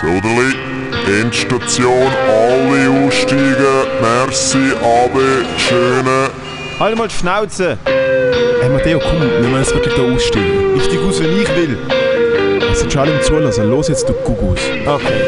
Soderli, 0.00 0.54
Endstation, 1.20 2.08
alle 2.28 3.06
aussteigen. 3.06 3.56
Merci, 4.00 4.58
Abe, 4.82 5.44
schöne. 5.56 6.30
Halt 6.78 6.98
mal 6.98 7.08
die 7.08 7.14
Schnauze! 7.14 7.78
Hey 8.60 8.68
Matteo, 8.70 8.98
komm, 8.98 9.20
wir 9.20 9.28
müssen 9.48 9.56
jetzt 9.58 9.74
wirklich 9.74 9.94
da 9.94 10.02
aussteigen. 10.02 10.76
Ich 10.76 10.84
steig 10.84 10.98
aus, 11.00 11.20
wenn 11.22 11.40
ich 11.40 11.48
will. 11.56 11.78
Es 12.70 12.80
sind 12.80 12.92
schon 12.92 13.02
alle 13.02 13.12
im 13.16 13.22
Zulassen. 13.22 13.70
Los 13.70 13.88
jetzt, 13.88 14.06
du 14.08 14.12
Gugus. 14.12 14.60
Okay. 14.84 15.22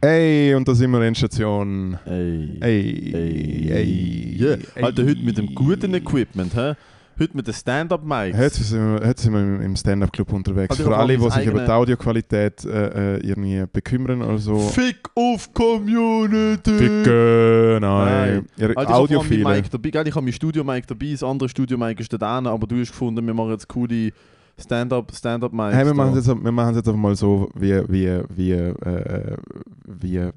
Ey, 0.00 0.54
und 0.54 0.66
da 0.66 0.74
sind 0.74 0.90
wir 0.90 1.02
in 1.06 1.14
Station. 1.14 1.96
Ey. 2.06 2.58
Ey, 2.60 3.12
Ey. 3.14 3.70
ey, 3.72 4.36
Ja, 4.36 4.48
ey. 4.74 4.82
Alter, 4.82 5.04
heute 5.04 5.22
mit 5.22 5.38
dem 5.38 5.54
guten 5.54 5.94
Equipment, 5.94 6.54
hä? 6.56 6.72
Heute 7.18 7.36
mit 7.36 7.46
den 7.46 7.54
Stand-Up-Mics. 7.54 8.36
Heute 8.38 8.62
sind 8.64 9.00
wir, 9.00 9.08
heute 9.08 9.20
sind 9.22 9.32
wir 9.34 9.64
im- 9.64 9.76
Stand-Up-Club 9.76 10.32
unterwegs. 10.32 10.70
Also, 10.70 10.84
Für 10.90 10.96
alle, 10.96 11.16
die 11.18 11.30
sich 11.30 11.46
über 11.46 11.64
die 11.64 11.70
Audioqualität 11.70 12.64
äh, 12.64 13.16
äh, 13.16 13.26
irgendwie 13.26 13.64
bekümmern 13.70 14.22
oder 14.22 14.38
so. 14.38 14.58
Fick 14.58 15.08
auf 15.14 15.52
Community! 15.52 16.70
Ficken, 16.72 17.80
nein. 17.80 18.46
Alter, 18.58 18.70
ich 18.70 18.76
habe 18.76 18.94
Audiophile. 18.94 19.44
Mic 19.44 19.70
dabei. 19.70 19.88
Ich 20.08 20.14
habe 20.14 20.22
mein 20.24 20.32
Studio-Mic 20.32 20.86
dabei, 20.86 21.12
das 21.12 21.22
andere 21.22 21.48
Studio-Mic 21.48 22.00
ist 22.00 22.12
da 22.12 22.38
aber 22.38 22.66
du 22.66 22.80
hast 22.80 22.90
gefunden, 22.90 23.26
wir 23.26 23.34
machen 23.34 23.50
jetzt 23.50 23.68
coole 23.68 24.10
Stand-Up, 24.58 25.12
Stand-Up-Mics. 25.14 25.74
Hey, 25.74 25.86
wir 25.86 25.94
machen 25.94 26.16
es 26.16 26.26
jetzt, 26.26 26.42
wir 26.42 26.52
jetzt 26.76 26.88
einfach 26.88 27.00
mal 27.00 27.14
so, 27.14 27.50
wie, 27.54 27.82
wie, 27.88 28.20
wie, 28.34 28.52
äh, 28.52 29.36
wie... 29.86 30.30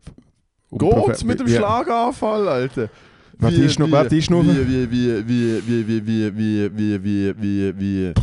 Geht's 0.72 1.24
mit 1.24 1.40
dem 1.40 1.48
Schlaganfall, 1.48 2.48
Alter? 2.48 2.90
Warte, 3.40 3.56
ich 3.64 3.74
schnur- 3.74 3.92
warte, 3.92 4.16
ich 4.16 4.26
schnurre. 4.26 4.46
Wie, 4.68 4.90
wie, 4.92 5.28
wie, 5.28 5.68
wie, 5.68 5.88
wie, 5.88 6.08
wie, 6.08 6.38
wie, 6.38 6.78
wie, 6.78 7.04
wie, 7.04 7.34
wie, 7.38 7.80
wie... 7.80 8.14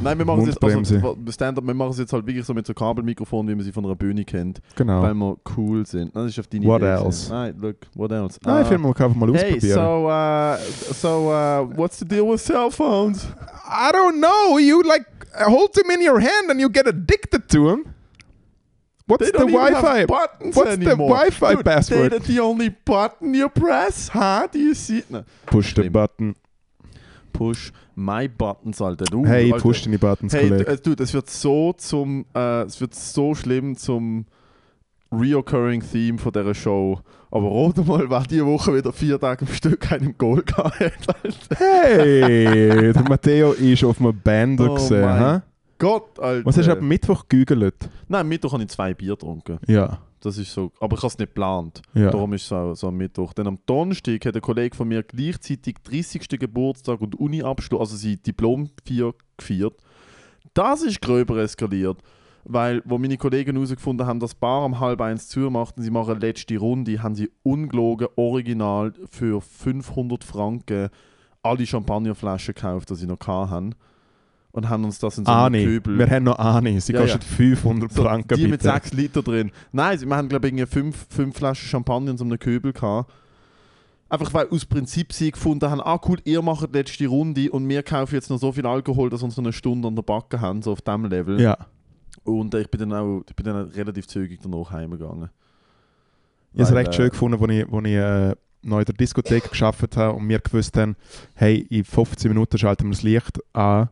Nein, 0.00 0.16
wir 0.16 0.24
machen 0.24 0.42
es 0.42 0.46
jetzt, 0.54 0.62
also, 0.62 1.16
Stand-Up, 1.28 1.66
wir 1.66 1.74
machen 1.74 1.90
es 1.90 1.98
jetzt 1.98 2.12
halt 2.12 2.24
wirklich 2.24 2.46
so 2.46 2.54
mit 2.54 2.64
so 2.64 2.72
Kabelmikrofon, 2.72 3.48
wie 3.48 3.54
man 3.56 3.64
sie 3.64 3.72
von 3.72 3.84
einer 3.84 3.96
Bühne 3.96 4.24
kennt, 4.24 4.60
Genau. 4.76 5.02
weil 5.02 5.12
wir 5.12 5.36
cool 5.56 5.84
sind. 5.84 6.14
Das 6.14 6.26
ist 6.26 6.38
auf 6.38 6.46
deine 6.46 6.64
What 6.66 6.82
Idee 6.82 6.90
else? 7.04 7.32
Nein, 7.32 7.56
look, 7.60 7.76
what 7.96 8.12
else? 8.12 8.38
Nein, 8.44 8.54
Ah, 8.54 8.62
ich 8.62 8.70
will 8.70 8.78
mal 8.78 8.90
einfach 8.90 9.14
mal 9.16 9.28
Hey, 9.34 9.54
ausprobieren. 9.56 9.74
so, 9.74 10.08
uh, 10.08 10.94
so, 10.94 11.08
uh, 11.32 11.76
what's 11.76 11.98
the 11.98 12.04
deal 12.04 12.28
with 12.30 12.40
cell 12.40 12.70
phones? 12.70 13.26
I 13.68 13.90
don't 13.92 14.20
know. 14.20 14.58
You 14.60 14.82
like 14.84 15.04
hold 15.44 15.72
them 15.74 15.90
in 15.90 16.00
your 16.08 16.20
hand 16.20 16.48
and 16.48 16.60
you 16.60 16.70
get 16.70 16.86
addicted 16.86 17.48
to 17.48 17.68
them. 17.68 17.84
What's 19.08 19.30
the 19.30 19.38
Wi-Fi? 19.46 20.04
buttons 20.06 20.54
What's 20.54 20.76
the 20.76 20.84
anymore. 20.86 21.08
Wi-Fi 21.08 21.54
Dude, 21.54 21.64
password? 21.64 22.22
The 22.22 22.40
only 22.40 22.68
button 22.68 23.34
you 23.34 23.48
press, 23.48 24.08
huh? 24.12 24.46
Do 24.52 24.58
you 24.58 24.74
see? 24.74 25.02
No. 25.10 25.24
Push 25.46 25.74
the 25.74 25.88
button. 25.88 26.34
Push 27.32 27.72
my 27.94 28.28
buttons, 28.28 28.80
Alter. 28.82 29.04
Du, 29.06 29.24
Hey, 29.24 29.52
Alter. 29.52 29.62
push 29.62 29.82
deine 29.84 29.98
Buttons, 29.98 30.32
Hey, 30.32 30.48
Kollege. 30.48 30.66
äh, 30.70 30.76
du, 30.76 30.94
es 31.02 31.14
wird 31.14 31.30
so 31.30 31.72
zum, 31.72 32.26
äh, 32.34 32.62
es 32.62 32.80
wird 32.80 32.94
so 32.94 33.34
schlimm 33.34 33.76
zum 33.76 34.26
reoccurring 35.10 35.82
Theme 35.82 36.18
von 36.18 36.32
dieser 36.32 36.54
Show. 36.54 37.00
Aber 37.30 37.48
rate 37.50 37.82
mal, 37.82 38.08
wer 38.10 38.22
diese 38.24 38.44
Woche 38.46 38.74
wieder 38.76 38.92
vier 38.92 39.18
Tage 39.20 39.46
am 39.46 39.52
Stück 39.52 39.90
einen 39.92 40.16
Goal 40.18 40.42
gehabt 40.46 40.80
hat. 40.80 41.16
Alter. 41.22 41.56
Hey, 41.56 42.92
der 42.92 43.02
Matteo 43.08 43.52
ist 43.52 43.84
auf 43.84 44.00
einem 44.00 44.18
Band 44.20 44.60
Oh 44.60 44.74
gesehen. 44.74 45.00
mein? 45.02 45.42
Gott, 45.78 46.18
Alter. 46.18 46.44
Was 46.44 46.56
hast 46.58 46.66
du 46.66 46.72
am 46.72 46.86
Mittwoch 46.88 47.26
gegügelt? 47.28 47.88
Nein, 48.08 48.22
am 48.22 48.28
Mittwoch 48.28 48.52
habe 48.52 48.62
ich 48.62 48.68
zwei 48.68 48.94
Bier 48.94 49.12
getrunken. 49.12 49.58
Ja, 49.66 49.98
Das 50.20 50.36
ist 50.36 50.52
so, 50.52 50.72
aber 50.80 50.96
ich 50.96 51.02
habe 51.02 51.08
es 51.12 51.18
nicht 51.18 51.28
geplant. 51.28 51.82
ja. 51.94 52.10
Darum 52.10 52.32
ist 52.32 52.42
es 52.42 52.48
so, 52.48 52.74
so 52.74 52.88
am 52.88 52.96
Mittwoch. 52.96 53.32
Dann 53.32 53.46
am 53.46 53.58
Donnerstag 53.66 54.24
hat 54.26 54.34
ein 54.34 54.40
Kollege 54.42 54.76
von 54.76 54.88
mir 54.88 55.02
gleichzeitig 55.02 55.76
30. 55.84 56.28
Geburtstag 56.28 57.00
und 57.00 57.14
Uni-Abschluss, 57.18 57.80
also 57.80 57.96
sein 57.96 58.18
Diplom 58.26 58.68
gefeiert. 59.36 59.74
Das 60.54 60.82
ist 60.82 61.00
gröber 61.00 61.36
eskaliert. 61.38 61.98
Weil, 62.44 62.82
wo 62.86 62.96
meine 62.98 63.18
Kollegen 63.18 63.54
herausgefunden 63.56 64.06
haben, 64.06 64.20
dass 64.20 64.34
Bar 64.34 64.64
um 64.64 64.80
halb 64.80 65.00
eins 65.02 65.28
zumacht 65.28 65.76
und 65.76 65.82
sie 65.82 65.90
machen 65.90 66.12
eine 66.12 66.20
letzte 66.20 66.56
Runde, 66.56 67.02
haben 67.02 67.14
sie 67.14 67.30
ungelogen 67.42 68.08
original 68.16 68.94
für 69.10 69.40
500 69.42 70.24
Franken 70.24 70.88
alle 71.42 71.66
Champagnerflaschen 71.66 72.54
gekauft, 72.54 72.90
die 72.90 72.94
sie 72.94 73.06
noch 73.06 73.18
hatten. 73.26 73.74
Und 74.50 74.68
haben 74.68 74.84
uns 74.84 74.98
das 74.98 75.18
in 75.18 75.24
so 75.24 75.30
einem 75.30 75.54
Ani. 75.54 75.64
Köbel... 75.64 75.98
Wir 75.98 76.08
haben 76.08 76.24
noch 76.24 76.38
Ani. 76.38 76.80
Sie 76.80 76.92
Ja, 76.92 77.02
kostet 77.02 77.22
500 77.22 77.92
So, 77.92 78.02
Franken 78.02 78.36
die 78.36 78.44
mit 78.44 78.62
bitte. 78.62 78.72
6 78.72 78.92
Liter 78.94 79.22
drin. 79.22 79.52
Nein, 79.72 80.00
wir 80.00 80.16
haben, 80.16 80.28
glaube 80.28 80.46
ich, 80.46 80.54
irgendwie 80.54 80.66
fünf, 80.66 81.06
fünf 81.10 81.36
Flaschen 81.36 81.68
Champagner 81.68 82.12
in 82.12 82.18
so 82.18 82.24
einem 82.24 82.38
Köbel 82.38 82.72
gehabt. 82.72 83.12
Einfach 84.10 84.32
weil 84.32 84.48
aus 84.48 84.64
Prinzip 84.64 85.12
sie 85.12 85.30
gefunden 85.30 85.70
haben, 85.70 85.82
ah 85.82 86.00
cool, 86.08 86.16
ihr 86.24 86.40
macht 86.40 86.66
die 86.72 86.78
letzte 86.78 87.06
Runde 87.06 87.50
und 87.50 87.68
wir 87.68 87.82
kaufen 87.82 88.14
jetzt 88.14 88.30
noch 88.30 88.38
so 88.38 88.52
viel 88.52 88.66
Alkohol, 88.66 89.10
dass 89.10 89.20
wir 89.20 89.26
uns 89.26 89.36
noch 89.36 89.44
eine 89.44 89.52
Stunde 89.52 89.86
an 89.86 89.94
der 89.96 90.02
Backe 90.02 90.40
haben, 90.40 90.62
so 90.62 90.72
auf 90.72 90.80
diesem 90.80 91.04
Level. 91.04 91.38
Ja. 91.38 91.58
Und 92.24 92.54
ich 92.54 92.70
bin 92.70 92.80
dann 92.80 92.92
auch 92.94 93.22
ich 93.28 93.36
bin 93.36 93.44
dann 93.44 93.68
relativ 93.68 94.06
zügig 94.06 94.40
danach 94.42 94.70
heimgegangen. 94.70 95.28
Ich 96.54 96.60
habe 96.60 96.70
es 96.70 96.74
recht 96.74 96.88
äh, 96.88 96.92
schön 96.94 97.10
gefunden, 97.10 97.42
als 97.42 97.52
ich, 97.52 97.70
wo 97.70 97.80
ich 97.80 97.86
äh, 97.92 98.34
noch 98.62 98.78
in 98.78 98.84
der 98.86 98.94
Diskothek 98.94 99.44
geschafft 99.50 99.96
habe 99.96 100.14
und 100.16 100.26
wir 100.26 100.38
gewusst 100.38 100.76
haben, 100.78 100.96
hey, 101.34 101.58
in 101.68 101.84
15 101.84 102.30
Minuten 102.30 102.56
schalten 102.56 102.84
wir 102.84 102.92
das 102.92 103.02
Licht 103.02 103.38
an, 103.54 103.90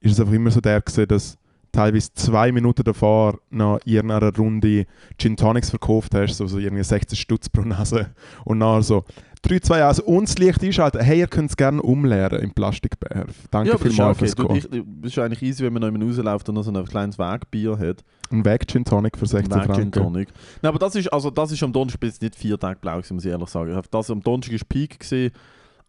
ist 0.00 0.12
es 0.12 0.20
einfach 0.20 0.32
immer 0.32 0.50
so 0.50 0.60
der 0.60 0.80
gewesen, 0.80 1.08
dass 1.08 1.38
teilweise 1.72 2.12
zwei 2.14 2.52
Minuten 2.52 2.82
davor 2.82 3.38
noch 3.50 3.78
in 3.84 3.92
irgendeiner 3.92 4.34
Runde 4.34 4.86
Gin 5.18 5.36
Tonics 5.36 5.70
verkauft 5.70 6.14
hast, 6.14 6.36
so, 6.36 6.58
irgendwie 6.58 6.82
16 6.82 7.16
Stutz 7.16 7.48
pro 7.48 7.62
Nase 7.62 8.10
und 8.44 8.58
nachher 8.58 8.82
so 8.82 9.04
3, 9.42 9.60
2, 9.60 9.86
1 9.86 10.00
und 10.00 10.28
das 10.28 10.36
Licht 10.38 10.62
einschalten. 10.62 11.00
Hey, 11.00 11.20
ihr 11.20 11.26
könnt 11.26 11.50
es 11.50 11.56
gerne 11.56 11.80
umleeren 11.80 12.40
im 12.40 12.52
Plastikbecher. 12.52 13.26
Danke 13.50 13.70
Ja, 13.70 13.78
vielmals 13.78 14.18
okay. 14.18 14.26
fürs 14.26 14.36
Kommen. 14.36 15.00
es 15.02 15.12
ist 15.12 15.18
eigentlich 15.18 15.42
easy, 15.42 15.64
wenn 15.64 15.72
man 15.72 15.82
noch 15.82 16.06
rausläuft 16.06 16.48
und 16.48 16.56
noch 16.56 16.62
so 16.62 16.72
ein 16.72 16.84
kleines 16.84 17.18
Wegbier 17.18 17.78
hat. 17.78 18.04
Ein 18.30 18.44
Weg 18.44 18.68
Gin 18.70 18.84
Tonic 18.84 19.16
für 19.16 19.26
16 19.26 19.50
Weg 19.50 19.62
Gin 19.62 19.74
Franken. 19.74 19.92
Tonic. 19.92 20.28
Nein, 20.60 20.68
aber 20.68 20.78
das 20.78 20.94
ist, 20.94 21.10
also 21.10 21.30
das 21.30 21.52
ist 21.52 21.62
am 21.62 21.72
Donnerstag 21.72 22.02
nicht 22.02 22.36
vier 22.36 22.58
Tage 22.58 22.78
blau, 22.80 22.96
gewesen, 22.96 23.14
muss 23.14 23.24
ich 23.24 23.30
ehrlich 23.30 23.48
sagen. 23.48 23.80
Das 23.90 24.10
am 24.10 24.22
Donnerstag 24.22 24.54
ist 24.54 24.68
Peak 24.68 25.00
gesehen. 25.00 25.32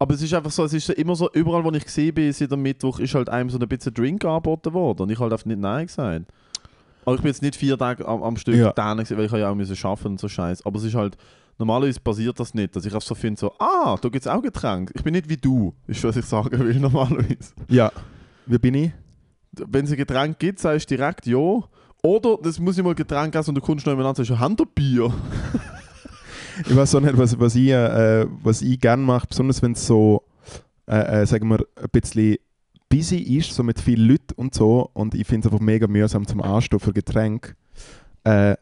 Aber 0.02 0.14
es 0.14 0.22
ist 0.22 0.34
einfach 0.34 0.50
so, 0.50 0.64
es 0.64 0.72
ist 0.72 0.90
immer 0.90 1.14
so, 1.14 1.30
überall 1.32 1.62
wo 1.62 1.70
ich 1.70 1.84
gesehen 1.84 2.12
bin, 2.12 2.32
seit 2.32 2.52
am 2.52 2.60
Mittwoch, 2.60 2.98
ist 2.98 3.14
halt 3.14 3.28
einem 3.28 3.50
so 3.50 3.56
ein 3.56 3.68
bisschen 3.68 3.94
Drink 3.94 4.24
angeboten 4.24 4.72
worden. 4.72 5.02
Und 5.02 5.10
ich 5.12 5.18
halt 5.20 5.32
einfach 5.32 5.46
nicht 5.46 5.60
Nein 5.60 5.86
gesagt. 5.86 6.24
Aber 7.04 7.14
ich 7.14 7.20
bin 7.20 7.28
jetzt 7.28 7.40
nicht 7.40 7.54
vier 7.54 7.78
Tage 7.78 8.04
am, 8.08 8.20
am 8.20 8.36
Stück 8.36 8.56
Ja. 8.56 8.72
da, 8.72 8.96
weil 8.96 9.26
ich 9.26 9.30
ja 9.30 9.48
auch 9.48 9.54
müssen 9.54 9.86
arbeiten 9.86 10.08
und 10.08 10.20
so 10.20 10.26
Scheiß. 10.26 10.66
Aber 10.66 10.76
es 10.78 10.82
ist 10.82 10.96
halt, 10.96 11.16
normalerweise 11.56 12.00
passiert 12.00 12.40
das 12.40 12.52
nicht, 12.52 12.74
dass 12.74 12.84
ich 12.84 12.92
einfach 12.92 13.06
so 13.06 13.14
finde, 13.14 13.38
so, 13.38 13.52
ah, 13.60 13.96
da 14.02 14.08
gibt 14.08 14.26
es 14.26 14.26
auch 14.26 14.42
Getränke. 14.42 14.92
Ich 14.96 15.04
bin 15.04 15.12
nicht 15.12 15.28
wie 15.28 15.36
du, 15.36 15.72
ist 15.86 16.02
was 16.02 16.16
ich 16.16 16.24
sagen 16.24 16.58
will 16.58 16.74
normalerweise. 16.80 17.52
Ja. 17.68 17.92
Wie 18.46 18.58
bin 18.58 18.74
ich? 18.74 18.90
Wenn 19.52 19.84
es 19.84 19.92
ein 19.92 19.98
Getränk 19.98 20.36
gibt, 20.40 20.58
sagst 20.58 20.90
du 20.90 20.96
direkt 20.96 21.28
ja. 21.28 21.60
Oder 22.02 22.38
das 22.42 22.58
muss 22.58 22.76
ich 22.76 22.82
mal 22.82 22.96
Getränk 22.96 23.36
essen 23.36 23.50
und 23.50 23.54
du 23.54 23.60
kommst 23.60 23.86
noch 23.86 23.92
jemand 23.92 24.18
an 24.18 24.20
und 24.20 24.26
sagst, 24.26 24.60
ihr 24.60 24.66
Bier? 24.74 25.12
Ich 26.68 26.76
weiß 26.76 26.94
auch 26.94 27.00
nicht, 27.00 27.16
was, 27.16 27.38
was 27.38 27.54
ich, 27.54 27.70
äh, 27.70 28.26
was 28.42 28.62
ich 28.62 28.80
gerne 28.80 29.02
mache, 29.02 29.26
besonders 29.28 29.62
wenn 29.62 29.72
es 29.72 29.86
so, 29.86 30.22
äh, 30.86 31.22
äh, 31.22 31.26
sagen 31.26 31.48
wir, 31.48 31.66
ein 31.76 31.88
bisschen 31.92 32.36
busy 32.88 33.18
ist, 33.18 33.54
so 33.54 33.62
mit 33.62 33.80
vielen 33.80 34.08
Leuten 34.08 34.34
und 34.36 34.54
so, 34.54 34.90
und 34.92 35.14
ich 35.14 35.26
finde 35.26 35.46
es 35.46 35.52
einfach 35.52 35.64
mega 35.64 35.86
mühsam 35.86 36.26
zum 36.26 36.42
Anstehen 36.42 36.80
für 36.80 36.92
Getränk, 36.92 37.56
äh, 38.24 38.54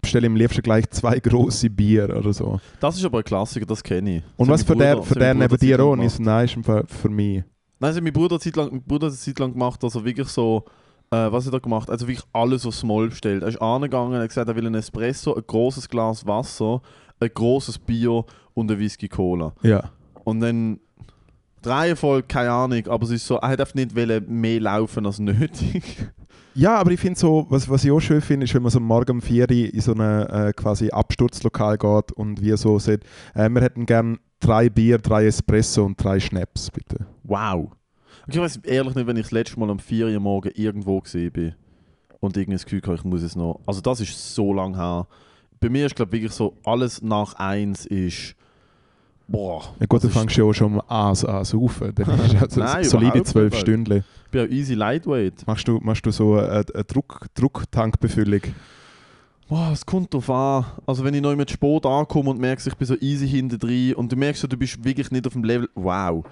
bestelle 0.00 0.26
ich 0.26 0.30
am 0.30 0.36
liebsten 0.36 0.62
gleich 0.62 0.88
zwei 0.90 1.18
große 1.20 1.70
Bier 1.70 2.14
oder 2.16 2.32
so. 2.32 2.60
Das 2.80 2.96
ist 2.96 3.04
aber 3.04 3.18
ein 3.18 3.24
Klassiker, 3.24 3.66
das 3.66 3.82
kenne 3.82 4.18
ich. 4.18 4.22
Und 4.36 4.48
was 4.48 4.60
hat 4.60 4.68
für 4.68 4.76
der, 4.76 5.02
für 5.02 5.14
hat 5.14 5.20
der 5.22 5.34
neben 5.34 5.56
dir 5.58 5.80
auch, 5.80 5.96
ist 5.96 6.20
nice 6.20 6.56
im 6.56 6.64
Fall 6.64 6.84
für 6.86 7.08
mich. 7.08 7.44
Nein, 7.78 7.94
hat 7.94 8.02
mein 8.02 8.12
Bruder 8.12 8.34
eine 8.34 8.40
Zeit 8.40 8.56
lang, 8.56 8.70
mein 8.70 8.82
Bruder 8.82 9.06
hat 9.06 9.12
eine 9.12 9.20
Zeit 9.20 9.38
lang 9.38 9.52
gemacht, 9.52 9.82
also 9.82 10.04
wirklich 10.04 10.28
so, 10.28 10.64
äh, 11.10 11.32
was 11.32 11.46
hat 11.46 11.52
er 11.52 11.60
gemacht? 11.60 11.90
Also 11.90 12.06
wirklich 12.06 12.26
alles 12.32 12.64
aufs 12.66 12.82
Moll 12.82 13.08
bestellt. 13.08 13.42
Er 13.42 13.48
ist 13.48 13.60
angegangen, 13.60 14.14
er 14.14 14.22
hat 14.22 14.28
gesagt, 14.28 14.48
er 14.48 14.56
will 14.56 14.66
einen 14.66 14.76
Espresso, 14.76 15.34
ein 15.34 15.42
großes 15.46 15.88
Glas 15.88 16.26
Wasser, 16.26 16.80
ein 17.18 17.30
großes 17.32 17.78
Bier 17.78 18.24
und 18.54 18.70
ein 18.70 18.78
Whisky 18.78 19.08
Cola. 19.08 19.52
Ja. 19.62 19.90
Und 20.24 20.40
dann 20.40 20.80
die 21.64 21.68
Reihenfolge, 21.68 22.26
keine 22.26 22.52
Ahnung, 22.52 22.86
aber 22.86 23.04
es 23.04 23.10
ist 23.10 23.26
so, 23.26 23.36
er 23.36 23.48
hat 23.48 23.60
einfach 23.60 23.74
nicht 23.74 23.94
wollen 23.94 24.24
mehr 24.28 24.60
laufen 24.60 25.04
als 25.04 25.18
nötig. 25.18 26.10
Ja, 26.54 26.76
aber 26.78 26.90
ich 26.90 27.00
finde 27.00 27.18
so, 27.18 27.46
was, 27.48 27.68
was 27.68 27.84
ich 27.84 27.90
auch 27.90 28.00
schön 28.00 28.20
finde, 28.20 28.44
ist, 28.44 28.54
wenn 28.54 28.62
man 28.62 28.72
so 28.72 28.80
morgen 28.80 29.12
um 29.12 29.22
4 29.22 29.44
Uhr 29.44 29.50
in 29.50 29.80
so 29.80 29.92
ein 29.92 30.00
äh, 30.00 30.52
quasi 30.54 30.90
Absturzlokal 30.90 31.78
geht 31.78 32.12
und 32.12 32.40
wie 32.42 32.56
so 32.56 32.78
sagt, 32.78 33.04
äh, 33.34 33.48
wir 33.48 33.60
hätten 33.62 33.86
gern 33.86 34.18
drei 34.40 34.68
Bier, 34.68 34.98
drei 34.98 35.26
Espresso 35.26 35.84
und 35.84 36.02
drei 36.02 36.18
Schnaps, 36.18 36.70
bitte. 36.70 37.06
Wow. 37.22 37.70
Ich 38.30 38.38
weiß 38.38 38.56
ehrlich 38.58 38.94
nicht, 38.94 39.06
wenn 39.06 39.16
ich 39.16 39.24
das 39.24 39.32
letzte 39.32 39.58
Mal 39.58 39.70
um 39.70 39.78
4 39.78 40.06
Uhr 40.06 40.20
morgen 40.20 40.52
irgendwo 40.54 41.00
gesehen 41.00 41.32
bin 41.32 41.54
und 42.20 42.36
irgendwie 42.36 42.54
das 42.54 42.64
Gefühl 42.64 42.82
hatte, 42.82 42.94
ich 42.94 43.04
muss 43.04 43.22
es 43.22 43.34
noch. 43.34 43.60
Also 43.66 43.80
das 43.80 44.00
ist 44.00 44.34
so 44.34 44.52
lang 44.52 44.76
her. 44.76 45.06
Bei 45.58 45.68
mir 45.68 45.86
ist 45.86 45.96
glaube 45.96 46.12
wirklich 46.12 46.32
so, 46.32 46.54
alles 46.64 47.02
nach 47.02 47.34
1 47.34 47.86
ist. 47.86 48.36
Boah. 49.26 49.62
Ja 49.80 49.86
gut, 49.86 50.02
du 50.04 50.08
fängst 50.08 50.36
ja 50.36 50.44
auch 50.44 50.52
schon 50.52 50.80
an 50.80 51.16
an 51.16 51.44
saufen. 51.44 51.92
Dann 51.94 52.20
ist 52.20 52.32
ja 52.32 52.48
so 52.48 52.60
Nein, 52.60 52.84
solide 52.84 53.22
zwölf. 53.24 53.56
Stunden. 53.56 54.04
Ich 54.26 54.30
bin 54.30 54.46
auch 54.46 54.50
easy 54.50 54.74
lightweight. 54.74 55.46
Machst 55.46 55.66
du, 55.66 55.78
machst 55.82 56.06
du 56.06 56.10
so 56.10 56.34
eine, 56.34 56.64
eine 56.72 56.84
Druck, 56.84 57.26
Drucktankbefüllung? 57.34 58.42
Boah, 59.48 59.70
es 59.72 59.84
kommt 59.84 60.14
drauf 60.14 60.30
an. 60.30 60.64
Also 60.86 61.02
wenn 61.02 61.14
ich 61.14 61.20
neu 61.20 61.34
mit 61.34 61.50
Sport 61.50 61.84
ankomme 61.84 62.30
und 62.30 62.40
merkst, 62.40 62.68
ich 62.68 62.74
bin 62.76 62.86
so 62.86 62.94
easy 63.00 63.28
hinten 63.28 63.58
drin 63.58 63.94
und 63.94 64.12
du 64.12 64.16
merkst, 64.16 64.42
so, 64.42 64.46
du 64.46 64.56
bist 64.56 64.84
wirklich 64.84 65.10
nicht 65.10 65.26
auf 65.26 65.32
dem 65.32 65.42
Level. 65.42 65.68
Wow. 65.74 66.24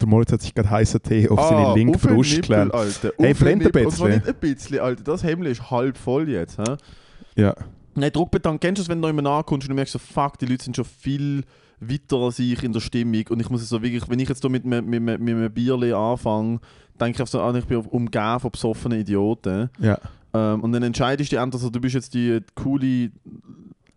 Der 0.00 0.06
Moritz 0.08 0.32
hat 0.32 0.42
sich 0.42 0.54
gerade 0.54 0.70
heißen 0.70 1.02
Tee 1.02 1.28
auf 1.28 1.38
Ah, 1.38 1.48
seine 1.48 1.74
linke 1.74 1.98
Brust. 1.98 2.50
Alter. 2.50 3.12
Hey, 3.18 3.34
flennt 3.34 3.62
ein 3.62 3.66
Nippel. 3.66 3.86
Und 3.86 3.92
zwar 3.92 4.08
bisschen. 4.08 4.22
nicht 4.24 4.28
ein 4.28 4.40
bisschen, 4.54 4.80
Alter. 4.80 5.02
Das 5.04 5.24
Hemd 5.24 5.46
ist 5.46 5.70
halb 5.70 5.96
voll 5.96 6.28
jetzt. 6.28 6.58
Hä? 6.58 6.76
Ja. 7.36 7.54
Nein, 7.94 8.12
Druckbeton, 8.12 8.60
kennst 8.60 8.78
du 8.78 8.82
es, 8.82 8.88
wenn 8.88 9.02
du 9.02 9.08
immer 9.08 9.28
ankommst 9.28 9.66
und 9.66 9.70
du 9.70 9.74
merkst 9.74 9.92
so, 9.94 9.98
fuck, 9.98 10.38
die 10.38 10.46
Leute 10.46 10.64
sind 10.64 10.76
schon 10.76 10.84
viel 10.84 11.42
weiter 11.80 12.16
als 12.16 12.38
ich 12.38 12.62
in 12.62 12.72
der 12.72 12.80
Stimmung 12.80 13.24
und 13.30 13.40
ich 13.40 13.50
muss 13.50 13.62
es 13.62 13.68
so 13.68 13.82
wirklich, 13.82 14.08
wenn 14.08 14.18
ich 14.20 14.28
jetzt 14.28 14.40
hier 14.40 14.50
mit, 14.50 14.64
mit, 14.64 14.84
mit, 14.86 15.02
mit 15.02 15.20
einem 15.20 15.50
Bierli 15.52 15.92
anfange, 15.92 16.60
denke 17.00 17.22
ich 17.22 17.28
so, 17.28 17.40
ah, 17.40 17.54
ich 17.56 17.64
bin 17.64 17.78
umgeben 17.78 18.40
von 18.40 18.50
besoffenen 18.50 19.00
Idioten. 19.00 19.70
ja. 19.80 19.98
Ähm, 20.34 20.60
und 20.60 20.72
dann 20.72 20.82
entscheidest 20.82 21.32
du 21.32 21.36
dich 21.36 21.42
entweder 21.42 21.58
so, 21.58 21.70
du 21.70 21.80
bist 21.80 21.94
jetzt 21.94 22.12
die 22.12 22.40
coole, 22.54 23.10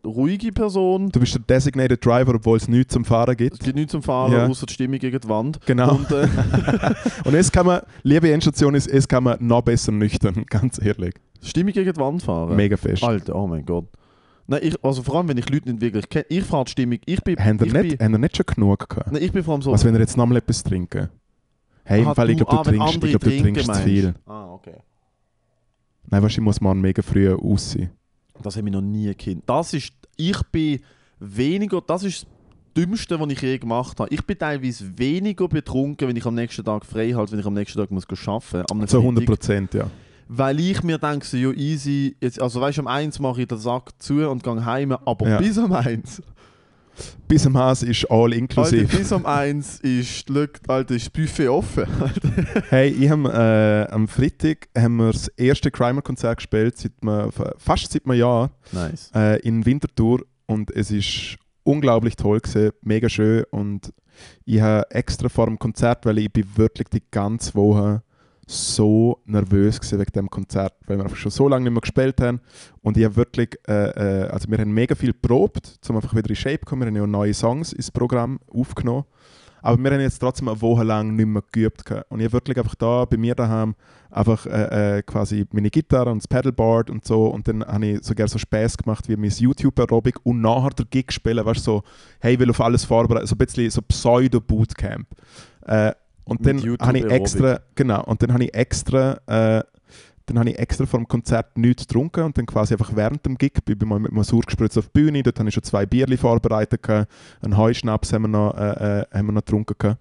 ruhige 0.05 0.51
Person, 0.51 1.09
Du 1.09 1.19
bist 1.19 1.33
der 1.35 1.41
Designated 1.41 2.03
Driver, 2.05 2.35
obwohl 2.35 2.57
es 2.57 2.67
nichts 2.67 2.93
zum 2.93 3.05
Fahren 3.05 3.31
es 3.31 3.37
gibt. 3.37 3.59
gibt 3.59 3.75
nichts 3.75 3.91
zum 3.91 4.01
Fahren, 4.03 4.31
Ja. 4.31 4.47
außer 4.47 4.65
die 4.65 4.73
Stimmung 4.73 4.99
gegen 4.99 5.19
die 5.19 5.29
Wand. 5.29 5.59
Genau. 5.65 5.95
Und, 5.95 6.11
äh, 6.11 6.27
Und 7.25 7.33
es 7.33 7.51
kann 7.51 7.65
man, 7.65 7.81
liebe 8.03 8.31
Endstation 8.31 8.75
ist, 8.75 8.87
es 8.87 9.07
kann 9.07 9.23
man 9.23 9.37
noch 9.45 9.61
besser 9.61 9.91
nüchtern, 9.91 10.45
ganz 10.49 10.81
ehrlich. 10.83 11.13
Stimmung 11.41 11.73
gegen 11.73 11.91
die 11.93 11.99
Wand 11.99 12.23
fahren. 12.23 12.55
Mega 12.55 12.77
fest. 12.77 13.03
Alter, 13.03 13.35
oh 13.35 13.47
mein 13.47 13.65
Gott. 13.65 13.85
Nein, 14.47 14.59
ich, 14.63 14.83
also 14.83 15.01
vor 15.03 15.15
allem, 15.15 15.29
wenn 15.29 15.37
ich 15.37 15.49
Leute 15.49 15.69
nicht 15.69 15.81
wirklich 15.81 16.09
kenne. 16.09 16.25
Ich 16.29 16.43
fahre 16.43 16.65
die 16.65 16.71
Stimmung. 16.71 16.99
Ich 17.05 17.23
bin, 17.23 17.37
Haben 17.37 17.59
ich 17.63 17.73
ihr 17.73 17.81
nicht, 17.83 17.97
bin, 17.99 18.11
nicht 18.21 18.35
schon 18.37 18.45
genug 18.45 18.89
gehabt? 18.89 19.11
nein, 19.11 19.21
ich 19.23 19.31
bin 19.31 19.43
vor 19.43 19.53
allem 19.53 19.61
so... 19.61 19.71
Was, 19.71 19.85
wenn 19.85 19.93
ihr 19.95 19.99
jetzt 20.01 20.17
nochmal 20.17 20.37
etwas 20.39 20.63
trinken? 20.63 21.09
Hey, 21.83 22.03
im 22.03 22.13
Fall, 22.13 22.29
ich 22.29 22.37
glaube, 22.37 22.51
ah, 22.51 22.63
du, 22.63 22.71
wenn 22.71 22.79
trinkst, 22.79 23.03
ich 23.03 23.09
glaub, 23.11 23.21
du 23.21 23.39
trinkst 23.41 23.65
zu 23.65 23.73
viel. 23.81 24.13
Ah, 24.25 24.51
okay. 24.51 24.75
Nein, 26.09 26.21
weißt 26.23 26.35
du, 26.37 26.41
ich 26.41 26.43
muss 26.45 26.59
morgen 26.61 26.81
mega 26.81 27.01
früh 27.01 27.29
raus 27.31 27.71
sein. 27.71 27.91
Das 28.41 28.57
habe 28.57 28.67
ich 28.67 28.73
noch 28.73 28.81
nie 28.81 29.07
gekannt. 29.07 29.43
Das 29.45 29.73
ist... 29.73 29.93
Ich 30.17 30.41
bin 30.51 30.79
weniger... 31.19 31.81
Das 31.81 32.03
ist 32.03 32.23
das 32.23 32.27
Dümmste, 32.85 33.19
was 33.19 33.29
ich 33.29 33.41
je 33.41 33.57
gemacht 33.57 33.99
habe. 33.99 34.13
Ich 34.13 34.25
bin 34.25 34.37
teilweise 34.37 34.97
weniger 34.97 35.47
betrunken, 35.47 36.07
wenn 36.07 36.15
ich 36.15 36.25
am 36.25 36.35
nächsten 36.35 36.63
Tag 36.63 36.85
frei 36.85 37.11
halte, 37.11 37.33
wenn 37.33 37.39
ich 37.39 37.45
am 37.45 37.53
nächsten 37.53 37.77
Tag 37.77 37.91
muss 37.91 38.05
arbeiten 38.07 38.77
muss. 38.77 38.89
Zu 38.89 38.99
100 38.99 39.25
Prozent, 39.25 39.73
ja. 39.73 39.89
Weil 40.29 40.61
ich 40.61 40.81
mir 40.81 40.97
denke, 40.97 41.25
so, 41.25 41.35
ja, 41.35 41.51
easy, 41.51 42.15
jetzt, 42.21 42.41
also 42.41 42.61
weißt 42.61 42.77
du, 42.77 42.83
um 42.83 42.87
eins 42.87 43.19
mache 43.19 43.41
ich 43.41 43.47
den 43.49 43.57
Sack 43.57 43.91
zu 44.01 44.29
und 44.29 44.41
gehe 44.41 44.65
heim, 44.65 44.93
aber 44.93 45.27
Ja. 45.27 45.37
bis 45.37 45.57
um 45.57 45.73
eins, 45.73 46.21
Bis 47.27 47.45
am 47.45 47.57
Haus 47.57 47.83
ist 47.83 48.05
all 48.09 48.25
Alter, 48.25 48.37
inklusive. 48.37 48.97
bis 48.97 49.11
um 49.11 49.25
eins 49.25 49.79
ist, 49.79 50.25
schau, 50.27 50.45
Alter, 50.67 50.95
ist 50.95 51.05
das 51.05 51.09
Buffet 51.09 51.47
offen. 51.47 51.85
Hey, 52.69 52.89
ich 52.89 53.09
hab, 53.09 53.25
äh, 53.25 53.87
am 53.91 54.07
Freitag 54.07 54.67
haben 54.77 54.97
wir 54.97 55.11
das 55.11 55.27
erste 55.29 55.71
Crimer-Konzert 55.71 56.37
gespielt, 56.37 56.77
seit 56.77 56.91
wir, 57.01 57.29
fast 57.57 57.91
seit 57.91 58.05
einem 58.05 58.19
Jahr, 58.19 58.51
nice. 58.71 59.11
äh, 59.15 59.39
in 59.41 59.65
Winterthur. 59.65 60.25
Und 60.45 60.71
es 60.71 60.91
ist 60.91 61.37
unglaublich 61.63 62.15
toll 62.15 62.39
gewesen, 62.39 62.71
mega 62.81 63.07
schön. 63.07 63.45
Und 63.51 63.93
ich 64.45 64.61
habe 64.61 64.89
extra 64.91 65.29
vor 65.29 65.45
dem 65.45 65.57
Konzert, 65.59 66.05
weil 66.05 66.19
ich 66.19 66.31
bin 66.31 66.45
wirklich 66.55 66.89
die 66.89 67.03
ganze 67.11 67.55
Woche 67.55 68.03
so 68.51 69.19
nervös 69.25 69.79
wegen 69.91 70.11
dem 70.13 70.29
Konzert, 70.29 70.73
weil 70.85 70.97
wir 70.97 71.03
einfach 71.03 71.17
schon 71.17 71.31
so 71.31 71.47
lange 71.47 71.63
nicht 71.63 71.73
mehr 71.73 71.81
gespielt 71.81 72.19
haben. 72.21 72.41
Und 72.81 72.97
ich 72.97 73.05
habe 73.05 73.15
wirklich, 73.15 73.57
äh, 73.67 74.23
äh, 74.23 74.29
also 74.29 74.49
wir 74.49 74.57
haben 74.57 74.71
mega 74.71 74.95
viel 74.95 75.13
probt, 75.13 75.79
um 75.87 75.95
einfach 75.95 76.15
wieder 76.15 76.29
in 76.29 76.35
Shape 76.35 76.59
zu 76.59 76.65
kommen. 76.65 76.81
Wir 76.81 76.87
haben 76.87 76.95
ja 76.95 77.07
neue 77.07 77.33
Songs 77.33 77.73
ins 77.73 77.91
Programm 77.91 78.39
aufgenommen. 78.53 79.05
Aber 79.63 79.81
wir 79.81 79.91
haben 79.91 80.01
jetzt 80.01 80.19
trotzdem 80.19 80.47
eine 80.47 80.59
Woche 80.59 80.83
lang 80.83 81.15
nicht 81.15 81.25
mehr 81.27 81.43
geübt. 81.51 81.83
Und 82.09 82.19
ich 82.19 82.25
habe 82.25 82.33
wirklich 82.33 82.57
einfach 82.57 82.75
da 82.75 83.05
bei 83.05 83.17
mir 83.17 83.35
daheim 83.35 83.75
einfach 84.09 84.45
äh, 84.47 84.97
äh, 84.97 85.03
quasi 85.03 85.45
meine 85.51 85.69
Gitarre 85.69 86.11
und 86.11 86.17
das 86.17 86.27
Pedalboard 86.27 86.89
und 86.89 87.05
so. 87.05 87.27
Und 87.27 87.47
dann 87.47 87.63
habe 87.63 87.85
ich 87.85 88.03
sogar 88.03 88.27
so 88.27 88.39
Späß 88.39 88.77
gemacht 88.77 89.07
wie 89.07 89.15
mein 89.15 89.29
YouTube-Aerobic 89.29 90.17
und 90.23 90.41
nachher 90.41 90.71
der 90.71 90.85
Gig 90.89 91.11
spielen. 91.11 91.45
Weißt 91.45 91.59
du, 91.59 91.63
so, 91.63 91.83
hey, 92.19 92.33
ich 92.33 92.39
will 92.39 92.49
auf 92.49 92.59
alles 92.59 92.85
vorbereiten. 92.85 93.27
So 93.27 93.35
ein 93.35 93.37
bisschen 93.37 93.69
so 93.69 93.81
Pseudo-Bootcamp. 93.81 95.07
Äh, 95.67 95.91
und 96.31 96.45
dann 96.45 96.77
habe 96.79 96.97
ich 96.97 97.05
extra, 97.05 97.59
genau, 97.75 98.03
und 98.05 98.23
dann 98.23 98.33
habe 98.33 98.45
ich 98.45 98.53
extra, 98.53 99.19
äh, 99.27 99.63
dann 100.25 100.39
habe 100.39 100.49
ich 100.49 100.57
extra 100.57 100.85
vor 100.85 100.99
dem 100.99 101.07
Konzert 101.07 101.57
nichts 101.57 101.87
getrunken 101.87 102.23
und 102.23 102.37
dann 102.37 102.45
quasi 102.45 102.73
einfach 102.73 102.95
während 102.95 103.25
dem 103.25 103.37
Gig 103.37 103.53
bin 103.65 103.77
ich 103.81 103.85
mal 103.85 103.99
mit 103.99 104.13
Masur 104.13 104.41
gespritzt 104.41 104.77
auf 104.77 104.87
die 104.87 105.01
Bühne, 105.01 105.23
dort 105.23 105.37
habe 105.39 105.49
ich 105.49 105.55
schon 105.55 105.63
zwei 105.63 105.85
Bierli 105.85 106.15
vorbereitet, 106.15 106.87
einen 106.89 107.57
Heuschnaps 107.57 108.13
haben 108.13 108.23
wir 108.23 108.27
noch, 108.29 108.57
äh, 108.57 109.01
äh, 109.01 109.05
haben 109.13 109.25
wir 109.25 109.33
noch 109.33 109.45
getrunken. 109.45 109.75
gehabt. 109.77 109.99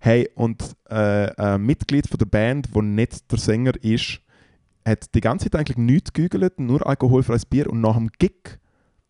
Hey, 0.00 0.28
und 0.34 0.76
äh, 0.90 1.30
ein 1.36 1.62
Mitglied 1.62 2.08
von 2.08 2.18
der 2.18 2.26
Band, 2.26 2.68
wo 2.72 2.82
nicht 2.82 3.30
der 3.30 3.38
Sänger 3.38 3.72
ist, 3.82 4.20
hat 4.84 5.14
die 5.14 5.20
ganze 5.20 5.50
Zeit 5.50 5.60
eigentlich 5.60 5.76
nichts 5.76 6.12
gegügelt, 6.12 6.58
nur 6.58 6.86
alkoholfreies 6.86 7.46
Bier 7.46 7.70
und 7.70 7.80
nach 7.80 7.96
dem 7.96 8.08
Gig, 8.18 8.58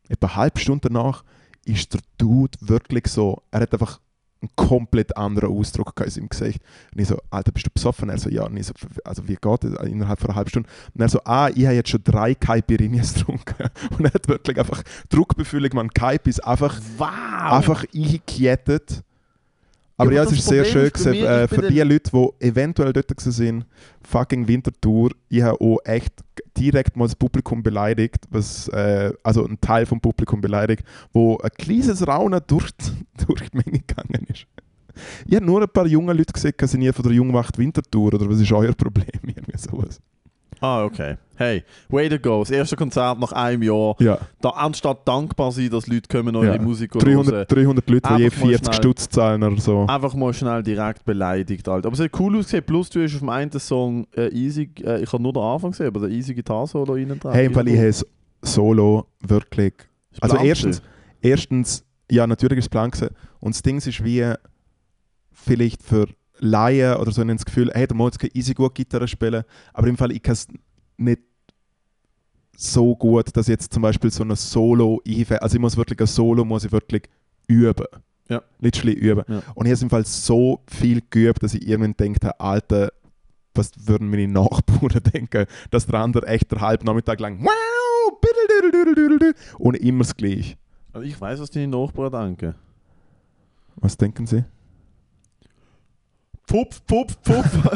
etwa 0.09 0.27
eine 0.27 0.37
halbe 0.37 0.59
Stunde 0.59 0.89
danach, 0.89 1.25
ist 1.65 1.95
der 1.95 2.01
Dude 2.19 2.59
wirklich 2.61 3.07
so, 3.07 3.43
er 3.51 3.61
hat 3.61 3.73
einfach 3.73 4.01
einen 4.41 4.51
komplett 4.57 5.17
anderen 5.17 5.51
Ausdruck 5.51 6.01
in 6.01 6.11
seinem 6.11 6.29
Gesicht. 6.29 6.61
Und 6.95 7.01
ich 7.01 7.09
so, 7.09 7.19
Alter, 7.31 7.53
bist 7.53 7.67
du 7.67 7.71
besoffen? 7.71 8.09
Er 8.09 8.19
so, 8.19 8.31
ja. 8.31 8.45
Und 8.45 8.57
ich 8.57 8.67
so, 8.67 8.75
also 9.05 9.27
wie 9.27 9.37
geht 9.37 9.65
das 9.65 9.73
innerhalb 9.87 10.21
von 10.21 10.31
einer 10.31 10.37
halben 10.37 10.51
Stunde? 10.51 10.69
Und 10.95 11.01
er 11.01 11.09
so, 11.09 11.21
ah, 11.25 11.49
ich 11.49 11.65
habe 11.65 11.75
jetzt 11.75 11.91
schon 11.91 12.03
drei 12.05 12.35
Caipirinhas 12.35 13.15
getrunken. 13.27 13.71
Und 13.99 14.05
er 14.05 14.15
hat 14.15 14.29
wirklich 14.29 14.59
einfach 14.59 14.83
Druckbefüllung, 15.09 15.71
man 15.75 15.91
Caipis 15.91 16.41
einfach, 16.41 16.81
Wow! 16.99 17.53
einfach 17.53 17.85
eingekettet. 17.95 19.03
Aber 20.01 20.13
Ja, 20.13 20.23
ja, 20.23 20.31
es 20.31 20.33
ist 20.33 20.47
sehr 20.47 20.65
schön 20.65 20.87
ist 20.87 20.95
gewesen, 20.95 21.13
äh, 21.27 21.49
für 21.49 21.69
die 21.69 21.81
Leute, 21.81 22.11
die 22.13 22.47
eventuell 22.47 22.93
dort 22.93 23.21
sind, 23.21 23.67
fucking 24.03 24.47
Wintertour, 24.47 25.11
ich 25.29 25.43
habe 25.43 25.61
auch 25.61 25.79
echt 25.85 26.13
direkt 26.57 26.97
mal 26.97 27.05
das 27.07 27.17
Publikum 27.17 27.63
beleidigt, 27.63 28.25
was, 28.31 28.69
äh, 28.69 29.13
also 29.25 29.45
ein 29.45 29.61
Teil 29.61 29.87
vom 29.87 30.01
Publikum 30.01 30.41
beleidigt, 30.41 30.85
wo 31.13 31.37
ein 31.39 31.51
kleines 31.59 32.07
Raunen 32.07 32.41
durch, 32.47 32.71
die- 32.73 33.25
durch 33.27 33.51
die 33.51 33.57
Menge 33.57 33.81
gegangen 33.87 34.27
ist. 34.33 34.47
Ich 35.27 35.35
habe 35.37 35.45
nur 35.47 35.63
ein 35.63 35.69
paar 35.69 35.87
junge 35.87 36.13
Leute 36.13 36.33
gesehen, 36.33 36.55
die 36.61 36.67
sind 36.67 36.81
nie 36.81 36.93
von 36.93 37.03
der 37.05 37.13
Jungwacht 37.13 37.59
Wintertour, 37.59 38.15
oder 38.15 38.29
was 38.31 38.41
ist 38.41 38.51
euer 38.53 38.73
Problem? 38.75 39.07
Irgendwie 39.27 39.59
sowas. 39.59 40.01
Ah, 40.61 40.85
okay. 40.85 41.17
Hey, 41.37 41.63
way 41.89 42.09
to 42.09 42.19
go. 42.19 42.41
Das 42.41 42.51
erste 42.51 42.75
Konzert 42.75 43.21
nach 43.21 43.31
einem 43.33 43.63
Jahr. 43.63 43.95
Ja, 44.01 44.19
Da, 44.41 44.49
anstatt 44.51 45.07
dankbar 45.07 45.53
sein, 45.53 45.71
dass 45.71 45.87
Leute 45.87 46.09
kommen, 46.09 46.35
eure 46.35 46.57
Ja. 46.57 46.61
Musik 46.63 46.95
hören. 46.95 47.05
300, 47.05 47.53
300 47.53 47.89
Leute, 47.91 48.09
die 48.09 48.19
je 48.19 48.25
Einfach 48.27 48.41
mal 48.41 48.49
40 48.49 48.65
schnell- 48.67 48.75
Stutz 48.75 49.09
zahlen 49.09 49.43
oder 49.45 49.61
so. 49.61 49.87
Einfach 49.87 50.15
mal 50.15 50.35
schnell 50.35 50.63
direkt 50.65 51.05
beleidigt, 51.05 51.69
Alter. 51.69 51.87
Aber 51.87 51.95
es 51.95 52.01
hat 52.01 52.11
cool 52.19 52.37
ausgesehen. 52.39 52.65
Plus, 52.65 52.91
du 52.91 53.03
hast 53.05 53.15
auf 53.15 53.21
dem 53.21 53.29
einen 53.29 53.53
Song 53.53 54.07
äh, 54.17 54.29
easy, 54.35 54.69
äh, 54.85 55.01
ich 55.03 55.13
habe 55.13 55.23
nur 55.23 55.33
den 55.33 55.43
Anfang 55.43 55.71
gesehen, 55.71 55.87
aber 55.87 56.01
der 56.01 56.09
easy 56.11 56.35
Gitarre-Solo 56.35 56.93
rein 56.95 57.19
dran. 57.21 57.33
Hey, 57.33 57.55
weil 57.55 57.69
ich 57.69 57.79
habe 57.79 58.09
Solo 58.43 59.07
wirklich 59.21 59.75
Also 60.21 60.37
erstens, 60.39 60.83
erstens, 61.21 61.85
ja, 62.11 62.27
natürlich 62.27 62.59
ist 62.59 62.65
es 62.65 62.69
Plan 62.69 62.91
gewesen. 62.91 63.15
Und 63.39 63.55
das 63.55 63.63
Ding 63.63 63.77
ist 63.77 64.03
wie 64.05 64.33
vielleicht 65.33 65.83
für 65.83 66.07
Laien 66.39 66.97
oder 66.97 67.11
so 67.11 67.21
haben 67.21 67.29
das 67.29 67.45
Gefühl, 67.45 67.71
hey, 67.73 67.87
der 67.87 67.97
Moritz 67.97 68.19
kann 68.19 68.31
easy 68.35 68.55
gut 68.55 68.75
Gitarre 68.75 69.09
spielen, 69.09 69.45
aber 69.73 69.87
im 69.89 69.97
Fall 69.97 70.13
ich 70.13 70.23
kann 70.23 70.33
es 70.35 70.49
nicht 70.97 71.21
so 72.57 72.97
gut, 72.97 73.37
dass 73.37 73.47
jetzt 73.47 73.73
zum 73.73 73.83
Beispiel 73.83 74.11
so 74.11 74.25
ein 74.25 74.35
Solo 74.35 75.01
einfällt. 75.07 75.43
Also 75.43 75.57
ich 75.57 75.61
muss 75.61 75.77
wirklich 75.77 76.01
ein 76.01 76.07
Solo 76.07 76.45
muss 76.45 76.65
ich 76.65 76.73
wirklich 76.73 77.09
üben. 77.47 77.87
Ja. 78.29 78.43
Literally 78.59 78.95
üben. 78.95 79.25
Ja. 79.29 79.43
Und 79.55 79.67
ich 79.67 79.73
habe 79.73 79.83
im 79.83 79.91
Fall 79.91 80.05
so 80.05 80.63
viel 80.69 81.03
geübt, 81.09 81.43
dass 81.43 81.55
ich 81.55 81.67
irgendwann 81.67 82.13
gedacht 82.13 82.25
habe, 82.25 82.41
Alter, 82.41 82.93
was 83.55 83.71
würden 83.87 84.11
meine 84.11 84.29
Nachbarn 84.29 85.03
denken, 85.15 85.47
dass 85.71 85.87
der 85.87 86.01
andere 86.01 86.27
echt 86.27 86.51
der 86.51 86.61
halben 86.61 86.85
Nachmittag 86.85 87.21
lang 87.21 87.47
und 89.59 89.77
immer 89.77 90.05
das 90.05 90.17
Gleiche. 90.17 90.57
Also 90.93 91.07
ich 91.07 91.21
weiß, 91.21 91.41
was 91.41 91.51
deine 91.51 91.69
Nachbarn 91.69 92.13
denken. 92.13 92.55
Was 93.77 93.97
denken 93.97 94.27
Sie? 94.27 94.45
Pfupf, 96.49 96.81
pfupf, 96.89 97.17
pfupf. 97.23 97.59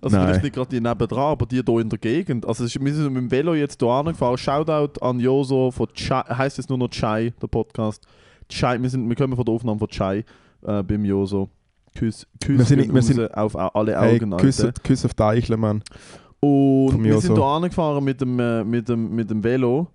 also 0.00 0.16
Nein. 0.16 0.26
vielleicht 0.26 0.42
nicht 0.44 0.54
gerade 0.54 0.70
die 0.70 0.80
nebendran, 0.80 1.32
aber 1.32 1.46
die 1.46 1.60
hier 1.64 1.78
in 1.80 1.88
der 1.88 1.98
Gegend. 1.98 2.46
Also 2.46 2.64
ist- 2.64 2.78
wir 2.82 2.94
sind 2.94 3.12
mit 3.12 3.22
dem 3.22 3.30
Velo 3.30 3.54
jetzt 3.54 3.80
hier 3.80 3.88
angefahren. 3.90 4.38
Shoutout 4.38 5.00
an 5.04 5.18
Joso 5.20 5.70
von 5.70 5.88
Chai, 5.94 6.22
heisst 6.28 6.58
jetzt 6.58 6.68
nur 6.68 6.78
noch 6.78 6.88
Chai, 6.90 7.32
der 7.42 7.48
Podcast. 7.48 8.04
Chai, 8.48 8.80
wir, 8.80 8.88
sind, 8.88 9.08
wir 9.08 9.16
kommen 9.16 9.34
von 9.36 9.44
der 9.44 9.54
Aufnahme 9.54 9.78
von 9.78 9.88
Chai 9.88 10.24
äh, 10.64 10.82
beim 10.82 11.04
Joso. 11.04 11.48
Küss, 11.96 12.26
Küss 12.40 12.58
Wir 12.58 12.64
sind- 12.64 12.94
wir 12.94 13.02
sind- 13.02 13.34
auf 13.34 13.54
au- 13.56 13.68
alle 13.74 13.98
Hey, 14.00 14.16
Augen, 14.16 14.36
Küss, 14.36 14.60
Alter. 14.60 14.80
Küss 14.82 15.04
auf 15.04 15.14
die 15.14 15.22
Eichle, 15.24 15.56
Mann. 15.56 15.82
Und 16.40 17.02
wir 17.02 17.20
sind 17.20 17.34
hier 17.34 17.44
angefahren 17.44 18.04
mit 18.04 18.20
dem, 18.20 18.38
äh, 18.38 18.62
mit, 18.62 18.88
dem, 18.88 19.12
mit 19.14 19.28
dem 19.28 19.42
Velo. 19.42 19.88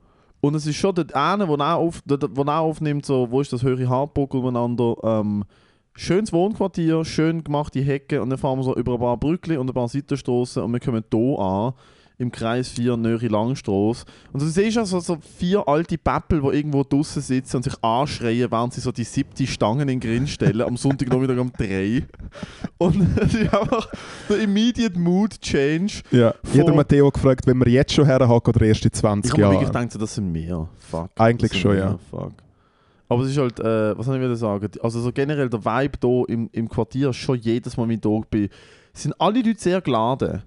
Und 0.44 0.56
es 0.56 0.68
ist 0.68 0.76
schon 0.76 0.94
der 0.94 1.06
eine, 1.16 1.48
der 1.48 1.56
auch, 1.56 1.80
auf, 1.80 2.02
der, 2.04 2.18
der 2.18 2.30
auch 2.30 2.68
aufnimmt, 2.68 3.06
so, 3.06 3.32
wo 3.32 3.40
ist 3.40 3.54
das 3.54 3.64
höhere 3.64 3.88
Hartburg 3.88 4.34
umeinander. 4.34 4.98
Ähm, 5.02 5.46
schönes 5.94 6.34
Wohnquartier, 6.34 7.06
schön 7.06 7.46
gemachte 7.46 7.80
Hecke. 7.80 8.22
Und 8.22 8.30
dann 8.30 8.38
fahren 8.38 8.60
wir 8.60 8.64
so 8.64 8.76
über 8.76 8.96
ein 8.96 9.00
paar 9.00 9.16
Brückli 9.16 9.56
und 9.56 9.70
ein 9.70 9.74
paar 9.74 9.88
Seitenstrassen 9.88 10.64
und 10.64 10.74
wir 10.74 10.82
kommen 10.82 11.02
hier 11.10 11.40
an, 11.40 11.74
im 12.18 12.32
Kreis 12.32 12.70
4, 12.70 12.96
Nöri 12.98 13.28
Langstrasse. 13.28 14.06
Und 14.32 14.42
du 14.42 14.46
siehst 14.48 14.78
also 14.78 15.00
so 15.00 15.18
vier 15.38 15.68
alte 15.68 15.98
Päppel, 15.98 16.42
die 16.42 16.48
irgendwo 16.58 16.84
draußen 16.84 17.22
sitzen 17.22 17.58
und 17.58 17.64
sich 17.64 17.74
anschreien, 17.84 18.52
während 18.52 18.74
sie 18.74 18.82
so 18.82 18.92
die 18.92 19.04
siebte 19.04 19.46
Stangen 19.48 19.82
in 19.90 20.00
den 20.00 20.00
Grind 20.00 20.30
stellen, 20.30 20.62
am 20.62 20.78
Sonntagnachmittag 20.78 21.38
um 21.40 21.52
3. 21.52 22.04
Und 22.78 23.18
es 23.18 23.34
ist 23.34 23.54
einfach 23.54 23.88
der 24.30 24.40
immediate 24.40 24.98
Mood 24.98 25.40
change. 25.42 26.02
Ja. 26.12 26.34
Ich 26.44 26.62
Von- 26.62 26.76
Matteo 26.76 27.10
gefragt, 27.12 27.48
wenn 27.48 27.58
wir 27.60 27.68
jetzt 27.70 27.94
schon 27.94 28.06
herhaken 28.06 28.54
oder 28.56 28.66
erst 28.66 28.86
in 28.86 28.92
Ich 28.94 29.00
20 29.00 29.32
habe 29.32 29.42
mir 29.42 29.48
wirklich 29.50 29.62
Jahren. 29.64 29.74
gedacht, 29.74 29.92
so, 29.94 30.00
das 30.00 30.16
sind 30.16 30.32
mehr. 30.32 30.68
Fuck. 30.90 31.10
Eigentlich 31.16 31.52
das 31.52 31.60
schon, 31.60 31.72
mehr, 31.76 31.80
ja. 31.86 32.00
Fuck. 32.10 32.34
Aber 33.10 33.24
es 33.24 33.30
ist 33.32 33.38
halt, 33.38 33.60
äh, 33.60 33.98
was 33.98 34.06
soll 34.06 34.16
ich 34.16 34.22
wieder 34.24 34.36
sagen? 34.36 34.70
Also 34.82 35.02
so 35.02 35.12
generell 35.12 35.50
der 35.50 35.64
Vibe 35.64 35.98
hier 36.02 36.30
im, 36.30 36.50
im 36.52 36.70
Quartier 36.70 37.12
schon 37.14 37.38
jedes 37.38 37.76
Mal, 37.78 37.84
wenn 37.88 37.96
ich 37.96 38.02
da 38.02 38.20
bin, 38.30 38.50
sind 38.94 39.14
alle 39.20 39.42
Leute 39.42 39.60
sehr 39.60 39.82
geladen. 39.82 40.44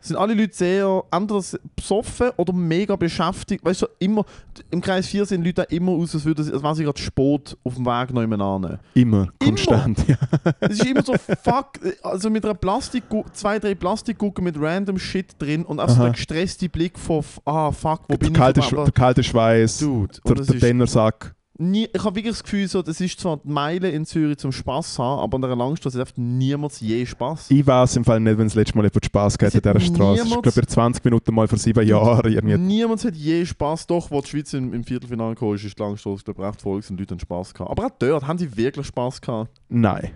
Sind 0.00 0.16
alle 0.16 0.34
Leute 0.34 0.54
sehr 0.54 1.02
entweder 1.10 1.42
besoffen 1.74 2.30
oder 2.36 2.52
mega 2.52 2.96
beschäftigt. 2.96 3.64
Weißt 3.64 3.82
du, 3.82 3.86
immer, 3.98 4.24
im 4.70 4.80
Kreis 4.80 5.06
4 5.08 5.26
sehen 5.26 5.44
Leute 5.44 5.62
auch 5.62 5.70
immer 5.70 5.92
aus, 5.92 6.14
als, 6.14 6.24
würden 6.24 6.44
sie, 6.44 6.52
als 6.52 6.62
wären 6.62 6.74
sie 6.74 6.84
gerade 6.84 7.00
Sport 7.00 7.56
auf 7.64 7.74
dem 7.74 7.86
Weg 7.86 8.12
nebeneinander. 8.12 8.78
Immer, 8.94 9.28
konstant. 9.42 10.06
Ja. 10.06 10.16
Es 10.60 10.78
ist 10.78 10.86
immer 10.86 11.02
so, 11.02 11.14
fuck, 11.42 11.72
also 12.02 12.30
mit 12.30 12.44
einer 12.44 12.54
Plastik, 12.54 13.04
zwei, 13.32 13.58
drei 13.58 13.74
Plastikgucken 13.74 14.44
mit 14.44 14.56
random 14.58 14.98
Shit 14.98 15.34
drin 15.38 15.64
und 15.64 15.80
auch 15.80 15.88
so 15.88 16.02
der 16.02 16.12
gestresste 16.12 16.68
Blick 16.68 16.98
von, 16.98 17.24
ah 17.44 17.72
fuck, 17.72 18.02
wo 18.08 18.14
Der 18.14 18.18
bin 18.18 18.32
kalte, 18.32 18.60
ich? 18.60 18.66
Sch 18.66 18.74
der 18.74 18.92
kalte 18.92 19.22
Schweiß, 19.22 19.78
Dude, 19.78 20.18
der, 20.26 20.34
der 20.34 20.54
ist 20.54 20.62
Dennersack. 20.62 21.35
Nie, 21.58 21.88
ich 21.92 22.04
habe 22.04 22.16
wirklich 22.16 22.34
das 22.34 22.42
Gefühl, 22.42 22.68
so, 22.68 22.82
das 22.82 23.00
ist 23.00 23.18
zwar 23.20 23.38
die 23.38 23.48
Meile 23.48 23.90
in 23.90 24.04
Zürich 24.04 24.38
zum 24.38 24.52
Spaß 24.52 24.98
haben, 24.98 25.20
aber 25.20 25.36
an 25.36 25.42
der 25.42 25.56
Langstrasse 25.56 26.00
hat 26.00 26.12
niemand 26.16 26.80
je 26.80 27.04
Spaß. 27.04 27.50
Ich 27.50 27.66
weiß 27.66 27.96
im 27.96 28.04
Fall 28.04 28.20
nicht, 28.20 28.38
wenn 28.38 28.46
es 28.46 28.54
letztes 28.54 28.74
Mal 28.74 28.84
jemand 28.84 29.04
Spass 29.04 29.38
gehabt 29.38 29.54
hat 29.54 29.64
in 29.64 29.70
hat 29.70 29.82
dieser 29.82 29.94
Straße. 29.94 30.22
Ich 30.26 30.42
glaube, 30.42 30.66
20 30.66 31.04
Minuten 31.04 31.34
mal 31.34 31.48
vor 31.48 31.58
sieben 31.58 31.86
Jahren. 31.86 32.32
Irgendwie. 32.32 32.58
Niemand 32.58 33.04
hat 33.04 33.14
je 33.14 33.44
Spaß. 33.44 33.86
Doch, 33.86 34.10
wo 34.10 34.20
die 34.20 34.28
Schweiz 34.28 34.52
im, 34.52 34.72
im 34.72 34.84
Viertelfinale 34.84 35.34
gekommen 35.34 35.54
ist, 35.54 35.64
ist 35.64 35.78
die 35.78 35.82
Langstrasse 35.82 36.24
glaube 36.24 36.42
ich, 36.42 36.46
recht 36.48 36.62
voll 36.62 36.76
und 36.76 36.90
die 36.90 36.96
Leute 37.02 37.14
haben 37.14 37.20
Spaß 37.20 37.54
gehabt. 37.54 37.70
Aber 37.70 37.86
auch 37.86 37.90
dort 37.98 38.26
haben 38.26 38.38
sie 38.38 38.56
wirklich 38.56 38.86
Spaß 38.86 39.20
gehabt. 39.20 39.50
Nein. 39.68 40.10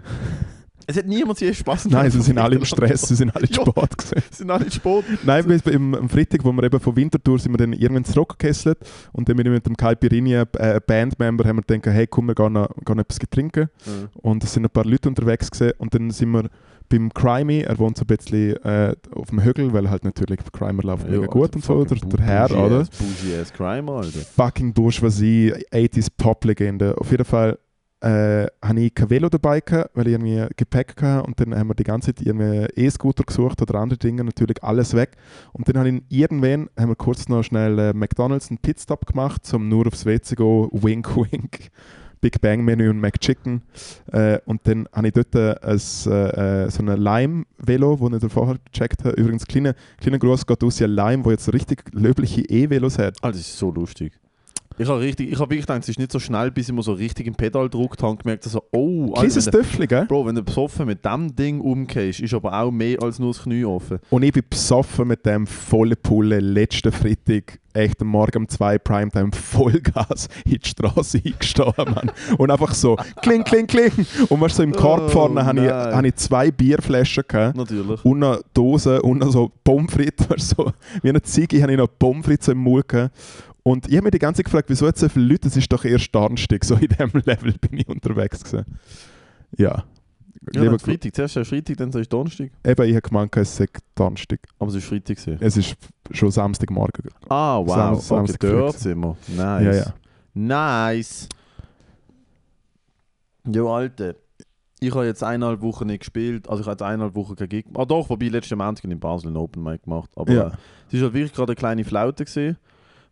Es 0.90 0.97
hat 0.97 1.06
niemand 1.06 1.40
je 1.40 1.52
Spaß 1.54 1.87
Nein, 1.87 2.11
sie 2.11 2.20
sind 2.20 2.38
alle 2.38 2.56
im 2.56 2.64
Stress, 2.64 3.02
sie 3.02 3.14
sind 3.14 3.35
alle 3.35 3.47
Ja. 3.47 3.54
Sport. 3.62 3.94
Sie 4.30 4.37
sind 4.38 4.50
alle 4.50 4.64
in 4.64 4.70
Sport. 4.70 5.04
Nein, 5.25 5.44
bis 5.47 5.62
im, 5.62 5.94
am 5.94 6.09
Freitag, 6.09 6.44
wo 6.44 6.52
wir 6.52 6.62
eben 6.64 6.80
von 6.80 6.97
Winterthur 6.97 7.38
sind 7.38 7.52
wir 7.52 7.59
dann 7.59 7.73
irgendwann 7.73 8.04
zurückgekesselt 8.04 8.78
und 9.12 9.28
dann 9.28 9.37
mit, 9.37 9.47
mit 9.47 9.66
dem 9.66 9.76
Kai 9.76 9.94
Pirini, 9.94 10.35
äh, 10.35 10.80
Bandmember, 10.87 11.44
haben 11.44 11.56
wir 11.59 11.62
gedacht, 11.62 11.94
hey, 11.94 12.06
komm, 12.06 12.26
wir 12.26 12.35
gehen, 12.35 12.52
noch- 12.52 12.68
gehen 12.85 12.99
etwas 12.99 13.18
trinken. 13.30 13.68
Und 14.14 14.44
es 14.44 14.52
sind 14.52 14.64
ein 14.64 14.70
paar 14.70 14.85
Leute 14.85 15.09
unterwegs 15.09 15.50
gewesen. 15.50 15.73
und 15.78 15.94
dann 15.94 16.11
sind 16.11 16.30
wir 16.30 16.44
beim 16.88 17.14
Crimey, 17.14 17.61
er 17.61 17.78
wohnt 17.78 17.97
so 17.99 18.02
ein 18.02 18.06
bisschen 18.09 18.56
äh, 18.64 18.97
auf 19.14 19.28
dem 19.30 19.44
Hügel, 19.44 19.73
weil 19.73 19.88
halt 19.88 20.02
natürlich 20.02 20.40
Crimer 20.52 20.82
läuft 20.82 21.09
mega 21.09 21.26
gut 21.26 21.54
und 21.54 21.64
so, 21.64 21.85
der, 21.85 21.97
der 21.99 22.25
Herr, 22.25 22.50
oder? 22.50 22.78
Bougie 22.99 23.37
ass 23.40 23.52
Crime, 23.52 23.90
Alter. 23.92 24.18
Fucking 24.37 24.73
Bourgeoisie, 24.73 25.54
80s 25.73 26.09
Pop-Legende. 26.16 26.97
Auf 26.99 27.11
jeden 27.12 27.25
Fall 27.25 27.59
äh, 28.00 28.47
hatte 28.62 28.80
ich 28.80 28.95
kein 28.95 29.11
Velo 29.11 29.28
dabei, 29.28 29.62
weil 29.95 30.07
ich 30.07 30.14
irgendwie 30.14 30.47
Gepäck 30.57 31.00
hatte 31.00 31.26
und 31.26 31.38
dann 31.40 31.54
haben 31.54 31.69
wir 31.69 31.75
die 31.75 31.85
ganze 31.85 32.14
Zeit 32.14 32.26
irgendwie 32.26 32.66
E-Scooter 32.75 33.25
gesucht 33.25 33.61
oder 33.62 33.78
andere 33.78 33.99
Dinge, 33.99 34.25
natürlich 34.25 34.62
alles 34.62 34.95
weg. 34.95 35.16
Und 35.52 35.69
dann 35.69 35.78
habe 35.78 35.90
ich 35.90 36.02
irgendwann, 36.09 36.71
haben 36.78 36.88
wir 36.88 36.97
kurz 36.97 37.28
noch 37.28 37.42
schnell 37.42 37.78
äh, 37.78 37.92
McDonalds 37.92 38.50
einen 38.50 38.59
Pitstop 38.59 39.07
gemacht, 39.07 39.52
um 39.52 39.69
nur 39.69 39.87
aufs 39.87 40.07
WC 40.07 40.23
zu 40.23 40.37
gehen, 40.37 40.69
wink 40.73 41.16
wink. 41.33 41.71
Big 42.21 42.40
Bang 42.42 42.62
Menü 42.62 42.90
und 42.90 43.00
McChicken. 43.00 43.62
Äh, 44.12 44.40
und 44.45 44.61
dann 44.64 44.87
habe 44.92 45.09
ich 45.09 45.14
dort 45.14 45.35
äh, 45.35 45.54
ein, 45.62 45.78
so 45.78 46.83
ein 46.83 47.00
Lime-Velo, 47.00 48.09
das 48.11 48.23
ich 48.23 48.33
vorher 48.33 48.59
gecheckt 48.71 49.04
habe. 49.04 49.16
Übrigens, 49.16 49.47
kleiner 49.47 49.75
kleiner 49.99 50.19
Gruß 50.19 50.47
geht 50.47 50.62
aus 50.62 50.83
an 50.83 50.90
Lime, 50.90 51.25
wo 51.25 51.30
jetzt 51.30 51.50
richtig 51.52 51.85
löbliche 51.92 52.42
E-Velos 52.42 52.99
hat. 52.99 53.16
Alter, 53.23 53.38
das 53.38 53.40
ist 53.40 53.59
so 53.59 53.71
lustig. 53.71 54.12
Ich 54.80 54.88
habe 54.88 55.00
richtig, 55.00 55.30
ich 55.30 55.38
habe 55.38 55.50
wirklich 55.50 55.66
gedacht, 55.66 55.82
es 55.82 55.90
ist 55.90 55.99
nicht 55.99 56.10
so 56.10 56.18
schnell, 56.18 56.50
bis 56.50 56.70
ich 56.70 56.75
mal 56.75 56.80
so 56.80 56.94
richtig 56.94 57.26
im 57.26 57.34
Pedal 57.34 57.64
gedrückt 57.64 58.02
habe 58.02 58.12
und 58.12 58.22
gemerkt, 58.22 58.44
so, 58.44 58.62
oh, 58.72 59.12
der, 59.20 59.28
Töffel, 59.28 59.87
gell? 59.87 60.06
Bro, 60.06 60.25
wenn 60.25 60.34
du 60.34 60.42
besoffen 60.42 60.87
mit 60.87 61.04
dem 61.04 61.37
Ding 61.37 61.60
umgehst, 61.60 62.20
ist 62.20 62.32
aber 62.32 62.58
auch 62.58 62.70
mehr 62.70 62.96
als 63.02 63.18
nur 63.18 63.34
das 63.34 63.42
Knie 63.42 63.66
offen. 63.66 63.99
Und 64.08 64.22
ich 64.22 64.32
bin 64.32 64.42
besoffen 64.49 65.08
mit 65.08 65.26
dem 65.26 65.46
vollen 65.46 65.99
Pulle 66.02 66.40
letzten 66.40 66.92
Freitag, 66.92 67.58
echt 67.75 68.00
am 68.00 68.08
Morgen 68.08 68.38
um 68.38 68.49
2 68.49 68.78
Primetime, 68.78 69.30
Vollgas 69.32 70.28
in 70.46 70.52
die 70.52 70.68
Straße 70.68 71.20
eingestanden, 71.26 71.94
Mann. 71.94 72.10
Und 72.38 72.50
einfach 72.50 72.72
so, 72.72 72.96
kling, 73.20 73.44
kling, 73.44 73.66
kling. 73.66 73.92
Und 74.30 74.40
weißt 74.40 74.54
du, 74.54 74.56
so 74.56 74.62
im 74.62 74.72
Korb 74.72 75.02
Oh, 75.02 75.08
vorne 75.08 75.44
habe 75.44 75.62
ich, 75.62 75.70
habe 75.70 76.08
ich 76.08 76.14
zwei 76.14 76.50
Bierflaschen 76.50 77.25
gehabt. 77.28 77.54
Natürlich. 77.54 78.02
Und 78.02 78.25
eine 78.25 78.40
Dose 78.54 79.02
und 79.02 79.22
so 79.30 79.52
Pommes 79.62 79.92
frites, 79.92 80.49
so, 80.49 80.72
wie 81.02 81.10
eine 81.10 81.20
Ziege 81.20 81.60
habe 81.60 81.72
ich 81.72 81.78
noch 81.78 81.88
Pommes 81.99 82.25
frites 82.25 82.49
im 82.49 82.58
Mund 82.58 82.88
gehabt. 82.88 83.14
Und 83.62 83.88
ich 83.88 83.95
habe 83.97 84.05
mich 84.05 84.12
die 84.12 84.19
ganze 84.19 84.38
Zeit 84.38 84.47
gefragt, 84.47 84.71
wieso 84.71 84.87
jetzt 84.87 85.00
so 85.00 85.09
viele 85.09 85.26
Leute, 85.26 85.49
es 85.49 85.57
ist 85.57 85.71
doch 85.73 85.85
erst 85.85 86.14
Donnerstag, 86.14 86.64
so 86.64 86.75
in 86.76 86.88
diesem 86.88 87.11
Level 87.25 87.52
bin 87.61 87.79
ich 87.79 87.88
unterwegs 87.88 88.43
gewesen. 88.43 88.64
Ja. 89.57 89.85
Ja, 90.55 90.62
Lieber 90.62 90.71
dann 90.71 90.79
Freitag. 90.79 91.14
Zuerst 91.14 91.37
ist 91.37 91.49
Freitag, 91.49 91.76
dann 91.76 91.90
ist 91.90 92.11
Donnerstag. 92.11 92.50
Eben, 92.64 92.83
ich 92.88 92.95
habe 92.97 93.02
gemeint, 93.02 93.37
es 93.37 93.55
sei 93.57 93.67
Donnerstag. 93.95 94.40
Aber 94.59 94.69
es 94.71 94.75
war 94.76 94.81
Freitag. 94.81 95.17
gewesen. 95.19 95.37
Es 95.40 95.57
ist 95.59 95.76
schon 96.12 96.31
Samstagmorgen. 96.31 97.11
Ah, 97.29 97.59
wow. 97.59 97.69
Sam- 97.69 97.93
okay, 97.95 98.02
Samstag 98.02 98.40
dort 98.40 98.75
früh. 98.75 98.81
sind 98.81 99.00
wir. 99.00 99.17
Nice. 99.29 99.64
Ja, 99.64 99.73
ja. 99.75 99.95
Nice. 100.33 101.29
Jo, 103.47 103.73
Alter. 103.75 104.14
Ich 104.83 104.95
habe 104.95 105.05
jetzt 105.05 105.23
eineinhalb 105.23 105.61
Wochen 105.61 105.87
nicht 105.87 106.00
gespielt. 106.00 106.49
Also 106.49 106.61
ich 106.62 106.67
habe 106.67 106.73
jetzt 106.73 106.83
eineinhalb 106.83 107.14
Wochen 107.14 107.37
kein 107.37 107.49
Gig 107.50 107.67
Ah 107.75 107.85
doch, 107.85 108.09
wobei 108.09 108.29
letzten 108.29 108.57
Montag 108.57 108.85
in 108.85 108.99
Basel 108.99 109.29
einen 109.29 109.37
Open 109.37 109.62
Mic 109.62 109.83
gemacht. 109.85 110.11
Aber 110.17 110.33
Ja. 110.33 110.52
es 110.88 110.95
ist 110.95 111.02
halt 111.02 111.12
wirklich 111.12 111.35
gerade 111.35 111.50
eine 111.52 111.57
kleine 111.57 111.85
Flaute 111.85 112.25
gesehen. 112.25 112.57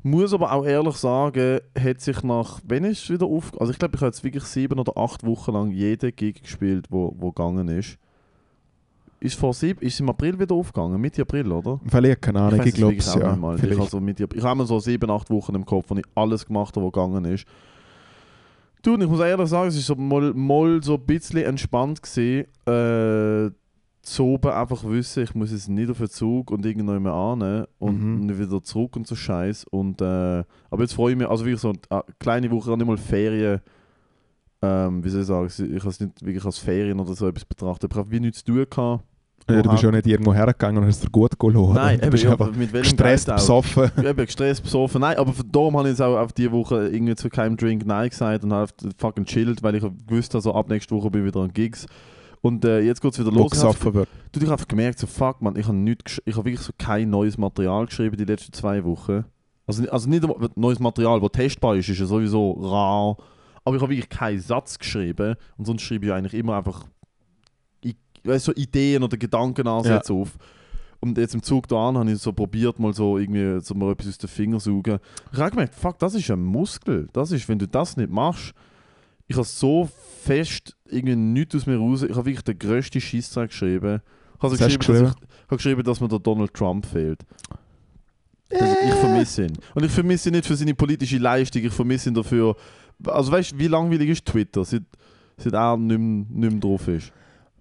Muss 0.02 0.33
aber 0.33 0.52
auch 0.52 0.64
ehrlich 0.64 0.97
sagen, 0.97 1.61
hat 1.78 2.00
sich 2.00 2.23
nach, 2.23 2.61
wenn 2.64 2.85
ist 2.85 3.02
es 3.05 3.11
wieder 3.11 3.26
auf, 3.26 3.52
also 3.61 3.73
ich 3.73 3.78
glaube, 3.78 3.97
ich 3.97 4.00
habe 4.00 4.09
jetzt 4.09 4.23
wirklich 4.23 4.45
sieben 4.45 4.78
oder 4.78 4.97
acht 4.97 5.26
Wochen 5.26 5.52
lang 5.52 5.73
jeden 5.73 6.14
Gig 6.14 6.40
gespielt, 6.40 6.87
wo, 6.88 7.12
wo 7.19 7.33
gegangen 7.33 7.69
ist. 7.69 7.99
Ist 9.21 9.37
vor 9.37 9.52
sieben, 9.52 9.81
ist 9.81 9.99
im 9.99 10.09
April 10.09 10.38
wieder 10.38 10.55
aufgegangen, 10.55 11.00
Mitte 11.00 11.23
April, 11.23 11.50
oder? 11.50 11.81
Ich 11.85 12.21
keine 12.21 12.40
Ahnung, 12.40 12.62
ich 12.64 12.75
glaube 12.75 12.97
es 12.97 13.12
ja. 13.12 13.35
mal. 13.35 13.57
Ich 13.57 13.61
Vielleicht. 13.61 13.81
habe 13.81 13.90
so 13.90 13.99
mit, 13.99 14.21
ich 14.21 14.45
habe 14.45 14.64
so 14.64 14.78
sieben, 14.78 15.11
acht 15.11 15.28
Wochen 15.31 15.57
im 15.57 15.67
Kopf, 15.67 15.87
wo 15.88 15.97
ich 15.97 16.05
alles 16.14 16.47
gemacht 16.47 16.76
habe, 16.76 16.87
was 16.87 16.93
gegangen 16.93 17.25
ist. 17.25 17.45
Du, 18.83 18.97
ich 18.97 19.09
muss 19.09 19.19
ehrlich 19.19 19.49
sagen, 19.49 19.69
es 19.69 19.76
ist 19.76 19.87
so 19.87 19.97
mal, 19.97 20.33
mal 20.33 20.81
so 20.81 20.95
ein 20.95 21.00
bisschen 21.00 21.43
entspannt 21.43 22.00
gewesen, 22.00 22.47
äh, 22.67 23.50
zu 24.12 24.25
oben 24.25 24.50
einfach 24.50 24.85
wissen, 24.85 25.23
ich 25.25 25.35
muss 25.35 25.50
jetzt 25.53 25.69
nicht 25.69 25.91
auf 25.91 25.99
den 25.99 26.09
Zug 26.09 26.50
und 26.50 26.65
irgendwann 26.67 27.03
mehr 27.03 27.12
an 27.12 27.67
und 27.79 28.03
Mhm. 28.21 28.27
nicht 28.27 28.38
wieder 28.38 28.62
zurück 28.62 28.97
und 28.97 29.07
so 29.07 29.15
Scheiß. 29.15 29.65
Und 29.71 30.00
äh, 30.00 30.45
aber 30.71 30.83
jetzt 30.83 30.95
freue 30.95 31.12
ich 31.12 31.19
mich, 31.19 31.29
also 31.29 31.45
wirklich 31.45 31.61
so 31.61 31.73
eine 31.91 32.03
kleine 32.19 32.50
Woche, 32.50 32.77
nicht 32.77 32.87
mal 32.87 32.97
Ferien. 32.97 33.61
Ähm, 34.61 35.05
wie 35.05 35.09
soll 35.09 35.21
ich 35.21 35.27
sagen, 35.27 35.47
ich 35.47 35.81
habe 35.81 35.91
es 35.91 36.00
nicht 36.00 36.25
wirklich 36.25 36.45
als 36.45 36.59
Ferien 36.59 36.99
oder 36.99 37.15
so 37.15 37.29
etwas 37.29 37.45
betrachtet. 37.45 37.93
Ich 37.93 37.99
habe 37.99 38.11
wie 38.11 38.19
nichts 38.21 38.43
zu 38.45 38.53
tun 38.53 38.67
gehabt. 38.69 39.05
Ja, 39.50 39.62
du 39.62 39.71
bist 39.71 39.83
ja 39.83 39.91
nicht 39.91 40.07
irgendwo 40.07 40.35
hergegangen 40.35 40.83
und 40.83 40.88
hast 40.88 41.03
dir 41.03 41.09
gut 41.11 41.38
geholt. 41.38 41.75
Nein, 41.75 42.00
du 42.00 42.11
bist 42.11 42.25
ja, 42.25 42.33
einfach 42.33 42.53
mit 42.55 42.71
welchem 42.73 42.91
gestresst, 42.91 43.27
Geld 43.29 43.38
besoffen. 43.38 43.91
Eben 44.05 44.27
gestresst, 44.27 44.62
besoffen. 44.62 45.00
Nein, 45.00 45.17
aber 45.17 45.33
darum 45.50 45.79
habe 45.79 45.88
ich 45.88 45.93
jetzt 45.93 46.03
auch 46.03 46.19
auf 46.19 46.33
diese 46.35 46.53
Woche 46.53 46.88
irgendwie 46.88 47.15
zu 47.15 47.31
keinem 47.31 47.57
Drink 47.57 47.87
Nein 47.87 48.11
gesagt 48.11 48.45
und 48.45 48.53
habe 48.53 48.71
fucking 48.99 49.25
chillt, 49.25 49.62
weil 49.62 49.77
ich 49.77 49.85
gewusst 50.07 50.35
habe, 50.35 50.43
so 50.43 50.53
ab 50.55 50.69
nächster 50.69 50.95
Woche 50.97 51.11
bin 51.11 51.23
ich 51.23 51.29
wieder 51.29 51.41
an 51.41 51.53
Gigs. 51.53 51.87
Und 52.40 52.64
äh, 52.64 52.80
jetzt 52.80 53.00
geht 53.00 53.12
es 53.12 53.18
wieder 53.18 53.33
Wo 53.35 53.40
los. 53.40 53.50
Gesoffen 53.50 53.95
wird. 53.95 54.09
du, 54.33 54.38
ich 54.40 54.45
habe 54.47 54.52
einfach 54.52 54.68
gemerkt, 54.68 54.99
so 54.99 55.07
fuck 55.07 55.42
man, 55.42 55.57
ich 55.57 55.66
habe 55.66 55.76
nichts, 55.76 56.04
gesch- 56.12 56.23
ich 56.25 56.37
habe 56.37 56.45
wirklich 56.49 56.64
so 56.64 56.73
kein 56.78 57.11
neues 57.11 57.37
Material 57.37 57.87
geschrieben 57.87 58.16
die 58.16 58.25
letzten 58.25 58.52
zwei 58.52 58.85
Wochen. 58.85 59.25
Also, 59.66 59.88
also 59.90 60.09
nicht 60.09 60.25
neues 60.57 60.78
Material, 60.78 61.21
das 61.21 61.30
testbar 61.33 61.76
ist, 61.76 61.88
ist 61.88 61.99
ja 61.99 62.07
sowieso 62.07 62.52
rar. 62.52 63.16
Aber 63.64 63.76
ich 63.76 63.83
habe 63.83 63.92
wirklich 63.92 64.09
keinen 64.09 64.40
Satz 64.40 64.78
geschrieben 64.78 65.35
und 65.57 65.66
sonst 65.66 65.83
schreibe 65.83 66.07
ich 66.07 66.12
eigentlich 66.12 66.35
immer 66.35 66.57
einfach 66.57 66.87
weißt, 68.25 68.47
so 68.47 68.52
Ideen 68.54 69.02
oder 69.02 69.16
Gedankenansätze 69.16 70.12
auf. 70.12 70.37
Und 71.00 71.16
jetzt 71.18 71.35
im 71.35 71.42
Zug 71.42 71.68
da 71.68 71.88
an 71.88 71.97
habe 71.99 72.11
ich 72.11 72.18
so 72.18 72.33
probiert, 72.33 72.78
mal 72.78 72.92
so 72.92 73.18
irgendwie 73.18 73.61
so 73.64 73.75
mal 73.75 73.92
etwas 73.92 74.09
aus 74.09 74.18
den 74.18 74.28
Fingern 74.28 74.59
zu 74.61 74.73
saugen. 74.73 74.99
Ich 75.33 75.38
habe 75.38 75.50
gemerkt, 75.50 75.75
fuck, 75.75 75.99
das 75.99 76.14
ist 76.14 76.30
ein 76.30 76.42
Muskel. 76.42 77.07
Das 77.12 77.30
ist, 77.30 77.49
wenn 77.49 77.59
du 77.59 77.68
das 77.68 77.97
nicht 77.97 78.11
machst, 78.11 78.52
ich 79.28 79.37
habe 79.37 79.47
so 79.47 79.88
fest 80.23 80.76
irgendwie 80.90 81.16
nichts 81.16 81.54
aus 81.54 81.66
mir 81.66 81.76
raus. 81.76 82.02
Ich 82.02 82.11
habe 82.11 82.26
wirklich 82.26 82.45
den 82.45 82.59
grössten 82.59 83.00
Scheissdreck 83.00 83.50
geschrieben. 83.50 84.00
Ich 84.37 84.42
habe 84.42 84.57
du 84.57 84.64
geschrieben, 84.64 84.78
dass 84.78 85.12
ich, 85.12 85.16
ich 85.18 85.47
habe 85.47 85.57
geschrieben, 85.57 85.83
dass 85.83 86.00
mir 86.00 86.09
der 86.09 86.18
Donald 86.18 86.54
Trump 86.54 86.87
fehlt. 86.87 87.21
Das, 88.50 88.76
ich 88.87 88.95
vermisse 88.95 89.45
ihn. 89.47 89.52
Und 89.75 89.85
ich 89.85 89.90
vermisse 89.90 90.30
ihn 90.30 90.35
nicht 90.35 90.47
für 90.47 90.57
seine 90.57 90.75
politische 90.75 91.18
Leistung, 91.18 91.62
ich 91.62 91.73
vermisse 91.73 92.09
ihn 92.09 92.14
dafür. 92.14 92.57
Also 93.07 93.30
weißt 93.30 93.52
du, 93.52 93.59
wie 93.59 93.68
langweilig 93.68 94.09
ist 94.11 94.25
Twitter, 94.25 94.64
seit, 94.64 94.85
seit 95.37 95.52
er 95.52 95.76
nicht 95.76 95.99
mehr, 95.99 96.26
nicht 96.28 96.52
mehr 96.52 96.61
drauf 96.61 96.88
ist? 96.88 97.12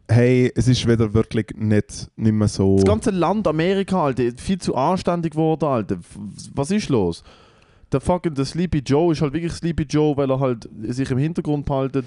Hey, 0.09 0.51
es 0.55 0.69
ist 0.69 0.87
wieder 0.87 1.13
wirklich 1.13 1.47
nicht, 1.55 2.09
nicht 2.15 2.31
mehr 2.31 2.47
so. 2.47 2.77
Das 2.77 2.85
ganze 2.85 3.11
Land 3.11 3.45
Amerika, 3.47 4.05
Alter, 4.05 4.23
ist 4.23 4.39
viel 4.39 4.57
zu 4.57 4.73
anständig 4.75 5.33
geworden, 5.33 5.65
Alter. 5.65 5.97
Was 6.53 6.71
ist 6.71 6.87
los? 6.87 7.23
Der 7.91 7.99
fucking 7.99 8.33
der 8.33 8.45
Sleepy 8.45 8.79
Joe 8.79 9.11
ist 9.11 9.21
halt 9.21 9.33
wirklich 9.33 9.51
Sleepy 9.51 9.83
Joe, 9.83 10.15
weil 10.15 10.31
er 10.31 10.39
halt 10.39 10.69
sich 10.83 11.11
im 11.11 11.17
Hintergrund 11.17 11.65
behaltet 11.65 12.05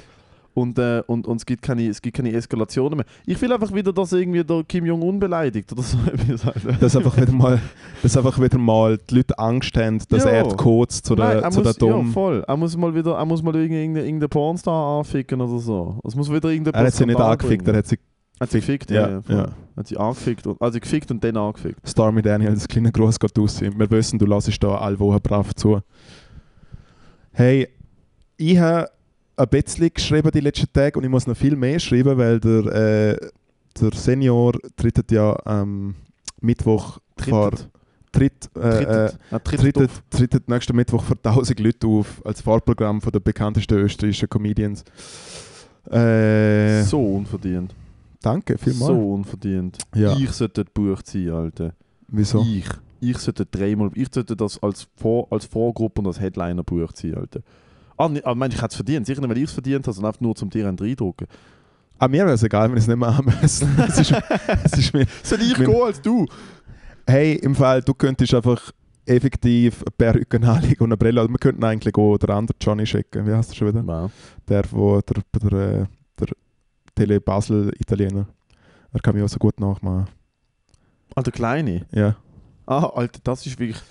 und, 0.54 0.78
äh, 0.78 1.02
und, 1.07 1.26
und 1.26 1.37
es, 1.37 1.47
gibt 1.47 1.62
keine, 1.62 1.87
es 1.88 2.02
gibt 2.02 2.16
keine 2.16 2.33
Eskalationen 2.33 2.97
mehr. 2.99 3.07
Ich 3.25 3.40
will 3.40 3.52
einfach 3.52 3.73
wieder, 3.73 3.92
dass 3.92 4.12
irgendwie 4.12 4.42
der 4.45 4.64
Kim 4.64 4.85
Jong-un 4.85 5.19
beleidigt 5.21 5.73
oder 5.73 5.83
so. 5.83 5.97
Alter. 6.45 6.73
dass 6.80 6.97
einfach 6.97 7.16
wieder 7.16 7.33
mal, 7.33 7.61
dass 8.02 8.16
einfach 8.16 8.40
wieder 8.40 8.59
mal 8.59 8.99
die 8.99 9.14
Leute 9.16 9.38
Angst 9.38 9.76
haben, 9.76 9.99
dass 10.09 10.25
Ja. 10.25 10.30
er 10.30 10.49
die 10.49 10.57
Codes 10.57 11.02
zu 11.02 11.14
der, 11.14 11.26
Nein, 11.35 11.42
er 11.45 11.50
zu 11.50 11.62
der 11.62 11.73
muss, 11.73 12.07
ja, 12.07 12.12
voll. 12.12 12.45
Er 12.47 12.57
muss 12.57 12.76
mal 12.76 12.95
wieder, 12.95 13.16
er 13.16 13.25
muss 13.25 13.42
mal 13.42 13.54
irgendeinen 13.54 13.97
irgendeinen 14.04 14.28
Pornstar 14.30 14.99
anficken 14.99 15.40
oder 15.40 15.59
so. 15.59 15.99
Es 16.04 16.14
muss 16.16 16.30
wieder 16.30 16.49
irgendein 16.50 16.75
er 16.75 16.87
hat 16.87 16.95
sie 16.95 17.07
nicht 17.07 17.21
angefickt, 17.21 17.69
er 17.69 17.76
hat 17.76 17.87
sie 17.87 17.99
Hat 18.40 18.50
sie 18.50 18.61
gefickt, 18.61 18.90
Ja, 18.90 19.09
ja. 19.09 19.23
ja. 19.28 19.49
Hat 19.76 19.87
sie 19.87 19.97
angefickt. 19.97 20.47
Und, 20.47 20.61
also 20.61 20.80
gefickt 20.80 21.11
und 21.11 21.23
dann 21.23 21.37
angefickt. 21.37 21.88
Stormy 21.88 22.23
Daniel, 22.23 22.54
das 22.54 22.66
kleine 22.66 22.90
Gruß 22.90 23.21
geht 23.21 23.38
raus. 23.38 23.61
Wir 23.61 23.90
wissen, 23.90 24.19
du 24.19 24.26
lässt 24.26 24.62
da 24.62 24.76
alle 24.78 24.99
Wochen 24.99 25.21
brav 25.23 25.54
zu. 25.54 25.80
Hey, 27.33 27.69
ich 28.37 28.59
habe 28.59 28.88
ein 29.41 29.49
bisschen 29.49 29.91
geschrieben 29.93 30.31
die 30.33 30.41
letzten 30.41 30.73
Tage 30.73 30.99
und 30.99 31.05
ich 31.05 31.11
muss 31.11 31.27
noch 31.27 31.37
viel 31.37 31.57
mehr 31.57 31.79
schreiben, 31.79 32.17
weil 32.19 32.39
der, 32.41 32.67
äh, 32.67 33.29
der 33.81 33.93
Senior 33.93 34.53
tritt 34.77 35.11
ja 35.11 35.37
am 35.45 35.95
Mittwoch 36.41 36.99
vor 37.17 37.51
Trittet. 37.51 37.71
tritt, 38.13 38.51
äh, 38.57 39.07
äh, 39.07 39.41
Trittet. 39.45 39.91
Trittet 40.11 40.49
nächsten 40.49 40.77
Mittwoch 40.77 41.03
vor 41.05 41.17
1000 41.17 41.61
Leute 41.61 41.87
auf 41.87 42.21
als 42.25 42.41
Fahrprogramm 42.41 43.01
von 43.01 43.13
den 43.13 43.23
bekanntesten 43.23 43.79
österreichischen 43.79 44.29
Comedians. 44.29 44.85
Äh, 45.91 46.83
So 46.83 47.01
unverdient. 47.01 47.75
Danke, 48.23 48.59
vielmals. 48.59 48.87
So 48.87 49.15
unverdient. 49.15 49.79
Ja. 49.95 50.15
Ich 50.17 50.31
sollte 50.33 50.65
dort 50.65 50.75
gebucht 50.75 51.07
sein, 51.07 51.31
Alter. 51.31 51.73
Wieso? 52.09 52.43
Ich. 52.43 52.67
Ich 53.03 53.17
sollte 53.17 53.47
dreimal, 53.47 53.91
ich 53.95 54.09
sollte 54.13 54.37
das 54.37 54.63
als, 54.63 54.87
Vor, 54.97 55.27
als 55.31 55.47
Vorgruppe 55.47 56.03
und 56.03 56.07
als 56.09 56.21
Headliner 56.21 56.63
gebucht 56.63 56.99
sein, 56.99 57.15
Alter. 57.15 57.41
Ah, 58.00 58.35
meinst 58.35 58.54
du, 58.54 58.57
ich 58.57 58.62
hätte 58.62 58.71
es 58.71 58.76
verdient? 58.76 59.07
Sicher 59.07 59.21
nicht, 59.21 59.30
weil 59.30 59.37
ich 59.38 59.45
es 59.45 59.52
verdient 59.52 59.87
habe, 59.87 59.92
sondern 59.95 60.11
einfach 60.11 60.21
nur 60.21 60.35
zum 60.35 60.49
dir 60.49 60.66
einen 60.66 60.78
reindrucken. 60.78 61.26
Ah, 61.99 62.09
mir 62.09 62.25
wäre 62.25 62.33
es 62.33 62.42
egal, 62.42 62.71
wenn 62.71 62.78
ich 62.78 62.85
es 62.85 62.88
nicht 62.88 62.97
mehr 62.97 63.09
anmessen. 63.11 63.69
es, 63.88 63.99
ist, 63.99 64.14
es 64.64 64.73
ist 64.73 64.95
mir, 64.95 65.07
Soll 65.23 65.42
ich 65.42 65.54
gehen 65.54 65.83
als 65.83 66.00
du? 66.00 66.26
hey, 67.07 67.35
im 67.35 67.54
Fall, 67.54 67.83
du 67.83 67.92
könntest 67.92 68.33
einfach 68.35 68.73
effektiv 69.04 69.83
eine 69.83 69.90
Perücke 69.90 70.40
anlegen 70.49 70.83
und 70.83 70.90
eine 70.90 70.97
Brille. 70.97 71.21
Also 71.21 71.30
wir 71.30 71.38
könnten 71.38 71.62
eigentlich 71.62 71.95
auch 71.95 72.16
den 72.16 72.30
anderen 72.30 72.57
Johnny 72.61 72.87
schicken. 72.87 73.26
Wie 73.26 73.35
heißt 73.35 73.50
er 73.50 73.54
schon 73.57 73.69
wieder? 73.69 73.87
Wow. 73.87 74.11
Der, 74.49 74.64
wo 74.71 75.00
der, 75.00 75.23
der, 75.42 75.52
äh, 75.59 75.87
der 76.19 76.28
Tele 76.95 77.21
Basel 77.21 77.71
Italiener. 77.78 78.26
Er 78.92 79.00
kann 79.00 79.14
mich 79.14 79.23
auch 79.25 79.28
so 79.28 79.38
gut 79.38 79.61
nachmachen. 79.61 80.09
Ah, 81.14 81.23
der 81.23 81.33
Kleine. 81.33 81.87
Ja. 81.92 82.16
Ah, 82.66 82.87
Alter, 82.95 83.21
das 83.25 83.45
ist 83.45 83.59
wirklich... 83.59 83.83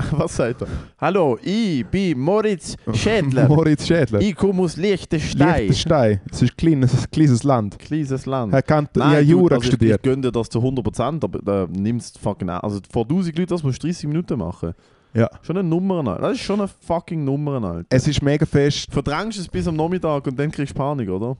Was 0.12 0.36
sagt 0.36 0.62
er? 0.62 0.68
Hallo, 0.98 1.38
ich 1.42 1.86
bin 1.86 2.18
Moritz 2.18 2.76
Schädler. 2.94 3.48
Moritz 3.48 3.86
Schädler. 3.86 4.20
ich 4.20 4.34
komme 4.34 4.62
aus 4.62 4.76
Liechtenstein. 4.76 5.58
Liechtenstein. 5.60 6.20
Es 6.30 6.42
ist 6.42 6.52
ein 6.52 6.56
kleines, 6.56 7.04
ein 7.04 7.10
kleines 7.10 7.42
Land. 7.44 7.78
Kleines 7.78 8.26
Land. 8.26 8.52
Er 8.52 8.62
kann, 8.62 8.88
Nein, 8.94 9.24
du, 9.24 9.30
Jura 9.32 9.56
also 9.56 9.66
studiert. 9.68 9.96
ich 9.98 10.02
gönne 10.02 10.22
dir 10.22 10.32
das 10.32 10.48
zu 10.48 10.58
100%, 10.60 11.24
aber 11.24 11.64
äh, 11.64 11.66
nimm's 11.70 12.12
fucking 12.20 12.48
an. 12.48 12.60
Also 12.60 12.80
vor 12.90 13.02
1000 13.02 13.38
Leuten, 13.38 13.50
das 13.50 13.62
musst 13.62 13.82
du 13.82 13.86
30 13.88 14.08
Minuten 14.08 14.38
machen. 14.38 14.72
Ja. 15.12 15.28
Schon 15.42 15.56
eine 15.58 15.68
Nummer, 15.68 16.06
Alter. 16.06 16.22
Das 16.22 16.32
ist 16.32 16.40
schon 16.42 16.60
eine 16.60 16.68
fucking 16.68 17.24
Nummer, 17.24 17.62
Alter. 17.62 17.86
Es 17.90 18.06
ist 18.06 18.22
mega 18.22 18.46
fest. 18.46 18.86
Verdrängst 18.90 19.38
es 19.38 19.48
bis 19.48 19.66
am 19.66 19.76
Nachmittag 19.76 20.26
und 20.26 20.38
dann 20.38 20.50
kriegst 20.50 20.72
du 20.72 20.78
Panik, 20.78 21.08
oder? 21.08 21.36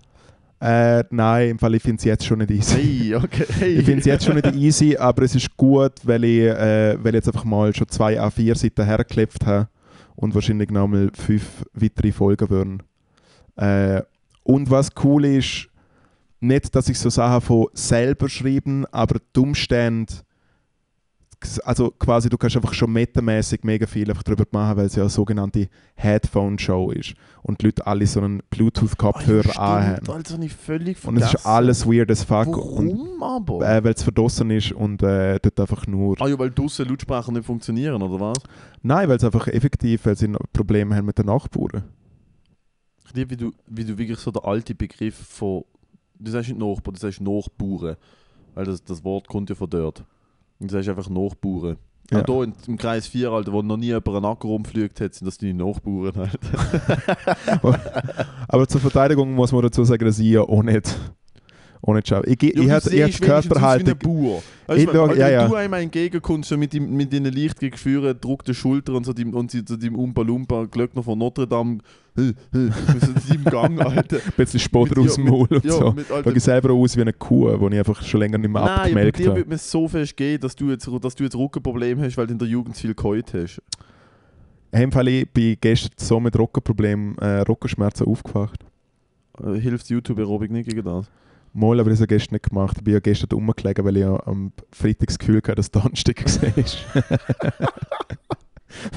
Äh, 0.61 1.05
nein, 1.11 1.51
im 1.51 1.59
Fall, 1.59 1.75
ich 1.75 1.83
finde 1.83 1.99
es 2.01 2.05
jetzt 2.05 2.27
schon 2.27 2.39
nicht 2.39 2.51
easy. 2.51 2.77
Hey, 2.77 3.15
okay. 3.15 3.47
Hey. 3.59 3.75
Ich 3.79 3.85
finde 3.87 4.01
es 4.01 4.07
jetzt 4.07 4.25
schon 4.25 4.35
nicht 4.35 4.55
easy, 4.55 4.97
aber 4.97 5.23
es 5.23 5.35
ist 5.35 5.57
gut, 5.57 5.93
weil 6.05 6.25
ich, 6.25 6.43
äh, 6.43 7.03
weil 7.03 7.15
ich 7.15 7.21
jetzt 7.21 7.29
einfach 7.29 7.45
mal 7.45 7.75
schon 7.75 7.89
zwei 7.89 8.21
A4 8.21 8.55
Seiten 8.55 8.85
hergeklebt 8.85 9.47
habe 9.47 9.69
und 10.17 10.35
wahrscheinlich 10.35 10.71
noch 10.71 10.87
mal 10.87 11.11
fünf 11.15 11.65
weitere 11.73 12.13
Folgen 12.13 12.51
würden. 12.51 12.83
Äh, 13.57 14.03
und 14.43 14.71
was 14.71 14.91
cool 15.03 15.25
ist, 15.25 15.69
nicht, 16.41 16.75
dass 16.75 16.89
ich 16.89 16.99
so 16.99 17.09
Sachen 17.09 17.41
von 17.41 17.67
selber 17.73 18.29
schreiben, 18.29 18.85
aber 18.87 19.19
die 19.35 19.41
Umstände, 19.41 20.13
also 21.65 21.91
quasi 21.93 22.29
du 22.29 22.37
kannst 22.37 22.57
einfach 22.57 22.75
schon 22.75 22.93
metamäßig 22.93 23.65
mega 23.65 23.87
viel 23.87 24.09
einfach 24.11 24.23
darüber 24.23 24.45
machen, 24.51 24.77
weil 24.77 24.87
es 24.87 24.95
ja 24.95 25.05
eine 25.05 25.11
sogenannte 25.11 25.69
Headphone-Show 25.95 26.91
ist 26.91 27.15
und 27.43 27.61
die 27.61 27.67
Leute 27.67 27.87
alle 27.87 28.07
so 28.07 28.21
einen 28.21 28.43
Bluetooth-Kopfhörer 28.51 29.55
ja, 29.55 29.61
anhaben. 29.61 30.07
habe 30.09 30.45
ich 30.45 30.53
völlig 30.53 31.03
Und 31.07 31.17
es 31.17 31.35
ist 31.35 31.47
alles 31.47 31.87
weird 31.87 32.11
as 32.11 32.25
fuck. 32.25 32.57
Und 32.57 32.91
Warum 32.91 33.23
aber? 33.23 33.69
äh, 33.69 33.83
weil 33.83 33.95
es 33.95 34.03
verdrossen 34.03 34.51
ist 34.51 34.73
und 34.73 35.03
äh, 35.03 35.39
dort 35.41 35.61
einfach 35.61 35.87
nur. 35.87 36.21
ah 36.21 36.29
ja, 36.29 36.39
weil 36.39 36.51
draussen 36.51 36.89
Lautsprecher 36.89 37.33
nicht 37.33 37.47
funktionieren, 37.47 38.03
oder 38.03 38.21
was? 38.21 38.39
Nein, 38.83 39.09
weil 39.09 39.17
es 39.17 39.25
einfach 39.25 39.47
effektiv, 39.49 40.05
weil 40.05 40.17
sie 40.17 40.29
Probleme 40.53 40.95
haben 40.95 41.07
mit 41.07 41.19
den 41.19 41.27
Nachbarn. 41.27 41.85
Ich 43.07 43.15
liebe, 43.15 43.31
wie 43.31 43.37
du, 43.37 43.53
wie 43.67 43.85
du 43.85 43.97
wirklich 43.97 44.19
so 44.19 44.31
der 44.31 44.45
alte 44.45 44.75
Begriff 44.75 45.17
von... 45.17 45.65
Du 46.19 46.31
sagst 46.31 46.51
nicht 46.51 46.61
Nachbar, 46.61 46.93
du 46.93 47.01
sagst 47.01 47.21
Nachbauern. 47.21 47.97
Weil 48.55 48.65
das, 48.67 48.85
das 48.85 49.03
Wort 49.05 49.27
kommt 49.27 49.49
ja 49.49 49.55
von 49.55 49.71
dort. 49.71 50.05
Und 50.61 50.71
du 50.71 50.75
sagst 50.75 50.89
einfach 50.89 51.09
Nachbauern. 51.09 51.77
Ja. 52.11 52.23
Auch 52.23 52.27
hier 52.27 52.43
in, 52.45 52.55
im 52.67 52.77
Kreis 52.77 53.07
4, 53.07 53.31
Alter, 53.31 53.53
wo 53.53 53.63
noch 53.63 53.77
nie 53.77 53.87
jemand 53.87 54.09
einen 54.09 54.25
Acker 54.25 54.49
rumfliegt 54.49 55.01
hat, 55.01 55.15
sind 55.15 55.27
das 55.27 55.39
deine 55.39 55.55
Nachbauern, 55.55 56.13
Alter. 56.17 57.59
Aber 58.49 58.69
zur 58.69 58.81
Verteidigung 58.81 59.33
muss 59.33 59.53
man 59.53 59.63
dazu 59.63 59.85
sagen, 59.85 60.05
dass 60.05 60.19
ich 60.19 60.27
ja 60.27 60.43
auch 60.43 60.63
nicht, 60.63 60.99
nicht 61.95 62.09
schaue. 62.09 62.25
Ich, 62.27 62.39
ge- 62.39 62.55
Ja, 62.57 62.63
ich 62.63 62.71
hatte 62.71 62.95
ich 62.95 63.03
ein 63.03 63.27
Körperhaltung. 63.27 63.95
Ich 63.99 64.07
Weißt 64.67 64.87
du, 64.87 64.93
schau- 64.93 65.09
wenn, 65.09 65.19
ja, 65.19 65.29
ja. 65.31 65.49
du 65.49 65.55
einmal 65.55 65.81
entgegenkommst, 65.83 66.49
so 66.51 66.57
mit, 66.59 66.73
dem, 66.75 66.95
mit 66.95 67.13
deinen 67.13 67.33
leicht 67.33 67.59
Gefühlen, 67.59 68.15
druckten 68.21 68.55
Schultern 68.55 68.97
und 68.97 69.07
so 69.07 69.13
deinem, 69.13 69.35
und 69.35 69.51
so 69.51 69.59
Umpa 69.97 70.23
Lumpa 70.23 70.67
Glöckner 70.67 71.03
von 71.03 71.19
Notre 71.19 71.47
Dame, 71.49 71.79
mit 72.15 72.37
so 72.53 73.13
deinem 73.29 73.45
Gang, 73.45 73.81
Alter. 73.97 74.17
Ein 74.19 74.33
bisschen 74.37 74.61
Spott 74.61 74.97
aus 74.99 75.15
dem 75.15 75.25
Maul 75.25 75.49
und 75.51 75.65
Ja, 75.65 75.73
so. 75.73 75.93
mit, 75.93 76.07
Schau 76.09 76.15
Alter, 76.17 76.37
ich 76.37 76.43
selber 76.43 76.73
aus 76.75 76.97
wie 76.97 77.01
eine 77.01 77.13
Kuh, 77.15 77.57
die 77.57 77.75
ich 77.75 77.79
einfach 77.79 78.03
schon 78.03 78.21
länger 78.21 78.39
nicht 78.39 78.51
mehr 78.51 78.63
Nein, 78.63 78.75
bei 78.77 78.83
abgemelkt 78.83 79.19
dir 79.19 79.27
habe. 79.29 79.37
würde 79.39 79.49
mir 79.51 79.59
so 79.59 79.89
fest 79.89 80.17
gehen, 80.17 80.39
dass 80.41 80.55
du 80.55 80.71
jetzt, 80.71 80.89
dass 81.01 81.15
du 81.15 81.25
jetzt 81.25 81.35
Rückenprobleme 81.35 82.03
hast, 82.05 82.17
weil 82.19 82.27
du 82.27 82.33
in 82.35 82.39
der 82.39 82.49
Jugend 82.49 82.77
viel 82.77 82.95
geheult 82.95 83.33
hast. 83.35 83.61
Dem 84.73 84.93
Fall, 84.93 85.09
ich 85.09 85.29
bin 85.31 85.57
gestern 85.61 85.93
so 85.97 86.21
mit 86.21 86.39
Rockenproblemen, 86.39 87.17
äh, 87.19 87.39
Rockenschmerzen 87.41 88.07
aufgewacht. 88.07 88.65
Äh, 89.43 89.55
hilft 89.59 89.89
YouTube-Aerobic 89.89 90.51
nicht 90.53 90.69
gegen 90.69 90.85
das? 90.85 91.11
Mal, 91.53 91.81
aber 91.81 91.91
ich 91.91 91.95
habe 91.95 91.95
es 91.95 92.01
ja 92.01 92.07
gestern 92.07 92.35
nicht 92.35 92.49
gemacht. 92.49 92.77
Ich 92.79 92.85
bin 92.85 92.95
ja 92.95 93.01
gestern 93.01 93.29
rumgelegen, 93.33 93.85
weil 93.85 93.97
ich 93.97 94.03
ja 94.03 94.27
am 94.27 94.53
Freitag 94.73 95.09
das 95.09 95.19
Gefühl 95.19 95.39
hatte, 95.39 95.57
dass 95.57 95.71
Donnerstag 95.71 96.25
war. 96.43 97.03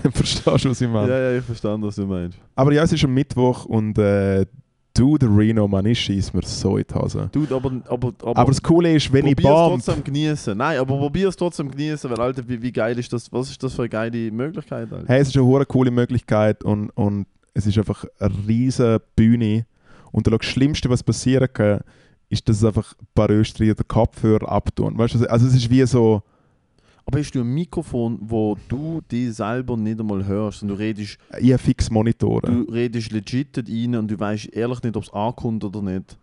Dann 0.03 0.11
verstehst 0.11 0.65
du, 0.65 0.69
was 0.69 0.81
ich 0.81 0.89
meine. 0.89 1.11
Ja, 1.11 1.31
ja, 1.31 1.37
ich 1.37 1.43
verstand, 1.43 1.83
was 1.83 1.95
du 1.95 2.05
meinst. 2.05 2.37
Aber 2.55 2.71
ja, 2.73 2.83
es 2.83 2.93
ist 2.93 3.03
am 3.03 3.13
Mittwoch 3.13 3.65
und 3.65 3.97
äh, 3.97 4.45
du, 4.93 5.17
der 5.17 5.29
Reno, 5.35 5.67
Mann, 5.67 5.85
ich 5.85 5.99
schieß 5.99 6.33
mir 6.33 6.43
so 6.43 6.77
in 6.77 6.85
die 6.87 6.93
Hose. 6.93 7.29
Dude, 7.31 7.55
aber, 7.55 7.71
aber, 7.87 8.13
aber, 8.21 8.37
Aber 8.37 8.51
das 8.51 8.61
Coole 8.61 8.93
ist, 8.93 9.11
wenn 9.11 9.27
ich 9.27 9.35
bomb, 9.35 9.83
trotzdem 9.83 10.03
genießen. 10.03 10.55
Nein, 10.57 10.77
aber 10.79 10.97
probier 10.97 11.29
es 11.29 11.35
trotzdem 11.35 11.71
genießen, 11.71 12.09
weil 12.09 12.19
Alter, 12.19 12.47
wie, 12.47 12.61
wie 12.61 12.71
geil 12.71 12.97
ist 12.99 13.11
das? 13.11 13.31
Was 13.31 13.49
ist 13.49 13.61
das 13.63 13.73
für 13.73 13.83
eine 13.83 13.89
geile 13.89 14.31
Möglichkeit, 14.31 14.91
Alter? 14.93 15.07
hey, 15.07 15.21
es 15.21 15.29
ist 15.29 15.35
eine 15.35 15.45
hure 15.45 15.65
coole 15.65 15.91
Möglichkeit 15.91 16.63
und, 16.63 16.89
und 16.91 17.25
es 17.53 17.65
ist 17.65 17.77
einfach 17.77 18.05
eine 18.19 18.33
riesige 18.47 19.01
Bühne. 19.15 19.65
Und 20.11 20.27
das 20.27 20.45
Schlimmste, 20.45 20.89
was 20.89 21.01
passieren 21.01 21.47
kann, 21.51 21.81
ist, 22.29 22.47
dass 22.49 22.57
es 22.57 22.63
einfach 22.63 22.95
ein 22.99 23.07
paar 23.13 23.29
Österreicher 23.29 23.75
den 23.75 23.87
Kopfhörer 23.87 24.49
abtun. 24.49 24.97
Weißt 24.97 25.15
du, 25.15 25.29
also 25.29 25.47
es 25.47 25.55
ist 25.55 25.69
wie 25.69 25.85
so, 25.85 26.23
Aber 27.05 27.19
hast 27.19 27.31
du 27.31 27.41
ein 27.41 27.53
Mikrofon, 27.53 28.17
wo 28.21 28.57
du 28.67 29.01
dich 29.01 29.33
selber 29.33 29.75
nicht 29.75 29.99
einmal 29.99 30.25
hörst 30.25 30.61
und 30.61 30.69
du 30.69 30.75
redest, 30.75 31.17
ich 31.39 31.51
habe 31.51 31.57
fix 31.57 31.89
Monitore. 31.89 32.47
du 32.47 32.71
redest 32.71 33.11
legit 33.11 33.57
rein 33.57 33.95
und 33.95 34.09
du 34.09 34.19
weißt 34.19 34.53
ehrlich 34.53 34.81
nicht, 34.83 34.95
ob 34.95 35.03
es 35.03 35.13
ankommt 35.13 35.63
oder 35.63 35.81
nicht. 35.81 36.17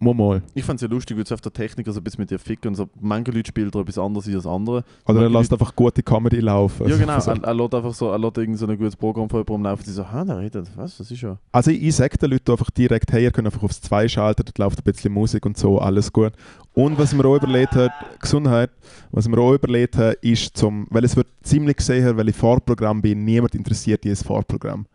Mal, 0.00 0.12
mal. 0.12 0.42
Ich 0.54 0.64
fand 0.64 0.78
es 0.78 0.82
ja 0.82 0.88
lustig, 0.88 1.16
wie 1.16 1.32
auf 1.32 1.40
der 1.40 1.52
Techniker 1.52 1.92
so 1.92 2.00
ein 2.00 2.04
bisschen 2.04 2.22
mit 2.22 2.30
dir 2.30 2.38
ficken 2.38 2.68
und 2.70 2.74
so. 2.74 2.88
Manche 3.00 3.30
Leute 3.30 3.48
spielen 3.48 3.70
da 3.70 3.80
etwas 3.80 3.96
anderes 3.96 4.28
als 4.34 4.46
andere. 4.46 4.84
Oder 5.06 5.22
er 5.22 5.30
lässt 5.30 5.52
einfach 5.52 5.74
gute 5.74 6.02
Comedy 6.02 6.40
laufen. 6.40 6.88
Ja, 6.88 6.96
genau. 6.96 7.14
Also, 7.14 7.30
Er, 7.30 7.42
er 7.44 7.54
lässt 7.54 7.74
einfach 7.74 7.94
so, 7.94 8.10
er 8.10 8.18
lässt 8.18 8.36
irgend 8.36 8.58
so 8.58 8.66
ein 8.66 8.76
gutes 8.76 8.96
Programm 8.96 9.30
von 9.30 9.40
jemandem 9.40 9.70
laufen, 9.70 9.84
die 9.86 9.90
so, 9.92 10.10
ha, 10.10 10.24
der 10.24 10.38
redet, 10.40 10.68
was, 10.76 10.98
das 10.98 11.10
ist 11.10 11.20
ja. 11.22 11.38
Also 11.52 11.70
ich, 11.70 11.82
ich 11.82 11.94
sage 11.94 12.18
den 12.18 12.32
Leuten 12.32 12.50
einfach 12.50 12.70
direkt, 12.70 13.12
hey, 13.12 13.22
ihr 13.22 13.30
könnt 13.30 13.46
einfach 13.46 13.62
aufs 13.62 13.80
2 13.80 14.08
schalten, 14.08 14.42
dort 14.44 14.58
läuft 14.58 14.80
ein 14.80 14.84
bisschen 14.84 15.12
Musik 15.12 15.46
und 15.46 15.56
so, 15.56 15.78
alles 15.78 16.12
gut. 16.12 16.32
Und 16.74 16.98
was 16.98 17.14
mir 17.14 17.24
auch 17.24 17.36
überlegt 17.36 17.74
hat, 17.76 17.92
Gesundheit, 18.20 18.70
was 19.12 19.28
mir 19.28 19.38
auch 19.38 19.54
überlegt 19.54 19.96
hat, 19.96 20.16
ist 20.16 20.56
zum, 20.56 20.86
weil 20.90 21.04
es 21.04 21.14
wird 21.16 21.28
ziemlich 21.42 21.80
sicher, 21.80 22.16
weil 22.16 22.28
ich 22.28 22.36
Fahrprogramm 22.36 23.00
bin, 23.00 23.24
niemand 23.24 23.54
interessiert 23.54 24.02
dieses 24.02 24.24
Fahrprogramm. 24.24 24.86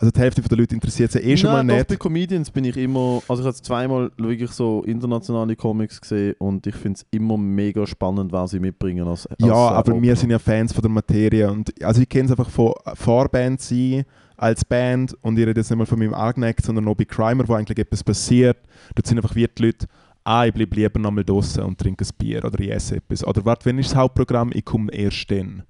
Also 0.00 0.12
die 0.12 0.20
Hälfte 0.20 0.40
der 0.42 0.56
Leute 0.56 0.76
interessiert 0.76 1.10
sich 1.10 1.24
eh 1.24 1.36
schon 1.36 1.50
Nein, 1.50 1.66
mal 1.66 1.72
doch, 1.72 1.78
nicht. 1.78 1.88
bei 1.88 1.96
Comedians 1.96 2.52
bin 2.52 2.62
ich 2.64 2.76
immer, 2.76 3.20
also 3.26 3.42
ich 3.42 3.46
habe 3.48 3.56
zweimal 3.56 4.12
wirklich 4.16 4.52
so 4.52 4.84
internationale 4.84 5.56
Comics 5.56 6.00
gesehen 6.00 6.36
und 6.38 6.68
ich 6.68 6.76
finde 6.76 7.00
es 7.00 7.06
immer 7.10 7.36
mega 7.36 7.84
spannend, 7.84 8.30
was 8.30 8.52
sie 8.52 8.60
mitbringen 8.60 9.08
als, 9.08 9.26
als 9.26 9.40
Ja, 9.40 9.54
aber 9.54 9.90
wir 9.90 9.96
Opener. 9.96 10.14
sind 10.16 10.30
ja 10.30 10.38
Fans 10.38 10.72
von 10.72 10.82
der 10.82 10.90
Materie 10.92 11.50
und 11.50 11.72
also 11.82 12.00
ich 12.00 12.08
kenne 12.08 12.26
es 12.26 12.30
einfach 12.30 12.48
von 12.48 12.74
Vorband 12.94 13.60
sein 13.60 14.04
als 14.36 14.64
Band 14.64 15.16
und 15.22 15.36
ich 15.36 15.44
rede 15.44 15.58
jetzt 15.60 15.68
nicht 15.68 15.78
mal 15.78 15.84
von 15.86 15.98
meinem 15.98 16.14
Agneck, 16.14 16.60
sondern 16.62 16.86
auch 16.86 16.94
bei 16.94 17.04
Crimer, 17.04 17.48
wo 17.48 17.54
eigentlich 17.54 17.78
etwas 17.80 18.04
passiert. 18.04 18.58
Dort 18.94 19.08
sind 19.08 19.18
einfach 19.18 19.34
wie 19.34 19.48
die 19.48 19.62
Leute, 19.64 19.88
ah, 20.22 20.46
ich 20.46 20.54
bleibe 20.54 20.76
lieber 20.76 21.00
nochmal 21.00 21.24
draußen 21.24 21.60
und 21.64 21.76
trinke 21.76 22.04
ein 22.04 22.10
Bier 22.18 22.44
oder 22.44 22.60
ich 22.60 22.70
esse 22.70 22.96
etwas. 22.98 23.26
Oder 23.26 23.44
warte, 23.44 23.64
wenn 23.64 23.78
ist 23.80 23.90
das 23.90 23.96
Hauptprogramm? 23.96 24.52
Ich 24.54 24.64
komme 24.64 24.92
erst 24.92 25.28
dann. 25.28 25.64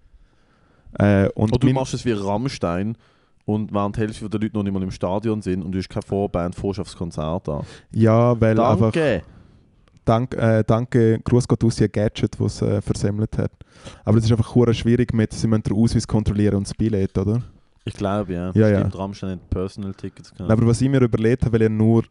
Äh, 0.99 1.31
und 1.31 1.51
Oder 1.53 1.67
du 1.67 1.73
machst 1.73 1.95
es 1.95 2.05
wie 2.05 2.12
Rammstein 2.12 2.97
und 3.49 3.73
während 3.73 3.97
die 3.97 4.01
Hälfte 4.01 4.29
der 4.29 4.41
Leute 4.41 4.55
noch 4.55 4.63
nicht 4.63 4.75
mal 4.75 4.83
im 4.83 4.91
Stadion 4.91 5.41
sind 5.41 5.63
und 5.63 5.73
du 5.73 5.79
hast 5.79 5.89
keine 5.89 6.03
Vorband, 6.03 6.55
fährst 6.55 6.81
aufs 6.81 6.95
Konzert 6.95 7.49
an. 7.49 7.63
ja, 7.93 8.39
weil 8.39 8.61
einfach 8.61 8.93
Danke! 8.93 9.23
Dank, 10.05 10.35
äh, 10.35 10.65
danke, 10.67 11.19
Gruß 11.25 11.49
Gott 11.49 11.65
aus 11.65 11.81
ihr 11.81 11.89
Gadget, 11.89 12.39
was 12.39 12.61
äh, 12.61 12.83
versemmelt 12.83 13.37
hat. 13.39 13.53
Aber 14.05 14.19
es 14.19 14.25
ist 14.25 14.33
einfach 14.33 14.55
schwierig 14.75 15.15
mit, 15.15 15.33
sie 15.33 15.47
müssen 15.47 15.63
den 15.63 15.77
Ausweis 15.77 16.07
kontrollieren 16.07 16.57
und 16.57 16.67
das 16.67 16.75
Billett, 16.75 17.17
oder? 17.17 17.43
Ich 17.85 17.95
glaube, 17.95 18.35
ja. 18.35 18.51
Ja, 18.55 18.69
ja. 18.69 18.79
Stimmt, 18.81 18.99
Rammstein 18.99 19.31
hat 19.33 19.51
Personal 19.51 19.95
Tickets 19.95 20.31
gehabt. 20.33 20.51
Aber 20.51 20.67
was 20.67 20.83
ich 20.83 20.89
mir 20.91 21.01
überlegt 21.01 21.45
habe, 21.45 21.55
weil 21.55 21.63
ja 21.63 21.69
nur, 21.71 22.05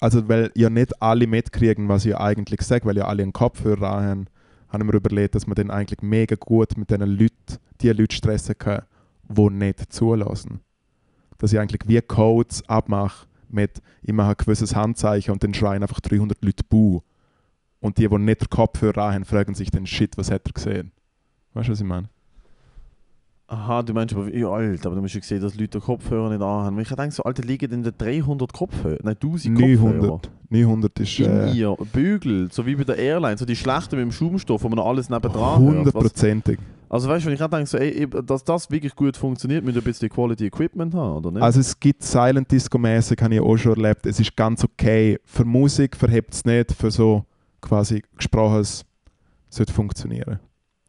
also 0.00 0.28
weil 0.28 0.52
ja 0.54 0.70
nicht 0.70 1.00
alle 1.02 1.26
mitkriegen, 1.26 1.88
was 1.88 2.04
ich 2.04 2.16
eigentlich 2.16 2.62
sage, 2.62 2.84
weil 2.84 2.96
ja 2.96 3.06
alle 3.06 3.24
einen 3.24 3.32
Kopfhörer 3.32 3.90
haben, 3.90 4.26
habe 4.68 4.84
ich 4.84 4.90
mir 4.90 4.96
überlegt, 4.96 5.34
dass 5.34 5.48
man 5.48 5.56
dann 5.56 5.70
eigentlich 5.70 6.02
mega 6.02 6.36
gut 6.38 6.76
mit 6.76 6.90
diesen 6.90 7.06
Leuten, 7.06 7.58
die 7.80 7.90
Leute 7.90 8.14
stressen 8.14 8.56
kann, 8.56 8.82
die 9.28 9.50
nicht 9.50 9.92
zulassen. 9.92 10.60
Dass 11.38 11.52
ich 11.52 11.58
eigentlich 11.60 11.82
wie 11.86 12.00
Codes 12.00 12.68
abmache 12.68 13.26
mit, 13.48 13.80
ich 14.02 14.12
mache 14.12 14.30
ein 14.30 14.36
gewisses 14.36 14.74
Handzeichen 14.74 15.32
und 15.32 15.42
dann 15.42 15.54
schreien 15.54 15.82
einfach 15.82 16.00
300 16.00 16.44
Leute 16.44 16.64
Buh. 16.68 17.00
Und 17.80 17.98
die, 17.98 18.08
die 18.08 18.18
nicht 18.18 18.40
den 18.40 18.48
Kopfhörer 18.50 19.12
haben, 19.12 19.24
fragen 19.24 19.54
sich 19.54 19.70
dann, 19.70 19.86
shit, 19.86 20.16
was 20.18 20.30
hat 20.30 20.46
er 20.46 20.52
gesehen? 20.52 20.92
Weißt 21.54 21.68
du, 21.68 21.72
was 21.72 21.80
ich 21.80 21.86
meine? 21.86 22.08
Aha, 23.48 23.82
du 23.82 23.92
meinst 23.92 24.12
aber, 24.12 24.34
ja, 24.34 24.48
Alter, 24.50 24.86
aber 24.88 24.96
du 24.96 25.02
musst 25.02 25.14
ja 25.14 25.22
sehen, 25.22 25.40
dass 25.40 25.54
Leute 25.54 25.78
den 25.78 25.80
Kopfhörer 25.82 26.30
nicht 26.30 26.42
anhaben. 26.42 26.80
Ich 26.80 26.88
denke 26.88 27.12
so, 27.12 27.22
Alter, 27.22 27.44
liegen 27.44 27.70
in 27.70 27.82
den 27.84 27.94
300 27.96 28.52
Kopfhörer? 28.52 28.98
Nein, 29.04 29.14
1000 29.14 29.54
Kopfhörer. 29.56 29.92
900. 29.94 30.30
900 30.50 31.00
ist 31.00 31.20
In 31.20 31.26
äh, 31.30 31.52
ihr, 31.52 31.76
Bügel, 31.92 32.50
so 32.50 32.66
wie 32.66 32.74
bei 32.74 32.82
der 32.82 32.96
Airline, 32.98 33.36
so 33.38 33.44
die 33.44 33.54
schlechten 33.54 33.96
mit 33.96 34.02
dem 34.04 34.10
Schaumstoff, 34.12 34.64
wo 34.64 34.68
man 34.68 34.80
alles 34.80 35.08
nebendran 35.10 35.62
hört. 35.62 35.68
Was- 35.70 35.76
hundertprozentig. 35.94 36.58
Also 36.88 37.08
weißt 37.08 37.24
du, 37.24 37.26
wenn 37.26 37.34
ich 37.34 37.40
gerade 37.40 37.56
denke, 37.56 37.68
so, 37.68 37.78
ey, 37.78 38.06
dass 38.24 38.44
das 38.44 38.70
wirklich 38.70 38.94
gut 38.94 39.16
funktioniert, 39.16 39.64
ihr 39.64 39.74
ein 39.74 39.82
bisschen 39.82 40.08
Quality 40.08 40.46
Equipment 40.46 40.94
haben, 40.94 41.16
oder 41.16 41.30
nicht? 41.32 41.42
Also 41.42 41.60
es 41.60 41.78
gibt 41.78 42.02
Silent 42.02 42.50
Disco 42.50 42.78
mäßig, 42.78 43.20
habe 43.20 43.34
ich 43.34 43.40
auch 43.40 43.56
schon 43.56 43.72
erlebt. 43.72 44.06
Es 44.06 44.20
ist 44.20 44.36
ganz 44.36 44.62
okay. 44.62 45.18
Für 45.24 45.44
Musik 45.44 45.96
verhebt 45.96 46.34
es 46.34 46.44
nicht, 46.44 46.72
für 46.72 46.90
so 46.90 47.24
quasi 47.60 48.02
gesprochenes 48.16 48.84
sollte 49.48 49.72
funktionieren. 49.72 50.38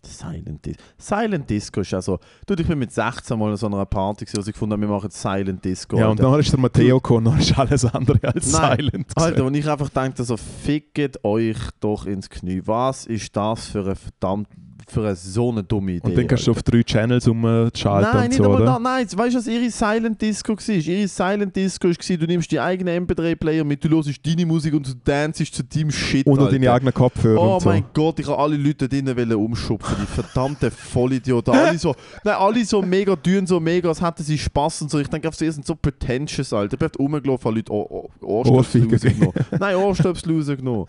Silent 0.04 0.66
Disco. 0.66 0.84
Silent 0.98 1.50
Disco 1.50 1.82
ist 1.82 1.94
also. 1.94 2.20
Du, 2.46 2.54
ich 2.54 2.66
bin 2.66 2.80
mit 2.80 2.92
16 2.92 3.38
mal 3.38 3.52
an 3.52 3.58
so 3.58 3.68
einer 3.68 3.86
Party, 3.86 4.24
gewesen, 4.26 4.38
wo 4.38 4.42
sie 4.42 4.52
gefunden 4.52 4.74
haben, 4.74 4.82
wir 4.82 4.88
machen 4.88 5.10
Silent 5.10 5.66
Disco. 5.66 5.98
ja, 5.98 6.08
und 6.08 6.20
dann 6.20 6.40
ist 6.40 6.52
der 6.52 6.60
Matteo 6.60 6.98
gekommen, 6.98 7.26
dann 7.26 7.40
ist 7.40 7.58
alles 7.58 7.84
andere 7.86 8.20
als 8.24 8.52
Nein, 8.54 8.78
Silent. 8.78 9.12
Alter, 9.16 9.32
gewesen. 9.32 9.48
und 9.48 9.56
ich 9.56 9.70
einfach 9.70 9.90
denke, 9.90 10.24
so, 10.24 10.38
fickt 10.38 11.24
euch 11.26 11.58
doch 11.80 12.06
ins 12.06 12.30
Knie. 12.30 12.62
Was 12.66 13.06
ist 13.06 13.36
das 13.36 13.68
für 13.68 13.84
eine 13.84 13.96
verdammt, 13.96 14.48
für 14.90 15.02
eine 15.06 15.16
so 15.16 15.52
eine 15.52 15.64
dumme 15.64 15.94
Idee? 15.94 16.08
Und 16.08 16.18
dann 16.18 16.28
kannst 16.28 16.48
du 16.48 16.52
auf 16.52 16.64
drei 16.64 16.82
Channels 16.84 17.28
umschalten 17.28 18.10
Nein, 18.12 18.24
und 18.24 18.28
nicht 18.30 18.38
so, 18.38 18.44
einmal 18.44 18.62
oder? 18.62 18.66
da, 18.66 18.80
nein, 18.80 19.06
weißt 19.14 19.34
du, 19.36 19.40
was 19.40 19.48
ihre 19.48 19.70
Silent 19.70 20.22
Disco 20.22 20.54
war? 20.54 20.76
Ihre 20.76 21.08
Silent 21.08 21.56
Disco 21.56 21.88
war, 21.90 22.18
du 22.18 22.26
nimmst 22.26 22.52
die 22.52 22.60
eigenen 22.60 23.06
MP3-Player 23.06 23.64
mit, 23.64 23.84
du 23.84 23.90
hörst 23.90 24.10
deine 24.26 24.46
Musik 24.46 24.74
und 24.74 24.88
du 24.88 24.94
dancest 25.04 25.54
zu 25.56 25.64
deinem 25.64 25.92
Shit. 25.92 26.26
Und 26.26 26.38
noch 26.38 26.46
Alter. 26.46 26.58
deine 26.58 26.72
eigenen 26.72 26.94
Kopfhörer 26.94 27.42
Oh 27.42 27.54
und 27.56 27.62
so. 27.62 27.70
mein 27.70 27.84
Gott, 27.94 28.20
ich 28.20 28.28
habe 28.28 28.38
alle 28.40 28.56
Leute 28.58 28.88
drinnen 28.88 29.16
wollen 29.18 29.34
umschubsen, 29.34 29.96
die 30.02 30.06
verdammte 30.06 30.72
Vollidioten. 30.72 31.54
Alle 31.54 31.78
so, 31.78 31.94
nein, 32.24 32.36
alle 32.36 32.64
so 32.66 32.82
mega 32.82 33.16
tun, 33.16 33.46
so 33.46 33.60
mega, 33.60 33.90
als 33.90 34.02
hätten 34.02 34.24
sie 34.24 34.38
Spaß 34.38 34.84
und 34.84 34.92
so. 34.92 35.00
Ich 35.00 35.08
denke, 35.08 35.30
sie 35.34 35.52
sind 35.52 35.66
so 35.66 35.76
pretentious, 35.76 36.54
Alter. 36.54 36.74
Ich 36.74 36.80
bin 36.80 36.90
rumgelaufen, 36.98 37.54
Leute 37.56 37.72
Ohr- 37.72 37.92
Ohr- 37.92 38.10
Ohrstöpsel 38.48 38.88
rausgenommen. 38.92 39.34
Nein, 39.60 39.76
Ohrstöpsel 39.76 40.34
rausgenommen. 40.36 40.86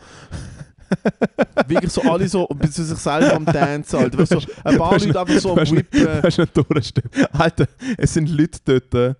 Wirklich 1.66 1.92
so, 1.92 2.02
alle 2.02 2.28
so, 2.28 2.46
bis 2.46 2.72
zu 2.72 2.84
sich 2.84 2.98
selber 2.98 3.34
am 3.34 3.44
Dancen, 3.44 3.96
Alter. 3.96 4.18
Weißt 4.18 4.32
du, 4.32 4.40
so, 4.40 4.48
ein 4.64 4.78
paar 4.78 4.98
Du 4.98 5.06
Leute 5.06 5.20
einfach 5.20 5.40
so 5.40 5.54
du 5.54 5.60
am 5.60 5.70
Whippen. 5.70 6.02
Du 6.02 6.22
hast 6.22 6.38
nicht 6.38 6.56
durchstimmen. 6.56 7.10
Alter, 7.32 7.66
es 7.96 8.14
sind 8.14 8.28
Leute 8.30 8.58
dort, 8.64 8.94
äh, 8.94 9.14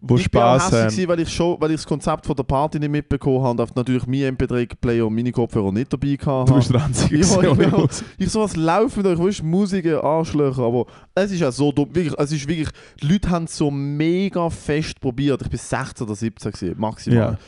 die 0.00 0.14
ich 0.14 0.30
bin 0.30 0.40
auch 0.40 0.54
Spaß 0.54 0.64
hässlich 0.64 0.80
haben. 0.80 0.88
gewesen, 0.90 1.08
weil 1.08 1.20
ich 1.20 1.28
schon, 1.32 1.60
weil 1.60 1.70
ich 1.70 1.76
das 1.76 1.86
Konzept 1.86 2.26
von 2.26 2.36
der 2.36 2.44
Party 2.44 2.78
nicht 2.78 2.90
mitbekommen 2.90 3.42
habe 3.42 3.62
und 3.62 3.76
natürlich 3.76 4.06
mein 4.06 4.36
MP3-Player 4.36 5.06
und 5.06 5.14
meine 5.14 5.32
Kopfhörer 5.32 5.72
nicht 5.72 5.92
dabei 5.92 6.16
hatte. 6.24 6.52
Du 6.52 6.54
bist 6.56 6.72
der 6.72 6.84
Einzige, 6.84 7.26
ohne 7.36 7.56
genau. 7.56 7.78
Musik. 7.80 8.06
Ich 8.16 8.30
so, 8.30 8.40
was 8.40 8.54
läuft 8.54 8.96
mit 8.96 9.06
euch? 9.06 9.18
Weißt 9.18 9.40
du, 9.40 9.44
Musik, 9.44 9.86
Arschlöcher. 9.86 10.62
Aber 10.62 10.86
es 11.14 11.32
ist 11.32 11.40
ja 11.40 11.50
so 11.50 11.72
dumm. 11.72 11.88
Wirklich, 11.92 12.14
es 12.16 12.32
ist 12.32 12.46
wirklich, 12.46 12.68
die 13.02 13.08
Leute 13.08 13.28
haben 13.28 13.44
es 13.44 13.56
so 13.56 13.70
mega 13.70 14.48
fest 14.50 15.00
probiert. 15.00 15.42
Ich 15.42 15.50
bin 15.50 15.58
16 15.58 16.06
oder 16.06 16.14
17 16.14 16.52
gewesen, 16.52 16.74
maximal. 16.78 17.18
Ja. 17.18 17.38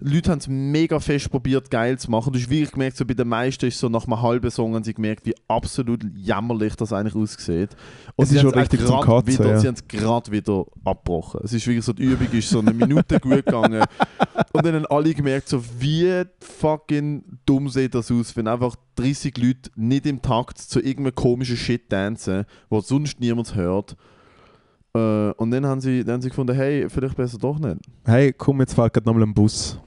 Leute 0.00 0.30
haben 0.30 0.38
es 0.38 0.48
mega 0.48 0.98
fest 0.98 1.30
probiert, 1.30 1.70
geil 1.70 1.98
zu 1.98 2.10
machen. 2.10 2.32
Du 2.32 2.38
hast 2.38 2.48
wirklich 2.48 2.72
gemerkt, 2.72 2.96
so 2.96 3.04
bei 3.04 3.14
den 3.14 3.28
meisten 3.28 3.66
ist 3.66 3.78
so 3.78 3.88
nach 3.88 4.06
einem 4.06 4.20
halben 4.20 4.50
Song 4.50 4.74
haben 4.74 4.82
sie 4.82 4.94
gemerkt, 4.94 5.26
wie 5.26 5.34
absolut 5.46 6.02
jämmerlich 6.16 6.74
das 6.76 6.92
eigentlich 6.92 7.14
aussieht. 7.14 7.70
Und 8.16 8.24
Es 8.24 8.30
sie 8.30 8.36
ist 8.36 8.42
schon 8.42 8.54
richtig 8.54 8.80
zum 8.80 8.96
grad 8.96 9.04
Kotzen, 9.04 9.34
wieder, 9.34 9.50
ja. 9.50 9.58
Sie 9.58 9.66
haben 9.68 9.74
es 9.74 9.86
gerade 9.86 10.32
wieder 10.32 10.64
abgebrochen. 10.84 11.40
Es 11.44 11.52
ist 11.52 11.66
wirklich 11.66 11.84
so, 11.84 11.92
die 11.92 12.04
Übung 12.04 12.28
ist 12.32 12.48
so 12.48 12.60
eine 12.60 12.72
Minute 12.72 13.20
gut 13.20 13.44
gegangen. 13.44 13.84
Und 14.52 14.66
dann 14.66 14.74
haben 14.74 14.86
alle 14.86 15.14
gemerkt, 15.14 15.48
so 15.48 15.62
wie 15.78 16.22
fucking 16.40 17.22
dumm 17.44 17.68
sieht 17.68 17.94
das 17.94 18.10
aus, 18.10 18.34
wenn 18.36 18.48
einfach 18.48 18.76
30 18.96 19.36
Leute 19.36 19.70
nicht 19.76 20.06
im 20.06 20.22
Takt 20.22 20.58
zu 20.58 20.80
irgendeinem 20.80 21.14
komischen 21.14 21.56
Shit 21.56 21.90
tanzen, 21.90 22.44
wo 22.68 22.80
sonst 22.80 23.20
niemand 23.20 23.54
hört. 23.54 23.96
Äh, 24.94 25.30
und 25.32 25.50
dann 25.50 25.66
haben, 25.66 25.80
sie, 25.80 26.04
dann 26.04 26.14
haben 26.14 26.22
sie 26.22 26.30
gefunden, 26.30 26.56
hey, 26.56 26.88
vielleicht 26.88 27.16
besser 27.16 27.38
doch 27.38 27.58
nicht. 27.58 27.76
Hey, 28.04 28.32
komm, 28.32 28.60
jetzt 28.60 28.74
fährt 28.74 28.92
gerade 28.92 29.06
nochmal 29.06 29.22
ein 29.22 29.34
Bus. 29.34 29.78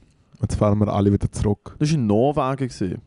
Jetzt 0.42 0.56
fahren 0.56 0.80
wir 0.80 0.88
alle 0.94 1.12
wieder 1.12 1.32
zurück. 1.32 1.76
Das 1.80 1.90
war 1.90 1.96
in 1.96 2.08
Norwegen. 2.08 2.68
Gewesen. 2.68 3.02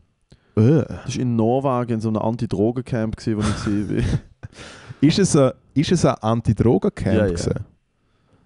Äh. 0.55 0.85
Das 1.05 1.15
war 1.15 1.21
in 1.21 1.35
Norwegen 1.35 1.93
in 1.93 2.01
so 2.01 2.09
einem 2.09 2.21
Anti-Drogen-Camp, 2.21 3.15
wo 3.17 3.21
ich 3.21 3.37
war. 3.37 4.03
Ist 5.01 5.19
es 5.19 5.35
ein, 5.35 5.51
ist 5.75 5.91
es 5.91 6.05
ein 6.05 6.15
Anti-Drogen-Camp? 6.15 7.15
Ja, 7.15 7.27
ja. 7.27 7.55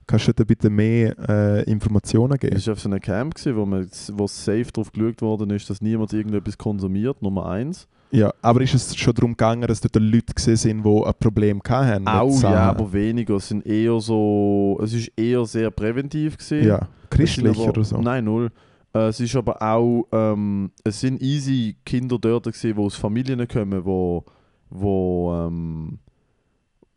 Kannst 0.05 0.27
du 0.27 0.33
da 0.33 0.43
bitte 0.43 0.69
mehr 0.69 1.15
äh, 1.29 1.63
Informationen 1.71 2.33
Es 2.33 2.39
geben? 2.41 2.65
war 2.65 2.73
auf 2.73 2.79
so 2.81 2.89
einem 2.89 2.99
Camp, 2.99 3.35
gewesen, 3.35 3.55
wo, 3.55 3.65
man, 3.65 3.87
wo 4.13 4.27
safe 4.27 4.65
darauf 4.73 4.91
geschaut 4.91 5.21
worden 5.21 5.51
ist, 5.51 5.69
dass 5.69 5.79
niemand 5.81 6.11
irgendetwas 6.11 6.57
konsumiert, 6.57 7.21
Nummer 7.21 7.45
eins. 7.45 7.87
Ja, 8.11 8.33
aber 8.41 8.59
ist 8.59 8.73
es 8.73 8.97
schon 8.97 9.13
darum 9.13 9.31
gegangen, 9.31 9.65
dass 9.65 9.79
dort 9.79 9.95
Leute 9.95 10.33
gesehen 10.33 10.57
sind, 10.57 10.83
die 10.83 11.03
ein 11.05 11.13
Problem 11.17 11.61
hatten? 11.65 12.05
Auch 12.09 12.41
ja, 12.41 12.69
aber 12.71 12.91
weniger. 12.91 13.35
Es 13.35 13.47
sind 13.47 13.65
eher 13.65 13.97
so, 14.01 14.77
es 14.83 14.91
ist 14.93 15.13
eher 15.15 15.45
sehr 15.45 15.71
präventiv 15.71 16.37
gewesen. 16.37 16.67
Ja, 16.67 16.87
christlich 17.09 17.53
Es 17.53 17.59
aber, 17.59 17.69
oder 17.69 17.83
so. 17.85 18.01
Nein, 18.01 18.25
null. 18.25 18.51
Äh, 18.93 19.07
es 19.07 19.19
ist 19.19 19.35
aber 19.35 19.61
auch, 19.61 20.07
ähm, 20.11 20.71
es 20.83 20.99
sind 20.99 21.21
easy 21.21 21.77
Kinder 21.85 22.17
dort 22.19 22.45
gewesen, 22.45 22.75
die 22.75 22.81
aus 22.81 22.95
Familien 22.95 23.47
kommen, 23.47 23.85
wo, 23.85 24.25
wo, 24.69 25.33
ähm, 25.33 25.99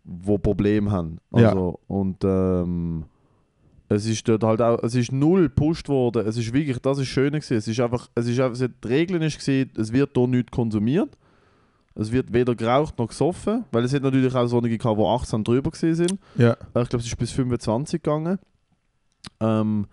wo 0.04 0.38
Probleme 0.38 0.90
haben. 0.90 1.18
Ja. 1.34 1.50
Also, 1.50 1.78
Und 1.86 2.24
ähm, 2.24 3.04
es 3.88 4.06
ist 4.06 4.26
dort 4.28 4.42
halt 4.44 4.60
auch, 4.60 4.82
es 4.82 4.94
ist 4.94 5.12
null 5.12 5.44
gepusht 5.44 5.88
worden. 5.88 6.26
Es 6.26 6.36
ist 6.36 6.52
wirklich, 6.52 6.78
das 6.78 6.98
ist 6.98 7.08
schön 7.08 7.32
gewesen. 7.32 7.56
Es 7.56 7.68
ist 7.68 7.80
einfach, 7.80 8.08
es 8.14 8.26
ist 8.26 8.40
einfach, 8.40 8.58
die 8.58 8.88
Regeln 8.88 9.22
ist 9.22 9.38
gewesen, 9.38 9.70
es 9.76 9.92
wird 9.92 10.10
hier 10.16 10.26
nichts 10.26 10.50
konsumiert. 10.50 11.16
Es 11.96 12.10
wird 12.10 12.32
weder 12.32 12.56
geraucht 12.56 12.98
noch 12.98 13.06
gesoffen, 13.06 13.64
weil 13.70 13.84
es 13.84 13.94
hat 13.94 14.02
natürlich 14.02 14.34
auch 14.34 14.46
solche 14.46 14.76
gehabt, 14.76 14.98
die 14.98 15.04
18 15.04 15.44
drüber 15.44 15.70
gewesen 15.70 15.94
sind. 15.94 16.18
Ja, 16.36 16.56
Ich 16.60 16.72
glaube, 16.72 16.96
es 16.96 17.06
ist 17.06 17.16
bis 17.16 17.30
25 17.30 18.02
gegangen. 18.02 18.38
Ähm, 19.38 19.86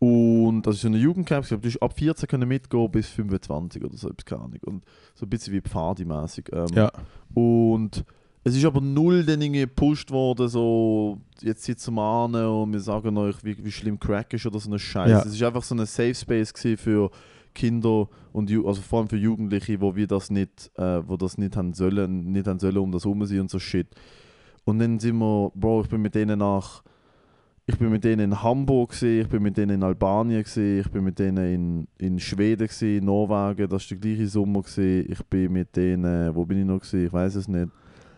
und 0.00 0.62
das 0.62 0.76
ist 0.76 0.80
so 0.80 0.88
eine 0.88 0.96
Jugendcamp. 0.96 1.44
Ich 1.44 1.48
glaube, 1.48 1.62
du 1.62 1.68
hast 1.68 1.82
ab 1.82 1.92
14 1.96 2.26
können 2.26 2.48
mitgehen 2.48 2.90
bis 2.90 3.08
25 3.08 3.84
oder 3.84 3.96
so, 3.96 4.08
etwas, 4.08 4.24
keine 4.24 4.42
Ahnung. 4.42 4.58
Und 4.64 4.84
so 5.14 5.26
ein 5.26 5.28
bisschen 5.28 5.52
wie 5.52 5.60
Pfadi-mäßig. 5.60 6.46
Ähm, 6.52 6.68
ja. 6.74 6.90
Und 7.34 8.02
es 8.42 8.56
ist 8.56 8.64
aber 8.64 8.80
null 8.80 9.24
dann 9.24 9.42
irgendwie 9.42 9.60
gepusht 9.60 10.10
worden, 10.10 10.48
so 10.48 11.18
jetzt 11.42 11.64
sitzen 11.64 11.94
wir 11.94 12.02
an 12.02 12.34
und 12.34 12.72
wir 12.72 12.80
sagen 12.80 13.18
euch, 13.18 13.44
wie, 13.44 13.62
wie 13.62 13.70
schlimm 13.70 14.00
Crack 14.00 14.32
ist 14.32 14.46
oder 14.46 14.58
so 14.58 14.70
eine 14.70 14.78
Scheiße. 14.78 15.10
Ja. 15.10 15.20
Es 15.20 15.34
ist 15.34 15.42
einfach 15.42 15.62
so 15.62 15.74
ein 15.74 15.84
Safe 15.84 16.14
Space 16.14 16.54
gewesen 16.54 16.78
für 16.78 17.10
Kinder 17.54 18.08
und 18.32 18.48
Ju 18.48 18.66
also 18.66 18.80
vor 18.80 19.00
allem 19.00 19.08
für 19.08 19.18
Jugendliche, 19.18 19.82
wo 19.82 19.94
wir 19.94 20.06
das 20.06 20.30
nicht, 20.30 20.70
äh, 20.76 21.06
wo 21.06 21.18
das 21.18 21.36
nicht 21.36 21.56
haben 21.56 21.74
sollen, 21.74 22.32
nicht 22.32 22.46
haben 22.46 22.58
sollen 22.58 22.78
um 22.78 22.90
das 22.90 23.04
herum 23.04 23.26
sein 23.26 23.40
und 23.40 23.50
so 23.50 23.58
Shit. 23.58 23.88
Und 24.64 24.78
dann 24.78 24.98
sind 24.98 25.18
wir, 25.18 25.52
Bro, 25.54 25.82
ich 25.82 25.88
bin 25.88 26.00
mit 26.00 26.14
denen 26.14 26.38
nach, 26.38 26.82
ich 27.70 27.78
bin 27.78 27.90
mit 27.90 28.02
denen 28.02 28.32
in 28.32 28.42
Hamburg 28.42 29.00
ich 29.00 29.28
bin 29.28 29.42
mit 29.42 29.56
denen 29.56 29.76
in 29.76 29.82
Albanien 29.84 30.44
ich 30.44 30.90
bin 30.90 31.04
mit 31.04 31.20
denen 31.20 31.54
in, 31.54 31.88
in 31.98 32.18
Schweden 32.18 32.68
in 32.80 33.04
Norwegen, 33.04 33.68
das 33.68 33.82
ist 33.82 33.90
der 33.92 33.98
gleiche 33.98 34.26
Sommer. 34.26 34.64
Ich 34.76 35.24
bin 35.26 35.52
mit 35.52 35.76
denen, 35.76 36.34
wo 36.34 36.44
bin 36.44 36.58
ich 36.58 36.66
noch? 36.66 36.82
Ich 36.92 37.12
weiß 37.12 37.36
es 37.36 37.46
nicht. 37.46 37.68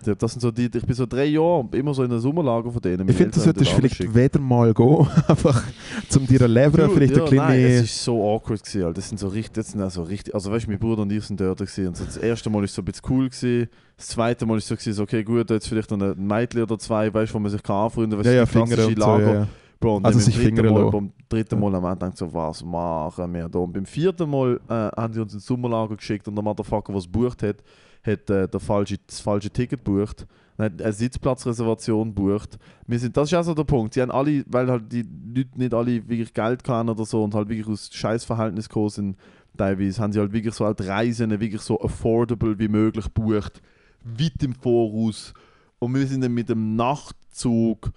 Das 0.02 0.32
sind 0.32 0.40
so 0.40 0.50
die, 0.50 0.64
ich 0.64 0.86
bin 0.86 0.94
so 0.94 1.06
drei 1.06 1.26
Jahre 1.26 1.66
immer 1.72 1.94
so 1.94 2.02
in 2.02 2.10
einem 2.10 2.20
Sommerlager 2.20 2.70
von 2.70 2.80
denen. 2.80 3.08
Ich 3.08 3.16
finde, 3.16 3.32
du 3.32 3.40
Eltern 3.40 3.54
solltest 3.64 3.72
dort 3.72 3.92
vielleicht 3.92 4.14
wieder 4.14 4.40
mal 4.40 4.74
gehen, 4.74 5.08
einfach 5.28 5.62
zum 6.08 6.26
dir 6.26 6.46
Lever 6.48 6.88
vielleicht 6.90 7.16
ja, 7.16 7.24
ein 7.24 7.30
bisschen 7.30 7.36
nein, 7.36 7.60
es 7.60 7.82
ist 7.82 8.04
so 8.04 8.16
awkward 8.22 8.62
gewesen, 8.62 8.84
Alter. 8.84 8.94
Das 8.94 9.08
sind 9.08 9.18
so 9.18 9.28
richtig, 9.28 9.54
das 9.54 9.68
sind 9.68 9.82
auch 9.82 9.90
so 9.90 10.02
richtig, 10.02 10.34
also 10.34 10.50
weißt 10.50 10.66
du, 10.66 10.70
mein 10.70 10.78
Bruder 10.78 11.02
und 11.02 11.12
ich 11.12 11.24
sind 11.24 11.40
dort 11.40 11.58
gewesen 11.58 11.88
und 11.88 11.96
so 11.96 12.04
das 12.04 12.16
erste 12.16 12.50
Mal 12.50 12.64
ist 12.64 12.74
so 12.74 12.82
ein 12.82 12.84
bisschen 12.86 13.04
cool 13.10 13.28
gewesen, 13.28 13.68
das 13.96 14.08
zweite 14.08 14.46
Mal 14.46 14.58
ist 14.58 14.68
so 14.68 14.74
gewesen, 14.74 14.92
so, 14.92 15.02
okay 15.02 15.22
gut, 15.22 15.50
jetzt 15.50 15.68
vielleicht 15.68 15.90
noch 15.90 16.00
ein 16.00 16.26
Mädchen 16.26 16.62
oder 16.62 16.78
zwei, 16.78 17.12
weißt 17.12 17.30
du, 17.30 17.34
wo 17.34 17.38
man 17.38 17.50
sich 17.50 17.62
kann 17.62 17.76
anfreunden, 17.76 18.18
weißt 18.18 18.26
ja, 18.26 18.32
du, 18.32 18.38
ja, 18.38 18.46
klassische 18.46 18.82
Finger 18.82 18.88
und 18.88 19.00
so, 19.00 19.06
Lager. 19.06 19.32
ja, 19.32 19.40
ja. 19.40 19.48
Bro, 19.82 19.96
und 19.96 20.06
Also 20.06 20.18
dann 20.18 20.24
sich 20.24 20.38
Finger 20.38 20.70
Mal, 20.70 20.90
beim 20.90 21.12
dritten 21.28 21.58
Mal 21.58 21.72
wir 21.72 21.90
gedacht, 21.90 22.16
so, 22.16 22.32
was 22.32 22.64
machen 22.64 23.34
wir 23.34 23.48
da? 23.48 23.58
Und 23.58 23.72
beim 23.72 23.84
vierten 23.84 24.30
Mal 24.30 24.60
äh, 24.68 24.72
haben 24.72 25.12
die 25.12 25.18
uns 25.18 25.34
ins 25.34 25.44
Sommerlager 25.44 25.96
geschickt 25.96 26.28
und 26.28 26.36
der 26.36 26.44
Motherfucker, 26.44 26.92
der 26.92 27.00
es 27.00 27.08
bucht 27.08 27.42
hat, 27.42 27.56
hat 28.02 28.30
äh, 28.30 28.48
der 28.48 28.60
falsche, 28.60 28.98
das 29.06 29.20
falsche 29.20 29.50
Ticket 29.50 29.84
bucht. 29.84 30.26
Eine 30.58 30.92
Sitzplatzreservation 30.92 32.14
bucht. 32.14 32.58
Wir 32.86 32.98
sind, 32.98 33.16
das 33.16 33.32
ist 33.32 33.38
auch 33.38 33.42
so 33.42 33.54
der 33.54 33.64
Punkt. 33.64 33.94
Sie 33.94 34.02
haben 34.02 34.10
alle, 34.10 34.44
weil 34.46 34.70
halt 34.70 34.92
die 34.92 35.02
Leute 35.02 35.58
nicht 35.58 35.74
alle 35.74 36.08
wirklich 36.08 36.32
Geld 36.34 36.68
haben 36.68 36.88
oder 36.88 37.04
so 37.04 37.24
und 37.24 37.34
halt 37.34 37.48
wirklich 37.48 37.66
aus 37.66 37.90
Scheißverhältnis 37.92 38.68
gekommen 38.68 38.90
sind, 38.90 39.16
teilweise 39.56 40.00
haben 40.00 40.12
sie 40.12 40.20
halt 40.20 40.32
wirklich 40.32 40.54
so 40.54 40.64
halt 40.64 40.80
Reisen 40.80 41.30
wirklich 41.30 41.62
so 41.62 41.80
affordable 41.80 42.58
wie 42.58 42.68
möglich 42.68 43.08
bucht, 43.08 43.62
weit 44.04 44.42
im 44.42 44.54
Voraus. 44.54 45.32
Und 45.78 45.94
wir 45.94 46.06
sind 46.06 46.22
dann 46.22 46.34
mit 46.34 46.48
dem 46.48 46.76
Nachtzug 46.76 47.90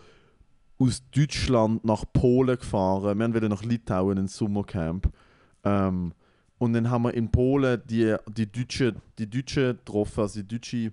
aus 0.79 1.03
Deutschland 1.11 1.85
nach 1.85 2.03
Polen 2.11 2.57
gefahren. 2.57 3.19
Wir 3.19 3.33
wollten 3.33 3.49
nach 3.49 3.63
Litauen 3.63 4.17
ins 4.17 4.35
Sommercamp. 4.35 5.09
Ähm, 5.63 6.13
und 6.57 6.73
dann 6.73 6.89
haben 6.89 7.03
wir 7.03 7.13
in 7.13 7.29
Polen 7.29 7.81
die, 7.85 8.15
die 8.27 8.51
Deutschen 8.51 9.01
die 9.19 9.29
Deutsche 9.29 9.75
getroffen, 9.75 10.21
also 10.21 10.41
die 10.41 10.47
deutsche 10.47 10.91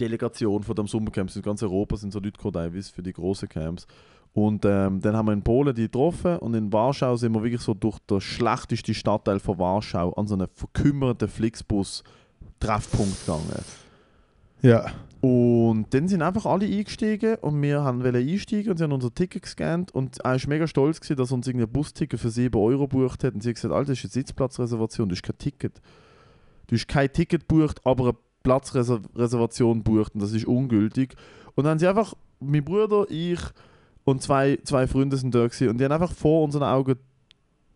Delegation 0.00 0.62
von 0.62 0.74
dem 0.74 0.86
Sommercamp. 0.86 1.34
In 1.34 1.42
ganz 1.42 1.62
Europa 1.62 1.96
sind 1.96 2.12
so 2.12 2.18
Leute 2.18 2.38
gekommen, 2.38 2.82
für 2.82 3.02
die 3.02 3.12
großen 3.12 3.48
Camps. 3.48 3.86
Und 4.34 4.64
ähm, 4.64 5.00
dann 5.00 5.14
haben 5.14 5.26
wir 5.26 5.34
in 5.34 5.42
Polen 5.42 5.74
die 5.74 5.82
getroffen 5.82 6.38
und 6.38 6.54
in 6.54 6.72
Warschau 6.72 7.16
sind 7.16 7.32
wir 7.34 7.42
wirklich 7.42 7.60
so 7.60 7.74
durch 7.74 7.98
den 7.98 8.20
schlechtesten 8.20 8.94
Stadtteil 8.94 9.38
von 9.38 9.58
Warschau 9.58 10.10
an 10.14 10.26
so 10.26 10.34
einen 10.34 10.48
verkümmerten 10.48 11.28
Flixbus-Treffpunkt 11.28 13.26
gegangen. 13.26 13.64
Ja. 14.62 14.86
Und 15.22 15.86
dann 15.94 16.08
sind 16.08 16.20
einfach 16.20 16.46
alle 16.46 16.66
eingestiegen 16.66 17.36
und 17.36 17.62
wir 17.62 17.84
haben 17.84 18.02
wollen 18.02 18.28
einsteigen 18.28 18.72
und 18.72 18.76
sie 18.76 18.82
haben 18.82 18.90
unser 18.90 19.14
Ticket 19.14 19.42
gescannt 19.42 19.94
und 19.94 20.18
er 20.18 20.32
war 20.32 20.48
mega 20.48 20.66
stolz, 20.66 21.00
gewesen, 21.00 21.16
dass 21.16 21.30
uns 21.30 21.46
irgendein 21.46 21.70
Busticket 21.70 22.18
für 22.18 22.28
7 22.28 22.58
Euro 22.58 22.88
gebucht 22.88 23.22
hat. 23.22 23.32
Und 23.32 23.40
sie 23.40 23.50
hat 23.50 23.54
gesagt, 23.54 23.72
Alter, 23.72 23.92
das 23.92 23.98
ist 23.98 24.04
eine 24.06 24.10
Sitzplatzreservation, 24.10 25.08
das 25.08 25.18
ist 25.18 25.22
kein 25.22 25.38
Ticket. 25.38 25.80
Du 26.66 26.74
hast 26.74 26.88
kein 26.88 27.12
Ticket 27.12 27.48
gebucht, 27.48 27.80
aber 27.84 28.02
eine 28.02 28.16
Platzreservation 28.42 29.84
gebucht 29.84 30.12
und 30.16 30.22
das 30.22 30.32
ist 30.32 30.44
ungültig. 30.44 31.14
Und 31.54 31.62
dann 31.64 31.72
haben 31.72 31.78
sie 31.78 31.86
einfach, 31.86 32.14
mein 32.40 32.64
Bruder, 32.64 33.06
ich 33.08 33.38
und 34.02 34.22
zwei, 34.22 34.58
zwei 34.64 34.88
Freunde 34.88 35.16
sind 35.16 35.32
da 35.36 35.46
gewesen, 35.46 35.68
und 35.68 35.78
die 35.78 35.84
haben 35.84 35.92
einfach 35.92 36.10
vor 36.10 36.42
unseren 36.42 36.64
Augen 36.64 36.96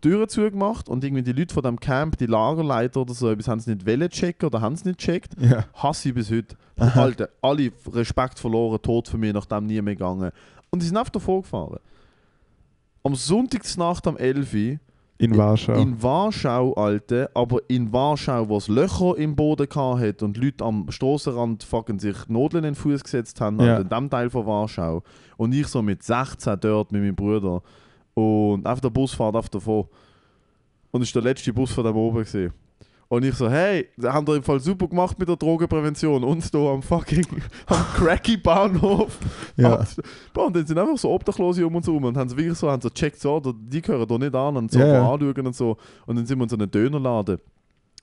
Türen 0.09 0.29
zugemacht 0.29 0.89
und 0.89 1.03
irgendwie 1.03 1.23
die 1.23 1.33
Leute 1.33 1.53
von 1.53 1.63
dem 1.65 1.81
Camp, 1.81 2.17
die 2.19 2.27
Lagerleiter 2.27 3.01
oder 3.01 3.13
so, 3.15 3.29
etwas 3.31 3.49
haben 3.49 3.59
sie 3.61 3.75
nicht 3.75 3.87
wollen 3.87 4.09
checken 4.09 4.47
oder 4.47 4.61
haben 4.61 4.77
sie 4.77 4.89
nicht 4.89 5.01
gecheckt. 5.01 5.33
Ja. 5.41 5.65
Hasse 5.75 6.09
ich 6.11 6.15
bis 6.15 6.31
heute. 6.31 6.55
Alter, 6.77 7.29
alle 7.43 7.73
Respekt 7.93 8.39
verloren, 8.39 8.81
tot 8.81 9.09
für 9.09 9.19
mich, 9.19 9.33
nachdem 9.33 9.67
nie 9.67 9.81
mehr 9.83 9.95
gegangen. 9.97 10.31
Und 10.71 10.83
die 10.83 10.87
sind 10.87 10.97
einfach 10.97 11.11
davor 11.11 11.43
gefahren. 11.43 11.79
Am 13.03 13.15
Sonntagsnacht 13.15 14.07
am 14.07 14.17
11 14.17 14.55
Uhr 14.55 14.79
In 15.19 15.37
Warschau. 15.37 15.75
in 15.75 16.01
Warschau, 16.03 16.73
Alter, 16.75 17.31
aber 17.35 17.61
in 17.69 17.93
Warschau, 17.93 18.49
wo 18.49 18.59
es 18.59 18.69
Löcher 18.69 19.17
im 19.17 19.35
Boden 19.35 19.67
hat 19.75 20.23
und 20.23 20.37
Leute 20.37 20.65
am 20.65 20.87
Strassenrand 20.91 21.65
fucking 21.65 21.99
sich 21.99 22.17
Nadeln 22.29 22.65
in 22.65 22.73
den 22.73 22.75
Fuß 22.75 23.03
gesetzt 23.03 23.41
haben, 23.41 23.59
Ja. 23.61 23.79
In 23.79 23.89
dem 23.89 24.11
Teil 24.11 24.31
von 24.31 24.47
Warschau. 24.47 25.03
Und 25.37 25.53
ich 25.53 25.67
so 25.67 25.83
mit 25.83 26.03
16 26.03 26.59
dort 26.61 26.93
mit 26.93 27.01
meinem 27.03 27.17
Bruder. 27.17 27.63
Und 28.17 28.67
einfach 28.67 28.81
der 28.81 28.91
Bus 28.91 29.13
fährt 29.13 29.37
auf 29.37 29.51
davon. 29.51 29.85
Und 30.91 31.03
es 31.03 31.15
war 31.15 31.21
der 31.21 31.31
letzte 31.31 31.53
Bus 31.53 31.71
von 31.71 31.85
dem 31.85 31.95
oben. 31.95 32.25
Gewesen. 32.25 32.53
Und 33.09 33.25
ich 33.25 33.35
so, 33.35 33.49
hey, 33.49 33.89
das 33.97 34.13
haben 34.13 34.27
ihr 34.27 34.37
im 34.37 34.43
Fall 34.43 34.59
super 34.59 34.89
gemacht 34.89 35.19
mit 35.19 35.29
der 35.29 35.37
Drogenprävention. 35.37 36.25
Uns 36.25 36.51
hier 36.51 36.61
am 36.61 36.83
fucking 36.83 37.27
am 37.67 37.85
cracky 37.95 38.39
Bahnhof. 38.39 39.19
ja. 39.57 39.85
Boah, 40.33 40.47
und 40.47 40.57
dann 40.57 40.67
sind 40.67 40.79
einfach 40.79 40.97
so 40.97 41.11
Obdachlose 41.11 41.65
um 41.67 41.75
uns 41.77 41.87
herum 41.87 42.05
und 42.05 42.17
haben 42.17 42.29
so 42.29 42.37
wirklich 42.39 42.57
so, 42.57 42.71
haben 42.71 42.81
so 42.81 42.89
gecheckt, 42.89 43.21
so, 43.21 43.39
da- 43.39 43.53
die 43.55 43.83
gehören 43.83 44.09
da 44.09 44.19
nicht 44.19 44.35
an 44.35 44.57
und 44.57 44.73
so 44.73 44.79
ja. 44.79 45.13
anschauen 45.13 45.47
und 45.47 45.55
so. 45.55 45.77
Und 46.07 46.17
dann 46.17 46.25
sind 46.25 46.39
wir 46.39 46.45
in 46.45 46.49
so 46.49 46.57
einem 46.57 46.71
Dönerladen, 46.71 47.39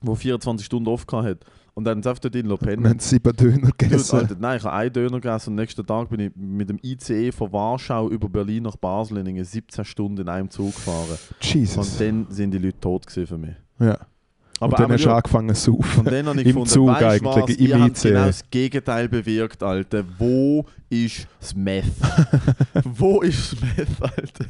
der 0.00 0.14
24 0.14 0.64
Stunden 0.64 0.88
offen 0.88 1.22
hat. 1.24 1.44
Und 1.76 1.84
dann 1.84 1.98
einfach 1.98 2.18
dort 2.20 2.36
in 2.36 2.50
Und 2.50 2.60
pennen. 2.60 2.88
haben 2.88 2.98
sieben 3.00 3.34
Döner 3.36 3.58
Dude, 3.58 3.72
gegessen. 3.76 4.16
Alter, 4.16 4.36
nein, 4.38 4.58
ich 4.58 4.64
habe 4.64 4.74
einen 4.76 4.92
Döner 4.92 5.20
gegessen 5.20 5.50
und 5.50 5.54
am 5.58 5.62
nächsten 5.62 5.84
Tag 5.84 6.08
bin 6.08 6.20
ich 6.20 6.32
mit 6.36 6.68
dem 6.68 6.78
ICE 6.82 7.32
von 7.32 7.52
Warschau 7.52 8.08
über 8.10 8.28
Berlin 8.28 8.62
nach 8.62 8.76
Basel 8.76 9.18
in 9.18 9.26
irgendwie 9.26 9.44
17 9.44 9.84
Stunden 9.84 10.20
in 10.22 10.28
einem 10.28 10.50
Zug 10.50 10.72
gefahren. 10.74 11.18
Jesus. 11.40 11.76
Und 11.92 12.00
dann 12.00 12.26
sind 12.30 12.52
die 12.52 12.58
Leute 12.58 12.78
tot 12.80 13.06
für 13.10 13.38
mich. 13.38 13.56
ja. 13.80 13.98
Aber 14.60 14.76
und 14.78 14.80
dann 14.80 14.92
hast 14.92 15.04
du 15.04 15.10
angefangen 15.10 15.54
zu 15.54 15.72
saufen. 15.72 15.98
und 16.00 16.12
dann 16.12 16.26
habe 16.26 16.40
ich 16.40 16.46
Im 16.46 16.52
gefunden, 16.52 16.68
Zug 16.68 16.88
weißt 16.88 17.02
eigentlich, 17.02 17.22
was, 17.24 17.50
im 17.56 17.86
ICE. 17.86 18.08
genau 18.08 18.26
das 18.26 18.50
Gegenteil 18.50 19.08
bewirkt, 19.08 19.62
Alter. 19.62 20.04
Wo 20.18 20.64
ist 20.88 21.26
das 21.40 21.54
Meth? 21.56 21.84
Wo 22.84 23.20
ist 23.20 23.52
das 23.52 23.60
Meth, 23.60 23.88
Alter? 24.00 24.44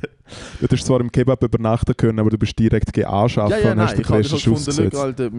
Du 0.61 0.69
hast 0.71 0.85
zwar 0.87 1.01
im 1.01 1.11
Kebab 1.11 1.43
übernachten 1.43 1.97
können, 1.97 2.19
aber 2.19 2.31
du 2.31 2.39
bist 2.39 2.59
direkt 2.59 2.93
gehen 2.93 3.07
anschaffen 3.07 3.53
Ja, 3.53 3.59
ja, 3.59 3.73
und 3.73 3.81
hast 3.81 3.95
den 3.95 4.01
ich 4.03 4.09
habe 4.09 4.19
ersten 4.19 4.35
hab 4.35 4.41
Schuss 4.41 4.65
gefunden, 4.67 4.91
gesetzt. 4.91 4.97
schau, 4.97 5.03
Alter, 5.03 5.31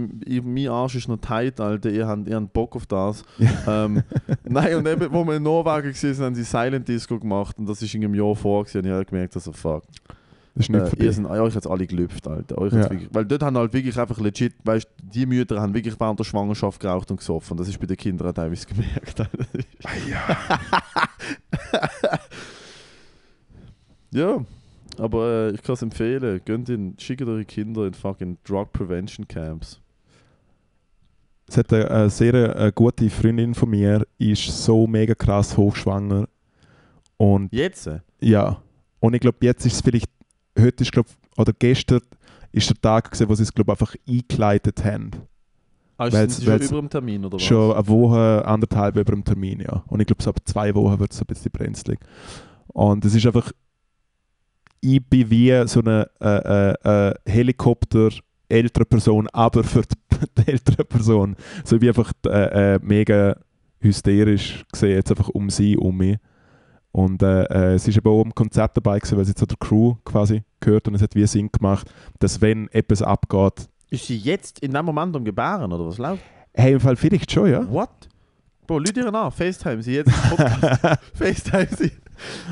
mein 0.44 0.68
Arsch 0.68 0.96
ist 0.96 1.08
noch 1.08 1.18
tight, 1.18 1.60
Alter, 1.60 1.90
ihr 1.92 2.08
habt, 2.08 2.28
ihr 2.28 2.36
habt 2.36 2.52
Bock 2.54 2.76
auf 2.76 2.86
das. 2.88 3.24
ähm, 3.68 4.02
nein, 4.44 4.76
und 4.76 4.88
eben, 4.88 5.12
wo 5.12 5.24
wir 5.26 5.36
in 5.36 5.44
Norwegen 5.44 5.94
waren, 5.94 6.26
haben 6.26 6.36
sie 6.36 6.44
Silent 6.44 6.88
Disco 6.88 7.20
gemacht 7.20 7.58
und 7.60 7.68
das 7.68 7.82
ist 7.82 7.94
in 7.94 8.04
einem 8.04 8.16
Jahr 8.16 8.36
vor 8.36 8.62
und 8.62 8.74
ich 8.76 8.92
habe 8.92 9.06
gemerkt, 9.06 9.36
also 9.36 9.52
fuck, 9.52 9.84
Das 10.56 10.66
ist 10.66 10.70
nicht 10.70 10.82
äh, 10.82 10.86
für 10.90 10.96
ihr 10.98 11.12
sind, 11.12 11.26
euch 11.26 11.54
jetzt 11.54 11.68
alle 11.68 11.86
gelüpft, 11.86 12.26
Alter. 12.28 12.58
Euch 12.58 12.72
Ja. 12.72 12.90
wirklich, 12.90 13.10
weil 13.12 13.26
dort 13.26 13.44
haben 13.44 13.58
halt 13.58 13.74
wirklich 13.74 14.00
einfach 14.00 14.18
legit, 14.20 14.54
weißt 14.64 14.88
die 15.04 15.26
Mütter 15.26 15.62
haben 15.62 15.74
wirklich 15.74 16.00
während 16.00 16.18
der 16.18 16.24
Schwangerschaft 16.24 16.80
geraucht 16.80 17.12
und 17.12 17.18
gesoffen. 17.18 17.58
Das 17.58 17.68
ist 17.68 17.78
bei 17.78 17.86
den 17.86 17.98
Kindern 17.98 18.34
teilweise 18.34 18.66
gemerkt. 18.66 19.20
Alter. 19.20 19.30
ja, 24.12 24.44
aber 24.98 25.30
äh, 25.30 25.52
ich 25.52 25.62
kann 25.62 25.74
es 25.74 25.82
empfehlen. 25.82 26.42
Gönnt 26.46 26.70
in, 26.70 26.96
schickt 26.98 27.22
eure 27.24 27.46
Kinder 27.46 27.86
in 27.86 27.94
fucking 27.94 28.38
Drug 28.46 28.72
Prevention 28.72 29.28
Camps. 29.28 29.82
Es 31.48 31.58
hat 31.58 31.72
eine, 31.74 31.92
eine 31.92 32.10
sehr 32.10 32.34
äh, 32.34 32.72
gute 32.74 33.10
Freundin 33.10 33.54
von 33.54 33.70
mir, 33.70 34.06
ist 34.18 34.64
so 34.64 34.88
mega 34.88 35.14
krass 35.14 35.56
hochschwanger. 35.56 36.28
Und 37.18 37.54
Jetzt? 37.54 37.90
ja, 38.20 38.62
und 39.00 39.14
ich 39.14 39.20
glaube, 39.20 39.38
jetzt 39.42 39.66
ist 39.66 39.74
es 39.74 39.82
vielleicht, 39.82 40.10
heute 40.58 40.84
ist 40.84 40.92
glaube 40.92 41.10
oder 41.38 41.54
gestern 41.58 42.02
ist 42.52 42.70
der 42.70 42.80
Tag 42.82 43.12
gewesen, 43.12 43.30
wo 43.30 43.36
sie 43.36 43.44
es 43.44 43.54
glaube 43.54 43.72
einfach 43.74 43.96
eingeleitet 44.08 44.84
haben. 44.86 45.12
Ah, 45.98 46.12
Weil's- 46.12 46.14
sind 46.14 46.32
sie 46.32 46.46
schon 46.46 46.56
über 46.62 46.80
dem 46.82 46.90
Termin 46.90 47.26
oder 47.26 47.36
was? 47.36 47.44
Schon 47.44 47.74
eine 47.74 47.88
Woche, 47.88 48.44
anderthalb 48.46 48.96
über 48.98 49.12
dem 49.14 49.24
Termin, 49.24 49.62
ja. 49.62 49.84
Und 49.88 50.00
ich 50.02 50.08
glaube, 50.08 50.22
so 50.24 50.30
ab 50.30 50.38
zwei 50.46 50.74
Wochen 50.76 51.00
wird 51.00 51.12
es 51.14 51.22
ein 51.22 51.26
bisschen 51.28 51.52
brenzlig. 51.52 52.00
Und 52.68 53.06
es 53.06 53.16
ist 53.16 53.26
einfach, 53.26 53.52
ich 54.82 55.04
bin 55.06 55.30
wie 55.30 55.68
so 55.68 55.80
eine 55.80 56.10
äh, 56.22 56.74
äh, 56.84 57.10
äh, 57.10 57.14
Helikopter 57.26 58.10
ältere 58.50 58.86
Person, 58.86 59.28
aber 59.34 59.64
für 59.64 59.82
die, 59.82 59.96
die 60.44 60.52
ältere 60.52 60.84
Person. 60.86 61.36
So 61.64 61.82
wie 61.82 61.88
einfach 61.88 62.12
äh, 62.28 62.76
äh, 62.76 62.80
mega 62.82 63.38
hysterisch 63.80 64.66
gesehen, 64.72 64.96
jetzt 64.96 65.12
einfach 65.12 65.30
um 65.30 65.50
sie, 65.50 65.78
um 65.78 65.98
mich. 65.98 66.18
Und 66.96 67.22
äh, 67.24 67.44
äh, 67.44 67.74
es 67.74 67.86
ist 67.90 67.98
eben 67.98 68.08
auch 68.08 68.24
im 68.24 68.34
Konzert 68.34 68.78
dabei 68.78 69.00
gewesen, 69.00 69.18
weil 69.18 69.26
sie 69.26 69.36
zu 69.36 69.46
der 69.46 69.58
Crew 69.58 69.96
quasi 70.06 70.44
gehört 70.62 70.88
und 70.88 70.96
es 70.96 71.02
hat 71.02 71.14
wie 71.14 71.28
Sinn 71.28 71.50
gemacht, 71.52 71.92
dass 72.20 72.40
wenn 72.40 72.70
etwas 72.70 73.02
abgeht, 73.02 73.68
Ist 73.90 74.06
sie 74.06 74.18
jetzt 74.18 74.60
in 74.60 74.72
dem 74.72 74.86
Moment 74.86 75.14
am 75.14 75.26
Gebären 75.26 75.74
oder 75.74 75.86
was 75.86 75.98
läuft? 75.98 76.24
hey, 76.54 76.72
im 76.72 76.80
Fall 76.80 76.96
vielleicht 76.96 77.30
schon, 77.30 77.52
ja. 77.52 77.70
What? 77.70 77.90
Bro, 78.66 78.80
Leute 78.80 79.02
ihr 79.02 79.14
an, 79.14 79.30
FaceTime 79.30 79.84
sie 79.84 79.96
jetzt 79.96 80.08
im 80.08 80.38
Podcast. 80.38 81.00
FaceTime 81.14 81.68
sie. 81.78 81.92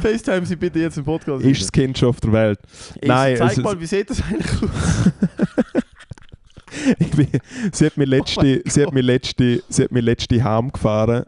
FaceTime 0.01 0.45
sie 0.45 0.57
bitte 0.57 0.79
jetzt 0.79 0.97
im 0.97 1.05
Podcast. 1.05 1.45
ist 1.45 1.61
das 1.61 1.71
Kind 1.71 1.97
schon 1.97 2.09
auf 2.09 2.19
der 2.19 2.33
Welt. 2.33 2.59
Ey, 2.99 3.07
Nein, 3.07 3.37
Zeig 3.37 3.57
mal, 3.59 3.79
wie 3.79 3.85
sieht 3.85 4.09
das 4.09 4.21
eigentlich 4.23 4.61
aus? 4.61 4.69
Ich 6.99 7.11
bin, 7.11 7.27
sie 7.71 7.85
hat 7.85 7.95
mir 7.95 8.05
letzte, 8.05 8.57
Oh 8.65 8.69
sie 8.69 8.83
hat 8.83 8.93
mir 8.93 9.01
letzte, 9.03 9.63
sie 9.69 9.83
hat 9.83 9.91
mir 9.93 10.01
letzte 10.01 10.43
Heim 10.43 10.69
gefahren. 10.69 11.23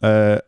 Äh, 0.00 0.38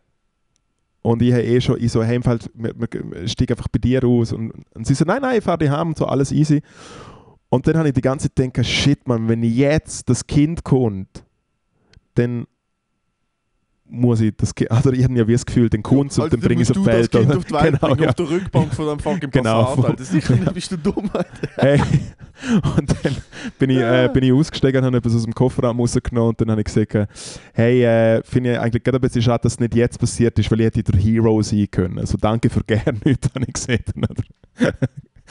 und 1.06 1.22
ich 1.22 1.32
habe 1.32 1.44
eh 1.44 1.60
schon, 1.60 1.80
ich 1.80 1.92
so, 1.92 2.02
im 2.02 2.24
Fall, 2.24 2.40
wir, 2.54 2.74
wir 2.76 3.28
steig 3.28 3.52
einfach 3.52 3.68
bei 3.68 3.78
dir 3.78 4.02
aus. 4.02 4.32
Und, 4.32 4.52
und 4.74 4.88
sie 4.88 4.94
so, 4.94 5.04
nein, 5.04 5.22
nein, 5.22 5.38
ich 5.38 5.44
fahre 5.44 5.58
dich 5.58 5.70
heim 5.70 5.90
und 5.90 5.96
so, 5.96 6.04
alles 6.04 6.32
easy. 6.32 6.62
Und 7.48 7.68
dann 7.68 7.78
habe 7.78 7.86
ich 7.86 7.94
die 7.94 8.00
ganze 8.00 8.28
Zeit 8.28 8.52
gedacht, 8.52 8.68
shit, 8.68 9.06
man, 9.06 9.28
wenn 9.28 9.44
jetzt 9.44 10.08
das 10.08 10.26
Kind 10.26 10.64
kommt, 10.64 11.24
dann 12.14 12.48
muss 13.88 14.20
ich 14.20 14.34
das 14.36 14.54
Kind, 14.54 14.70
also 14.72 14.92
ich 14.92 15.04
habe 15.04 15.14
ja 15.14 15.26
wie 15.26 15.32
das 15.32 15.46
Gefühl, 15.46 15.68
den 15.68 15.82
es 15.82 15.90
und 15.90 16.20
Alter, 16.20 16.36
dann 16.36 16.40
bringe 16.40 16.62
ich 16.62 16.70
es 16.70 16.76
auf 16.76 16.82
die 16.82 16.90
das 16.90 16.94
Welt. 16.94 17.10
Kind 17.10 17.26
oder? 17.26 17.38
auf 17.38 17.44
die 17.44 17.54
Welt 17.54 17.80
genau, 17.80 17.94
ja. 17.94 18.08
auf 18.08 18.14
der 18.14 18.30
Rückbank 18.30 18.74
von 18.74 18.86
dem 18.86 18.98
fucking 18.98 19.30
Genau. 19.32 19.64
Passat, 19.64 19.84
Alter. 19.84 20.04
Sicher 20.04 20.36
nicht, 20.36 20.54
bist 20.54 20.72
du 20.72 20.78
dumm, 20.78 21.10
Alter. 21.12 21.48
Hey. 21.56 21.80
Und 22.76 22.94
dann 23.02 23.16
bin 23.58 23.70
ich, 23.70 23.78
äh, 23.78 24.10
bin 24.12 24.22
ich 24.24 24.32
ausgestiegen 24.32 24.78
und 24.78 24.84
habe 24.84 24.98
etwas 24.98 25.14
aus 25.14 25.24
dem 25.24 25.34
Kofferraum 25.34 25.80
rausgenommen 25.80 26.30
und 26.30 26.40
dann 26.40 26.50
habe 26.50 26.60
ich 26.60 26.66
gesagt, 26.66 26.94
äh, 26.94 27.06
hey, 27.54 27.82
äh, 27.84 28.22
finde 28.24 28.52
ich 28.52 28.58
eigentlich 28.58 28.82
gerade 28.82 28.98
ein 28.98 29.00
bisschen 29.00 29.22
schade, 29.22 29.42
dass 29.42 29.54
es 29.54 29.60
nicht 29.60 29.74
jetzt 29.74 29.98
passiert 29.98 30.38
ist, 30.38 30.50
weil 30.50 30.60
ich 30.60 30.66
hätte 30.66 30.82
der 30.82 31.00
Hero 31.00 31.40
sein 31.42 31.66
können. 31.70 31.98
Also 31.98 32.18
danke 32.20 32.50
für 32.50 32.62
gerne 32.66 32.98
nichts, 33.04 33.28
habe 33.34 33.46
ich 33.46 33.84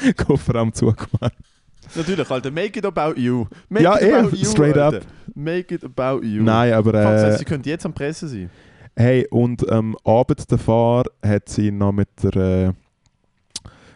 den 0.03 0.15
Kofferraum 0.15 0.73
zugemacht. 0.73 1.33
Natürlich, 1.95 2.29
Alter, 2.29 2.51
make 2.51 2.77
it 2.79 2.85
about 2.85 3.19
you. 3.19 3.45
Make 3.69 3.83
Ja, 3.83 3.95
it 3.95 4.03
eh, 4.03 4.13
about 4.13 4.35
you, 4.35 4.45
straight 4.45 4.77
Alter. 4.77 4.97
up. 4.97 5.03
Make 5.33 5.73
it 5.73 5.83
about 5.83 6.23
you. 6.25 6.43
Nein, 6.43 6.73
aber 6.73 6.93
äh, 6.93 7.37
sie 7.37 7.45
könnte 7.45 7.69
jetzt 7.69 7.85
am 7.85 7.93
Presse 7.93 8.27
sein. 8.27 8.49
hey, 8.97 9.27
und 9.29 9.69
am 9.69 9.95
Abend 10.03 10.49
davor 10.51 11.03
hat 11.21 11.49
sie 11.49 11.71
noch 11.71 11.91
mit 11.91 12.09
der, 12.23 12.35
äh, 12.67 12.71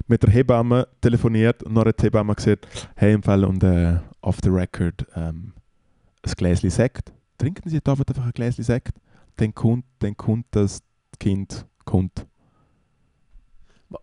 mit 0.08 0.24
der 0.24 0.30
Hebamme 0.32 0.88
telefoniert 1.02 1.64
und 1.64 1.74
noch 1.74 1.86
hat 1.86 2.00
die 2.02 2.06
Hebamme 2.06 2.36
gesagt, 2.36 2.68
hey, 2.96 3.14
im 3.14 3.24
Fall 3.24 3.44
und 3.46 3.64
äh, 3.64 3.98
off 4.22 4.38
the 4.44 4.50
record 4.50 5.06
ähm, 5.16 5.54
ein 6.26 6.32
Gläschen 6.36 6.70
Sekt. 6.70 7.14
Trinken 7.38 7.70
Sie 7.70 7.78
heute 7.78 7.92
Abend 7.92 8.10
einfach 8.10 8.26
ein 8.26 8.32
Gläschen 8.34 8.64
Sekt? 8.64 8.94
Dann 9.38 9.54
kommt, 9.56 9.86
dann 10.00 10.18
kommt 10.18 10.48
das 10.52 10.80
Kind 11.20 11.66
kommt. 11.86 12.26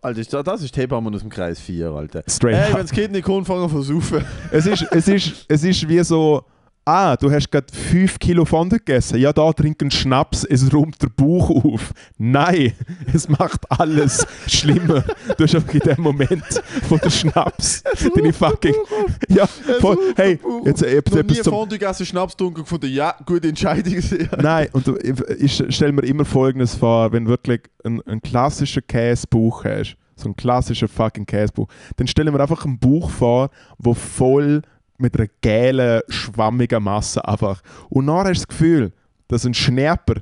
Alter, 0.01 0.19
ist- 0.19 0.33
das 0.33 0.61
ist 0.63 0.75
die 0.75 0.81
Hebamme 0.81 1.09
aus 1.13 1.21
dem 1.21 1.29
Kreis 1.29 1.59
4, 1.59 1.89
Alter. 1.91 2.23
Straight 2.27 2.55
up. 2.55 2.73
wenn 2.73 2.81
das 2.81 2.91
Kind 2.91 3.11
nicht 3.13 3.23
kommt, 3.23 3.47
fangen 3.47 3.69
saufen. 3.83 4.25
Es 4.51 4.65
ist, 4.65 4.85
es, 4.91 5.07
ist, 5.07 5.45
es 5.47 5.63
ist 5.63 5.87
wie 5.87 6.03
so, 6.03 6.43
ah, 6.87 7.17
du 7.17 7.29
hast 7.29 7.51
gerade 7.51 7.67
5 7.71 8.17
Kilo 8.17 8.45
Fondue 8.45 8.79
gegessen. 8.79 9.19
Ja, 9.19 9.33
da 9.33 9.51
trinken 9.51 9.91
Schnaps, 9.91 10.45
es 10.45 10.73
räumt 10.73 11.01
der 11.01 11.09
Bauch 11.09 11.49
auf. 11.49 11.93
Nein, 12.17 12.73
es 13.13 13.27
macht 13.27 13.69
alles 13.69 14.25
schlimmer. 14.47 15.03
Du 15.37 15.43
hast 15.43 15.55
einfach 15.55 15.73
in 15.73 15.79
dem 15.81 16.01
Moment 16.01 16.63
von 16.87 16.99
der 17.03 17.09
Schnaps 17.09 17.83
deine 18.15 18.31
fucking. 18.31 18.75
Ja, 19.27 19.45
voll, 19.81 19.97
hey, 20.15 20.39
jetzt 20.65 20.81
äh, 20.81 20.95
Noch 20.95 21.11
nie 21.11 21.19
etwas 21.19 21.41
zum. 21.43 21.53
Fondue 21.53 21.77
gegessen, 21.77 22.05
Schnaps 22.05 22.37
getrunken 22.37 22.61
gefunden. 22.61 22.89
Ja, 22.89 23.15
gute 23.25 23.49
Entscheidung. 23.49 24.01
Nein, 24.41 24.69
und 24.71 24.87
ich, 24.87 25.59
ich 25.59 25.75
stelle 25.75 25.91
mir 25.91 26.03
immer 26.03 26.23
Folgendes 26.25 26.75
vor, 26.75 27.11
wenn 27.11 27.25
du 27.25 27.31
wirklich 27.31 27.61
einen, 27.83 28.21
klassischen 28.21 28.85
Käsebauch 28.87 29.65
hast, 29.65 29.97
So 30.15 30.29
ein 30.29 30.35
klassischer 30.35 30.87
fucking 30.87 31.25
Käsebauch. 31.25 31.67
Dann 31.97 32.07
stellen 32.07 32.33
wir 32.33 32.39
einfach 32.39 32.63
einen 32.65 32.79
Bauch 32.79 33.09
vor, 33.09 33.49
wo 33.77 33.93
voll 33.93 34.61
mit 34.97 35.17
einer 35.17 35.27
gelben, 35.41 36.01
schwammigen 36.09 36.83
Masse 36.83 37.25
einfach. 37.27 37.61
Und 37.89 38.05
nachher 38.05 38.29
hast 38.29 38.41
du 38.41 38.45
das 38.45 38.47
Gefühl, 38.47 38.93
dass 39.27 39.45
ein 39.45 39.53
Schnäpper 39.53 40.21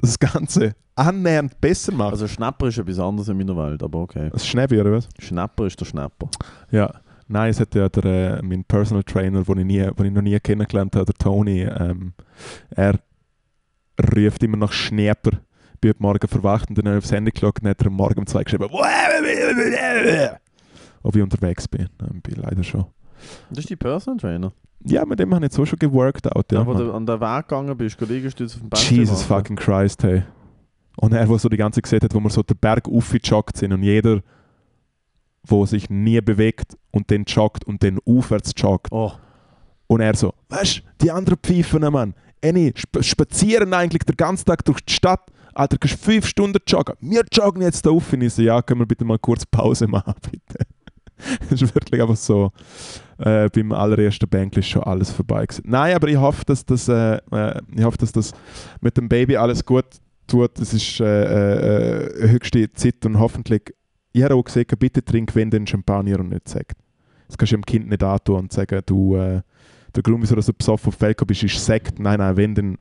das 0.00 0.18
Ganze 0.18 0.74
annähernd 0.94 1.60
besser 1.60 1.92
macht. 1.92 2.12
Also 2.12 2.28
Schnapper 2.28 2.68
ist 2.68 2.78
etwas 2.78 2.98
anderes 2.98 3.28
in 3.28 3.36
meiner 3.36 3.56
Welt, 3.56 3.82
aber 3.82 4.00
okay. 4.00 4.30
das 4.32 4.46
Schnäppi, 4.46 4.80
oder 4.80 4.92
was? 4.92 5.08
Schnapper 5.18 5.66
ist 5.66 5.80
der 5.80 5.86
Schnapper. 5.86 6.28
Ja. 6.70 6.92
Nein, 7.26 7.50
es 7.50 7.58
hat 7.58 7.74
ja 7.74 7.88
der, 7.88 8.38
äh, 8.38 8.42
mein 8.42 8.64
Personal 8.64 9.02
Trainer, 9.02 9.42
den 9.42 9.58
ich, 9.58 9.64
nie, 9.64 9.80
den 9.80 10.06
ich 10.06 10.12
noch 10.12 10.22
nie 10.22 10.38
kennengelernt 10.40 10.94
habe, 10.94 11.06
der 11.06 11.14
Tony, 11.14 11.62
ähm, 11.62 12.12
er 12.70 13.00
ruft 14.14 14.42
immer 14.42 14.58
nach 14.58 14.72
Schnäpper. 14.72 15.30
Ich 15.74 15.80
bin 15.80 15.90
heute 15.90 16.02
Morgen 16.02 16.28
verwacht 16.28 16.68
und 16.68 16.76
dann 16.76 16.86
habe 16.86 16.98
ich 16.98 17.04
aufs 17.04 17.12
Handy 17.12 17.30
geschaut 17.30 17.60
und 17.62 17.68
hat 17.68 17.80
er 17.80 17.86
am 17.86 17.94
Morgen 17.94 18.20
um 18.20 18.26
zwei 18.26 18.44
geschrieben, 18.44 18.68
ob 21.02 21.16
ich 21.16 21.22
unterwegs 21.22 21.66
bin. 21.66 21.88
Ähm, 22.00 22.20
bin 22.20 22.36
leider 22.36 22.62
schon. 22.62 22.84
Das 23.50 23.60
ist 23.60 23.70
die 23.70 23.76
Personal 23.76 24.18
Trainer. 24.18 24.52
Ja, 24.86 25.04
mit 25.06 25.18
dem 25.18 25.34
habe 25.34 25.46
ich 25.46 25.52
jetzt 25.52 25.58
auch 25.58 25.64
schon 25.64 25.78
geworkt. 25.78 26.26
Ja, 26.26 26.66
wo 26.66 26.74
du 26.74 26.92
an 26.92 27.06
der 27.06 27.20
Weg 27.20 27.48
gegangen 27.48 27.76
bist, 27.76 28.00
Liegestütz 28.00 28.54
auf 28.54 28.60
dem 28.60 28.68
Bench 28.68 28.90
Jesus 28.90 29.22
fucking 29.22 29.56
Christ, 29.56 30.02
hey. 30.04 30.22
Und 30.96 31.12
er, 31.12 31.26
der 31.26 31.38
so 31.38 31.48
die 31.48 31.56
ganze 31.56 31.78
Zeit 31.78 31.84
gesehen 31.84 32.00
hat, 32.02 32.14
wo 32.14 32.20
wir 32.20 32.30
so 32.30 32.42
den 32.42 32.56
Berg 32.56 32.86
aufgejoggt 32.88 33.56
sind 33.56 33.72
und 33.72 33.82
jeder, 33.82 34.20
wo 35.42 35.66
sich 35.66 35.90
nie 35.90 36.20
bewegt 36.20 36.76
und 36.92 37.10
dann 37.10 37.24
joggt 37.24 37.64
und 37.64 37.82
dann 37.82 37.98
aufwärts 38.06 38.52
joggt. 38.56 38.92
Oh, 38.92 39.12
Und 39.86 40.00
er 40.00 40.14
so, 40.14 40.34
weißt 40.50 40.78
du, 40.78 40.82
die 41.02 41.10
anderen 41.10 41.38
Pfeifen, 41.42 41.80
Mann, 41.80 42.14
Eni, 42.40 42.72
sp 42.76 43.00
spazieren 43.00 43.72
eigentlich 43.72 44.04
den 44.04 44.16
ganzen 44.16 44.44
Tag 44.44 44.64
durch 44.64 44.80
die 44.82 44.92
Stadt. 44.92 45.30
Alter, 45.54 45.76
du 45.76 45.86
kannst 45.86 46.04
fünf 46.04 46.26
Stunden 46.26 46.60
joggen. 46.66 46.96
Wir 47.00 47.24
joggen 47.32 47.62
jetzt 47.62 47.86
da 47.86 47.90
auf. 47.90 48.12
Und 48.12 48.22
ich 48.22 48.34
so, 48.34 48.42
ja, 48.42 48.60
können 48.60 48.80
wir 48.80 48.86
bitte 48.86 49.04
mal 49.04 49.18
kurz 49.18 49.46
Pause 49.46 49.86
machen, 49.86 50.14
bitte. 50.30 50.66
das 51.50 51.62
ist 51.62 51.74
wirklich 51.74 52.00
einfach 52.00 52.16
so, 52.16 52.50
äh, 53.18 53.48
beim 53.48 53.72
allerersten 53.72 54.28
Bänkli 54.28 54.60
ist 54.60 54.68
schon 54.68 54.82
alles 54.82 55.10
vorbei 55.10 55.46
gewesen. 55.46 55.64
Nein, 55.66 55.94
aber 55.94 56.08
ich 56.08 56.16
hoffe, 56.16 56.44
dass 56.44 56.64
das, 56.64 56.88
äh, 56.88 57.16
äh, 57.30 57.60
ich 57.74 57.84
hoffe, 57.84 57.98
dass 57.98 58.12
das 58.12 58.32
mit 58.80 58.96
dem 58.96 59.08
Baby 59.08 59.36
alles 59.36 59.64
gut 59.64 59.86
tut. 60.26 60.58
Es 60.58 60.74
ist 60.74 61.00
äh, 61.00 62.04
äh, 62.04 62.28
höchste 62.28 62.72
Zeit 62.72 63.04
und 63.06 63.18
hoffentlich, 63.18 63.74
ich 64.12 64.22
habe 64.22 64.34
auch 64.34 64.44
gesagt, 64.44 64.78
bitte 64.78 65.04
trink 65.04 65.34
wenn 65.34 65.50
den 65.50 65.66
Champagner 65.66 66.20
und 66.20 66.30
nicht 66.30 66.48
Sekt. 66.48 66.78
Das 67.28 67.38
kannst 67.38 67.52
du 67.52 67.56
dem 67.56 67.66
Kind 67.66 67.88
nicht 67.88 68.02
antun 68.02 68.40
und 68.40 68.52
sagen, 68.52 68.80
du, 68.86 69.16
äh, 69.16 69.42
der 69.94 70.02
Grund, 70.02 70.22
wieso 70.22 70.34
du 70.34 70.42
so 70.42 70.52
besoffen 70.52 70.88
auf 70.88 70.94
Felko 70.94 71.24
bist, 71.24 71.42
ist 71.42 71.64
Sekt. 71.64 71.98
Nein, 71.98 72.18
nein, 72.18 72.36
wenn, 72.36 72.54
dann 72.54 72.78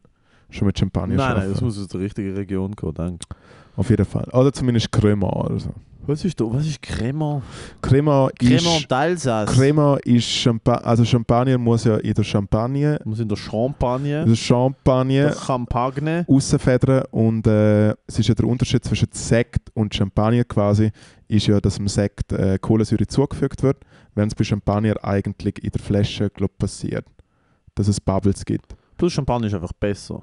schon 0.49 0.67
mit 0.67 0.77
Champagner 0.77 1.15
nein, 1.15 1.37
nein, 1.37 1.49
das 1.49 1.61
muss 1.61 1.79
aus 1.79 1.87
der 1.87 2.01
richtigen 2.01 2.35
Region 2.35 2.75
kommen, 2.75 2.93
danke. 2.93 3.25
Auf 3.75 3.89
jeden 3.89 4.05
Fall. 4.05 4.27
Oder 4.31 4.53
zumindest 4.53 4.91
Crema 4.91 5.27
oder 5.27 5.59
so. 5.59 5.73
Was 6.05 6.25
ist 6.25 6.37
da? 6.39 6.45
Was 6.51 6.65
ist 6.67 6.81
Crema? 6.81 7.41
Crema 7.81 8.29
Crema 8.37 8.55
ist... 8.55 8.83
und 8.83 8.91
Alsace. 8.91 9.49
Crema 9.49 9.97
ist 10.03 10.25
Champa 10.25 10.73
also 10.75 11.05
Champagner 11.05 11.57
muss 11.57 11.85
ja 11.85 11.95
in 11.95 12.13
der 12.13 12.23
Champagne, 12.23 12.99
sind 13.05 13.19
in 13.19 13.27
der 13.29 13.37
Champagne, 13.37 14.25
der 14.25 14.35
Champagne 14.35 15.23
der 15.27 15.33
Champagne. 15.33 16.25
rausfedern 16.27 17.05
und 17.11 17.47
äh, 17.47 17.91
es 18.05 18.19
ist 18.19 18.27
ja 18.27 18.35
der 18.35 18.45
Unterschied 18.45 18.83
zwischen 18.83 19.07
Sekt 19.13 19.69
und 19.75 19.95
Champagner 19.95 20.43
quasi, 20.43 20.91
ist 21.29 21.47
ja, 21.47 21.61
dass 21.61 21.75
dem 21.75 21.87
Sekt 21.87 22.33
äh, 22.33 22.57
Kohlensäure 22.59 23.07
zugefügt 23.07 23.63
wird, 23.63 23.77
während 24.13 24.33
es 24.33 24.35
bei 24.35 24.43
Champagner 24.43 24.95
eigentlich 25.03 25.63
in 25.63 25.71
der 25.71 25.81
Flasche 25.81 26.29
glaub, 26.29 26.57
passiert, 26.57 27.05
dass 27.75 27.87
es 27.87 28.01
Bubbles 28.01 28.43
gibt. 28.43 28.75
Plus 28.97 29.13
Champagner 29.13 29.47
ist 29.47 29.53
einfach 29.53 29.73
besser. 29.73 30.21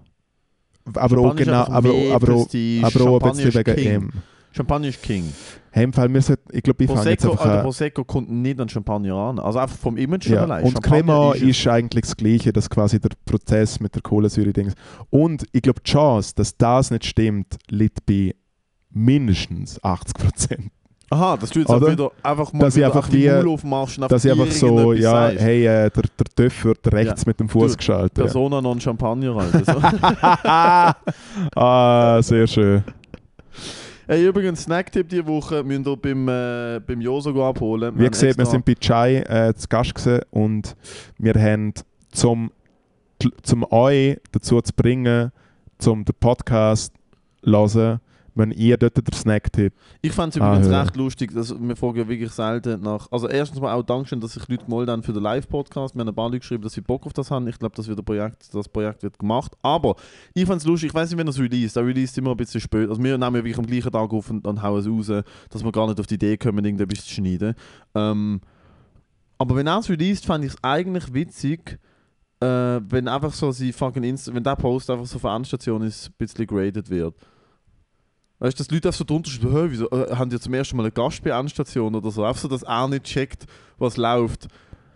Aber 0.94 1.18
auch 1.18 1.36
genau, 1.36 1.64
aber, 1.66 1.90
auch- 1.90 2.12
aber, 2.14 2.14
auch- 2.14 2.14
aber 2.14 2.32
auch 2.34 2.44
ein 2.44 2.90
Champagner 2.90 3.32
bisschen 3.44 3.54
wegen 3.54 3.76
King. 3.76 3.92
M. 3.92 4.10
Champagner 4.52 4.88
ist 4.88 5.02
King. 5.02 5.32
Hey, 5.72 5.84
im 5.84 5.92
Fall, 5.92 6.12
wir 6.12 6.20
sollten, 6.20 6.48
ich 6.56 6.64
glaube, 6.64 6.82
ich 6.82 6.90
fange 6.90 7.10
jetzt 7.10 7.24
einfach 7.24 7.44
an. 7.46 7.62
Prosecco 7.62 8.02
kommt 8.02 8.28
nicht 8.30 8.58
an 8.60 8.68
Champagner 8.68 9.14
an. 9.14 9.38
Also 9.38 9.60
einfach 9.60 9.76
vom 9.78 9.96
Image 9.96 10.26
Ja. 10.28 10.42
allein. 10.42 10.64
Und 10.64 10.82
Crema 10.82 11.32
ist, 11.34 11.42
ist 11.42 11.66
eigentlich 11.68 12.02
das 12.06 12.16
Gleiche, 12.16 12.52
dass 12.52 12.68
quasi 12.68 12.98
der 12.98 13.10
Prozess 13.24 13.78
mit 13.78 13.94
der 13.94 14.02
Kohlensäure-Dings. 14.02 14.74
Und 15.10 15.44
ich 15.52 15.62
glaube, 15.62 15.80
die 15.86 15.90
Chance, 15.92 16.32
dass 16.34 16.56
das 16.56 16.90
nicht 16.90 17.04
stimmt, 17.06 17.56
liegt 17.68 18.04
bei 18.06 18.34
mindestens 18.90 19.82
80 19.84 20.14
Prozent. 20.14 20.70
Aha, 21.12 21.36
dass 21.36 21.50
du 21.50 21.58
jetzt 21.58 21.68
Oder? 21.68 21.86
auch 21.86 21.90
wieder 21.90 22.10
einfach 22.22 22.52
mal 22.52 22.60
Dass 22.60 22.76
wieder 22.76 22.86
einfach 22.86 23.10
wie- 23.12 23.28
aufmachst 23.30 24.00
Dass 24.08 24.24
ich 24.24 24.30
einfach 24.30 24.46
so, 24.52 24.92
ja, 24.92 25.10
sagst. 25.10 25.40
hey, 25.40 25.66
äh, 25.66 25.90
der, 25.90 25.90
der 25.90 26.26
Töff 26.36 26.64
wird 26.64 26.92
rechts 26.92 27.22
Ja. 27.22 27.24
mit 27.26 27.40
dem 27.40 27.48
Fuß 27.48 27.76
geschaltet. 27.76 28.16
Ja. 28.18 28.24
Persona 28.24 28.60
non 28.60 28.80
Champagner, 28.80 29.36
Alter. 29.36 29.64
So. 29.64 29.80
ah, 31.60 32.22
sehr 32.22 32.46
schön. 32.46 32.84
hey, 34.06 34.24
übrigens, 34.26 34.62
Snacktipp 34.62 35.08
diese 35.08 35.26
Woche 35.26 35.64
müsst 35.64 35.86
ihr 35.86 35.96
beim, 35.96 36.28
äh, 36.28 36.80
beim 36.86 37.00
Joso 37.00 37.30
abholen. 37.44 37.92
Wie 37.98 38.04
haben 38.04 38.10
gesagt, 38.12 38.38
wir 38.38 38.46
sind 38.46 38.64
bei 38.64 38.74
Chai 38.74 39.16
äh, 39.22 39.52
zu 39.54 39.66
Gast 39.68 39.94
gewesen 39.94 40.20
und 40.30 40.76
wir 41.18 41.34
haben 41.34 41.72
zum, 42.12 42.50
zum 43.42 43.64
euch 43.72 44.16
dazu 44.32 44.60
zu 44.60 44.72
bringen, 44.74 45.32
zum 45.78 46.04
den 46.04 46.14
Podcast 46.20 46.92
zu 47.44 47.50
hören, 47.50 48.00
wenn 48.34 48.50
ihr 48.50 48.76
dort 48.76 48.96
den 48.96 49.12
Snack-Tipp 49.12 49.72
Ich 50.02 50.12
fand 50.12 50.34
es 50.34 50.40
Ah, 50.40 50.48
übrigens 50.50 50.70
ja. 50.70 50.82
recht 50.82 50.96
lustig, 50.96 51.32
dass 51.34 51.54
wir 51.58 51.76
fragen 51.76 51.98
ja 51.98 52.08
wirklich 52.08 52.30
selten 52.30 52.80
nach. 52.82 53.06
Also 53.10 53.28
erstens 53.28 53.60
mal 53.60 53.72
auch 53.74 53.82
Dankeschön, 53.82 54.20
dass 54.20 54.32
sich 54.32 54.46
Leute 54.48 54.64
gemeldet 54.64 54.90
haben 54.90 55.02
für 55.02 55.12
den 55.12 55.22
Live-Podcast. 55.22 55.94
Wir 55.94 56.00
haben 56.00 56.08
ein 56.08 56.14
paar 56.14 56.26
Leute 56.28 56.40
geschrieben, 56.40 56.62
dass 56.62 56.72
sie 56.72 56.80
Bock 56.80 57.06
auf 57.06 57.12
das 57.12 57.30
haben. 57.30 57.46
Ich 57.48 57.58
glaube, 57.58 57.74
das, 57.76 57.86
Projekt, 58.04 58.54
das 58.54 58.68
Projekt 58.68 59.02
wird 59.02 59.18
gemacht. 59.18 59.52
Aber 59.62 59.96
ich 60.34 60.46
fand 60.46 60.60
es 60.60 60.66
lustig, 60.66 60.88
ich 60.90 60.94
weiß 60.94 61.10
nicht, 61.10 61.18
wenn 61.18 61.26
er 61.26 61.30
es 61.30 61.38
release. 61.38 61.74
Der 61.74 61.86
release 61.86 62.18
immer 62.20 62.30
ein 62.32 62.36
bisschen 62.36 62.60
spät. 62.60 62.88
Also 62.88 63.02
wir 63.02 63.16
nehmen 63.18 63.36
ja 63.36 63.44
wirklich 63.44 63.58
am 63.58 63.66
gleichen 63.66 63.90
Tag 63.90 64.12
auf 64.12 64.30
und, 64.30 64.46
und 64.46 64.62
hauen 64.62 64.80
es 64.80 64.86
raus, 64.86 65.24
dass 65.50 65.64
wir 65.64 65.72
gar 65.72 65.86
nicht 65.86 65.98
auf 66.00 66.06
die 66.06 66.14
Idee 66.14 66.36
kommen, 66.36 66.64
irgendetwas 66.64 67.04
zu 67.04 67.14
schneiden. 67.14 67.54
Ähm, 67.94 68.40
aber 69.38 69.56
wenn 69.56 69.66
er 69.66 69.78
es 69.78 69.88
released, 69.88 70.26
fand 70.26 70.44
ich 70.44 70.52
es 70.52 70.58
eigentlich 70.62 71.12
witzig, 71.14 71.78
äh, 72.40 72.46
wenn 72.46 73.08
einfach 73.08 73.32
so 73.32 73.52
sie 73.52 73.72
fucking 73.72 74.02
Insta 74.02 74.34
wenn 74.34 74.42
der 74.44 74.56
Post 74.56 74.90
einfach 74.90 75.06
so 75.06 75.18
von 75.18 75.34
Endstation 75.36 75.82
ist, 75.82 76.08
ein 76.08 76.14
bisschen 76.18 76.46
graded 76.46 76.88
wird. 76.90 77.14
Weißt 78.40 78.58
du, 78.58 78.62
dass 78.64 78.70
Leute 78.70 78.88
einfach 78.88 78.98
so 78.98 79.04
drunter 79.04 79.30
schreiben, 79.30 79.52
«Hä, 79.54 79.66
wieso 79.68 79.90
äh, 79.90 80.14
haben 80.16 80.30
die 80.30 80.40
zum 80.40 80.54
ersten 80.54 80.76
Mal 80.76 80.84
einen 80.84 80.94
Gast 80.94 81.22
bei 81.22 81.30
Endstation 81.30 81.94
oder 81.94 82.10
so? 82.10 82.24
Einfach 82.24 82.40
so, 82.40 82.48
dass 82.48 82.62
er 82.62 82.88
nicht 82.88 83.04
checkt, 83.04 83.44
was 83.78 83.96
läuft. 83.96 84.48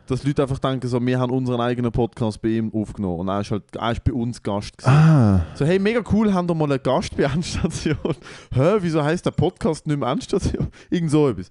Dass 0.07 0.24
Leute 0.24 0.42
einfach 0.42 0.59
denken, 0.59 0.87
so, 0.87 1.00
wir 1.04 1.18
haben 1.18 1.30
unseren 1.33 1.61
eigenen 1.61 1.90
Podcast 1.92 2.40
bei 2.42 2.48
ihm 2.48 2.70
aufgenommen 2.74 3.20
und 3.20 3.28
er 3.28 3.40
ist 3.40 3.50
halt 3.50 3.62
er 3.74 3.92
ist 3.92 4.04
bei 4.04 4.12
uns 4.12 4.42
Gast. 4.42 4.76
Gewesen. 4.76 4.90
Ah, 4.94 5.46
So, 5.54 5.64
hey, 5.64 5.78
mega 5.78 6.02
cool, 6.12 6.33
haben 6.33 6.48
wir 6.48 6.54
mal 6.54 6.70
einen 6.70 6.83
Gast 6.83 7.16
bei 7.16 7.22
Endstation. 7.24 7.96
Hä, 8.52 8.76
wieso 8.80 9.02
heißt 9.02 9.24
der 9.24 9.30
Podcast 9.30 9.87
nicht 9.87 9.98
mehr 9.98 10.09
Endstation? 10.11 10.68
Irgend 10.90 11.11
so 11.11 11.28
etwas. 11.28 11.48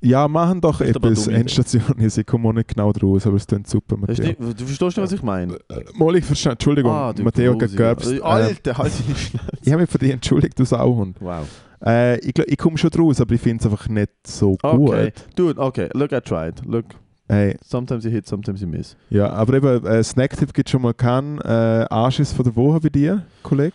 Ja, 0.00 0.28
machen 0.28 0.60
doch 0.60 0.80
ist 0.80 0.96
eine 0.96 1.08
etwas. 1.08 1.26
Endstation 1.26 1.98
ist, 1.98 2.18
ich 2.18 2.26
komme 2.26 2.48
auch 2.48 2.52
nicht 2.52 2.68
genau 2.68 2.92
draus, 2.92 3.26
aber 3.26 3.36
es 3.36 3.46
klingt 3.46 3.66
super, 3.66 3.96
Matteo. 3.96 4.32
du, 4.38 4.54
du 4.54 4.64
verstehst 4.64 4.82
nicht, 4.82 4.98
was 4.98 5.12
ich 5.12 5.22
meine? 5.22 5.58
Mal, 5.94 6.16
ich 6.16 6.24
verstehe, 6.24 6.52
Entschuldigung, 6.52 6.92
Ah, 6.92 7.14
Matteo 7.22 7.56
Gerbst. 7.56 8.10
ja. 8.10 8.16
Ähm, 8.16 8.22
Alter, 8.22 8.78
halt 8.78 8.98
dich 8.98 9.08
nicht 9.08 9.20
schnell. 9.30 9.42
ich 9.62 9.72
habe 9.72 9.82
mich 9.82 9.90
für 9.90 9.98
dich 9.98 10.10
entschuldigt, 10.12 10.58
du 10.58 10.64
Sauhund. 10.64 11.16
Wow. 11.20 11.46
Äh, 11.84 12.18
ich 12.20 12.38
ich 12.38 12.56
komme 12.58 12.78
schon 12.78 12.90
draus, 12.90 13.20
aber 13.20 13.34
ich 13.34 13.40
finde 13.40 13.60
es 13.64 13.70
einfach 13.70 13.88
nicht 13.88 14.10
so 14.26 14.56
Okay. 14.62 14.76
gut. 15.12 15.12
Dude, 15.36 15.60
okay, 15.60 15.88
look, 15.94 16.12
I 16.12 16.20
tried. 16.20 16.54
Look, 16.66 16.84
Hey, 17.28 17.56
sometimes 17.60 18.04
you 18.04 18.10
hit, 18.12 18.26
sometimes 18.28 18.60
you 18.60 18.68
miss. 18.68 18.96
ja, 19.10 19.28
aber 19.30 19.54
eben, 19.54 19.84
äh, 19.84 20.02
Snacktipp 20.04 20.54
gibt 20.54 20.70
schon 20.70 20.80
mal 20.82 20.94
keinen 20.94 21.38
äh, 21.40 21.84
Anschiss 21.90 22.32
von 22.32 22.44
der 22.44 22.54
Woche 22.54 22.78
bei 22.80 22.88
dir, 22.88 23.22
Kollege. 23.42 23.72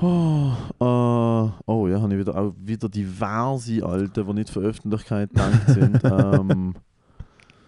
Oh, 0.00 0.52
äh, 0.80 1.50
oh 1.66 1.88
ja, 1.88 2.00
habe 2.00 2.14
ich 2.14 2.20
wieder, 2.20 2.36
auch 2.36 2.52
wieder 2.58 2.88
diverse 2.88 3.84
alte, 3.84 4.24
die 4.24 4.32
nicht 4.32 4.50
für 4.50 4.60
Öffentlichkeit 4.60 5.30
gedacht 5.30 5.68
sind. 5.68 6.04
ähm, 6.04 6.74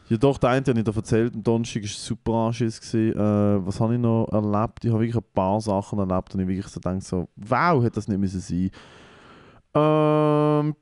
ja 0.09 0.17
doch, 0.17 0.39
der 0.39 0.51
eine, 0.51 0.63
den 0.63 0.77
ich 0.77 0.85
dir 0.85 0.95
erzählt, 0.95 1.35
am 1.35 1.43
Donnerstag 1.43 1.83
war 1.83 1.89
super 1.89 2.33
Anschiss. 2.33 2.95
Äh, 2.95 3.15
was 3.17 3.81
habe 3.81 3.95
ich 3.95 4.01
noch 4.01 4.29
erlebt? 4.33 4.85
Ich 4.85 4.91
habe 4.91 5.03
wirklich 5.03 5.17
ein 5.17 5.33
paar 5.35 5.61
Sachen 5.61 5.99
erlebt 5.99 6.35
und 6.35 6.41
ich 6.41 6.49
wirklich 6.49 6.69
so 6.69 6.81
denke 6.81 7.05
so, 7.05 7.29
wow, 7.37 7.83
hätte 7.83 7.97
das 7.97 8.09
nicht 8.09 8.19
müssen 8.21 8.41
sein. 8.41 8.71
Ähm, 9.73 10.75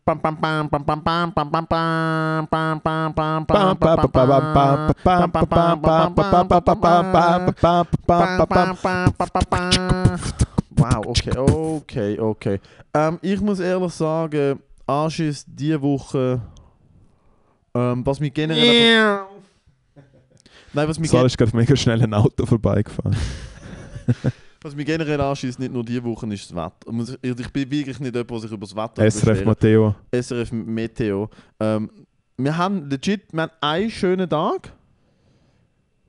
Wow, 10.78 11.06
okay, 11.06 11.36
okay, 11.36 12.18
okay. 12.18 12.60
Ähm, 12.94 13.18
ich 13.20 13.40
muss 13.40 13.60
ehrlich 13.60 13.92
sagen, 13.92 14.60
Anschiss 14.86 15.44
diese 15.46 15.82
Woche, 15.82 16.40
ähm, 17.74 18.06
was 18.06 18.20
mich 18.20 18.32
generell... 18.32 18.64
Yeah. 18.64 19.26
Nein, 20.72 20.88
was 20.88 20.98
mich 20.98 21.10
Sorry, 21.10 21.26
ist 21.26 21.36
gerade 21.36 21.56
mega 21.56 21.74
schnell 21.74 22.02
ein 22.02 22.14
Auto 22.14 22.46
vorbeigefahren. 22.46 23.16
was 24.62 24.74
mich 24.74 24.86
generell 24.86 25.20
anschießt, 25.20 25.58
nicht 25.58 25.72
nur 25.72 25.84
diese 25.84 26.04
Woche, 26.04 26.32
ist 26.32 26.50
das 26.50 26.56
Wetter. 26.56 27.18
Ich 27.22 27.50
bin 27.50 27.70
wirklich 27.70 28.00
nicht 28.00 28.14
jemand, 28.14 28.30
der 28.30 28.40
sich 28.40 28.50
über 28.52 28.66
das 28.66 28.76
Wetter 28.76 29.10
SRF 29.10 29.44
Meteo. 29.44 29.94
SRF 30.12 30.52
Meteo. 30.52 31.28
Ähm, 31.58 31.90
wir 32.36 32.56
haben 32.56 32.88
legit 32.88 33.32
wir 33.32 33.42
haben 33.42 33.52
einen 33.60 33.90
schönen 33.90 34.28
Tag. 34.28 34.72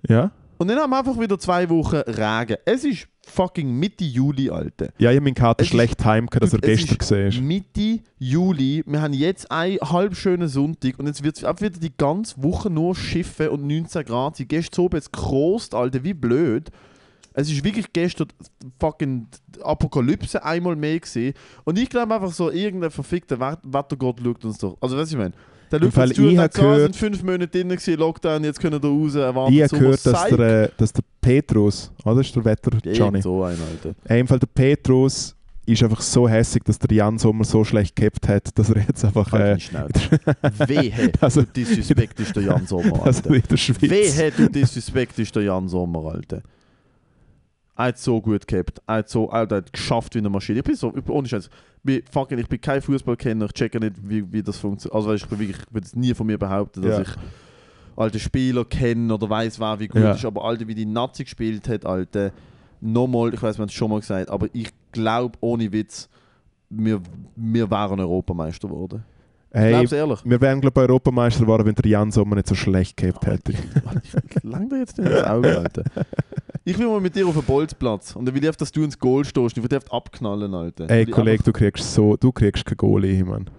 Ja. 0.07 0.32
Und 0.57 0.67
dann 0.67 0.78
haben 0.78 0.89
wir 0.91 0.99
einfach 0.99 1.20
wieder 1.20 1.39
zwei 1.39 1.70
Wochen 1.70 1.95
Regen. 1.95 2.57
Es 2.65 2.84
ist 2.84 3.07
fucking 3.30 3.72
Mitte 3.80 4.04
Juli, 4.04 4.50
Alter. 4.50 4.90
Ja, 4.98 5.12
ich 5.12 5.16
habe 5.18 5.24
meinen 5.24 5.34
Kater 5.36 5.62
Es 5.64 5.70
schlecht 5.70 6.04
heim, 6.06 6.28
dass 6.28 6.54
er 6.54 6.60
gestern 6.60 6.98
gesehen 6.98 7.28
ist. 7.28 7.42
Mitte 7.42 8.00
Juli. 8.18 8.84
Wir 8.86 9.02
haben 9.02 9.14
jetzt 9.14 9.50
einen 9.52 9.78
halb 9.80 10.16
schönen 10.16 10.48
Sonntag 10.48 11.00
und 11.00 11.08
jetzt 11.08 11.24
wird 11.24 11.38
es 11.42 11.62
wieder 11.62 11.80
die 11.80 11.96
ganze 11.98 12.42
Woche 12.44 12.70
nur 12.70 12.96
Schiffe 12.96 13.52
und 13.52 13.66
19 13.68 14.06
Grad. 14.06 14.36
sein. 14.38 14.48
Gestern 14.48 14.86
oben 14.86 14.98
jetzt 14.98 15.14
gekrost, 15.14 15.74
Alter, 15.76 16.04
wie 16.04 16.14
blöd. 16.14 16.70
Es 17.34 17.50
ist 17.50 17.64
wirklich 17.64 17.86
gestern 17.94 18.28
fucking 18.80 19.28
Apokalypse 19.64 20.44
einmal 20.44 20.76
mehr 20.76 21.00
gesehen. 21.00 21.34
Und 21.64 21.78
ich 21.78 21.90
glaube 21.90 22.14
einfach 22.16 22.32
so, 22.32 22.52
irgendein 22.52 22.92
verfickter 22.92 23.40
Wet- 23.40 23.60
Wettergott 23.64 24.20
schaut 24.24 24.44
uns 24.46 24.58
doch. 24.58 24.78
Also, 24.82 24.98
was 24.98 25.12
ich 25.12 25.18
meine? 25.18 25.34
Der 25.72 25.91
Fall, 25.91 26.11
zu 26.11 26.22
und 26.24 26.30
ich 26.32 26.36
sagt, 26.38 26.55
hab 26.57 26.61
so, 26.63 26.70
es 26.72 26.76
gehört- 26.78 26.95
fünf 26.95 27.24
Monate 27.24 27.47
drin 27.47 27.70
gewesen, 27.70 27.95
Lockdown, 27.97 28.43
jetzt 28.43 28.59
können 28.59 28.82
wir 28.82 28.89
raus, 28.89 29.15
erwarten 29.15 29.53
Ich 29.53 29.61
habe 29.63 29.78
gehört, 29.78 30.05
dass 30.05 30.28
der, 30.28 30.67
dass 30.78 30.93
der 30.93 31.03
Petrus, 31.22 31.91
oder? 32.03 32.15
Das 32.15 32.28
ist 32.28 32.36
der 32.36 32.45
Wetter 32.45 32.72
Johnny. 32.93 33.22
so 33.22 33.43
ein, 33.43 33.57
Alter. 33.59 34.28
Fall 34.28 34.39
der 34.39 34.47
Petrus 34.47 35.36
ist 35.65 35.84
einfach 35.84 36.01
so 36.01 36.28
hässig, 36.28 36.63
dass 36.63 36.80
der 36.80 36.95
Jan 36.97 37.20
Sommer 37.20 37.43
so 37.43 37.63
schlecht 37.63 37.95
gehabt 37.95 38.28
hat, 38.28 38.57
dass 38.57 38.72
er 38.72 38.82
jetzt 38.88 39.05
einfach 39.05 39.32
Halt 39.32 39.70
äh. 39.74 40.67
Wehe, 40.67 41.11
Also- 41.22 41.41
du 41.43 41.47
disrespektest 41.55 42.36
den 42.36 42.45
Jan 42.47 42.65
Sommer, 42.65 43.03
also 43.05 43.30
Alter. 43.30 43.47
der 43.47 43.57
Schweiz. 43.57 43.82
Wehe, 43.82 44.32
du 44.36 44.49
disrespektest 44.49 45.36
den 45.36 45.45
Jan 45.45 45.67
Sommer, 45.70 46.05
Alter. 46.11 46.41
Er 47.80 47.86
hat 47.86 47.98
so 47.98 48.20
gut 48.22 48.46
gehabt. 48.46 48.82
Er 48.88 48.96
hat 48.96 49.08
so, 49.10 49.30
er 49.30 49.48
hat 49.48 49.72
geschafft 49.72 50.14
wie 50.14 50.20
eine 50.20 50.30
Maschine. 50.30 50.60
Ich 50.60 50.66
bin 50.66 50.76
so, 50.76 50.90
ich 50.94 51.02
bin, 51.02 51.16
ohne 51.16 51.30
Scheiß, 51.30 51.46
ich 51.46 51.82
bin, 51.84 52.04
fucking, 52.12 52.38
ich 52.38 52.48
bin 52.50 52.60
kein 52.60 52.82
Fußballkenner, 52.82 53.46
ich 53.46 53.54
checke 53.54 53.80
nicht, 53.80 53.96
wie, 54.04 54.30
wie 54.34 54.44
das 54.44 54.58
funktioniert. 54.58 54.94
Also 54.96 55.08
weißt, 55.10 55.24
ich 55.24 55.30
bin 55.30 55.40
wirklich, 55.40 55.58
ich 55.66 55.74
würde 55.74 55.88
es 55.88 55.96
nie 55.96 56.14
von 56.14 56.28
mir 56.28 56.38
behaupten, 56.38 56.82
dass 56.82 56.98
Ja. 56.98 57.02
ich 57.04 57.10
alte 57.96 58.20
Spieler 58.20 58.66
kenne 58.66 59.14
oder 59.14 59.30
weiß, 59.30 59.62
wer 59.62 59.80
wie 59.80 59.88
gut 59.88 60.02
Ja. 60.02 60.12
ist. 60.12 60.26
Aber 60.26 60.44
Alter, 60.44 60.68
wie 60.68 60.76
die 60.76 60.86
Nazi 60.86 61.24
gespielt 61.24 61.70
hat, 61.70 61.86
Alter, 61.86 62.32
nochmal, 62.82 63.34
ich 63.34 63.42
weiß, 63.42 63.58
wir 63.58 63.62
haben 63.62 63.70
es 63.70 63.74
schon 63.74 63.90
mal 63.90 64.02
gesagt, 64.02 64.30
aber 64.30 64.48
ich 64.52 64.72
glaube, 64.92 65.38
ohne 65.40 65.72
Witz, 65.72 66.10
wir, 66.70 67.00
wir 67.38 67.72
wären 67.72 68.02
Europameister 68.02 68.68
geworden. 68.68 69.06
Ich 69.52 69.60
Hey, 69.60 69.72
glaub's 69.72 69.91
ehrlich. 69.91 70.20
wir 70.26 70.41
wären, 70.41 70.62
glaube 70.62 70.80
ich, 70.80 70.88
Europameister 70.89 71.41
geworden, 71.41 71.66
wenn 71.66 71.74
der 71.76 71.89
Jan 71.89 72.12
Sommer 72.12 72.36
nicht 72.36 72.47
so 72.47 72.54
schlecht 72.56 72.97
gehabt 72.97 73.26
hätte. 73.26 73.54
Ich 74.04 74.43
lang 74.43 74.70
dir 74.70 74.78
jetzt 74.80 74.97
nicht 74.97 75.10
ins 75.10 75.24
Auge, 75.24 75.58
Alter. 75.58 75.84
Ich 76.66 76.78
will 76.78 76.88
mal 76.88 77.02
mit 77.02 77.16
dir 77.16 77.26
auf 77.26 77.34
den 77.34 77.43
Bolzplatz 77.43 78.16
und 78.16 78.26
dann 78.26 78.36
will 78.36 78.43
ich, 78.43 78.56
dass 78.56 78.72
du 78.72 78.84
ins 78.84 78.97
Goal 79.00 79.26
stehst. 79.26 79.58
Ich 79.58 79.64
will 79.64 79.70
dich 79.70 79.91
abknallen, 79.91 80.54
Alter. 80.54 80.88
Ey, 80.89 81.04
ich 81.04 81.12
Kollege, 81.12 81.41
du 81.43 81.52
kriegst 81.52 81.93
so, 81.93 82.16
du 82.16 82.32
kriegst 82.32 82.64
kein 82.66 82.78
Goalie, 82.78 83.24
Mann. 83.24 83.50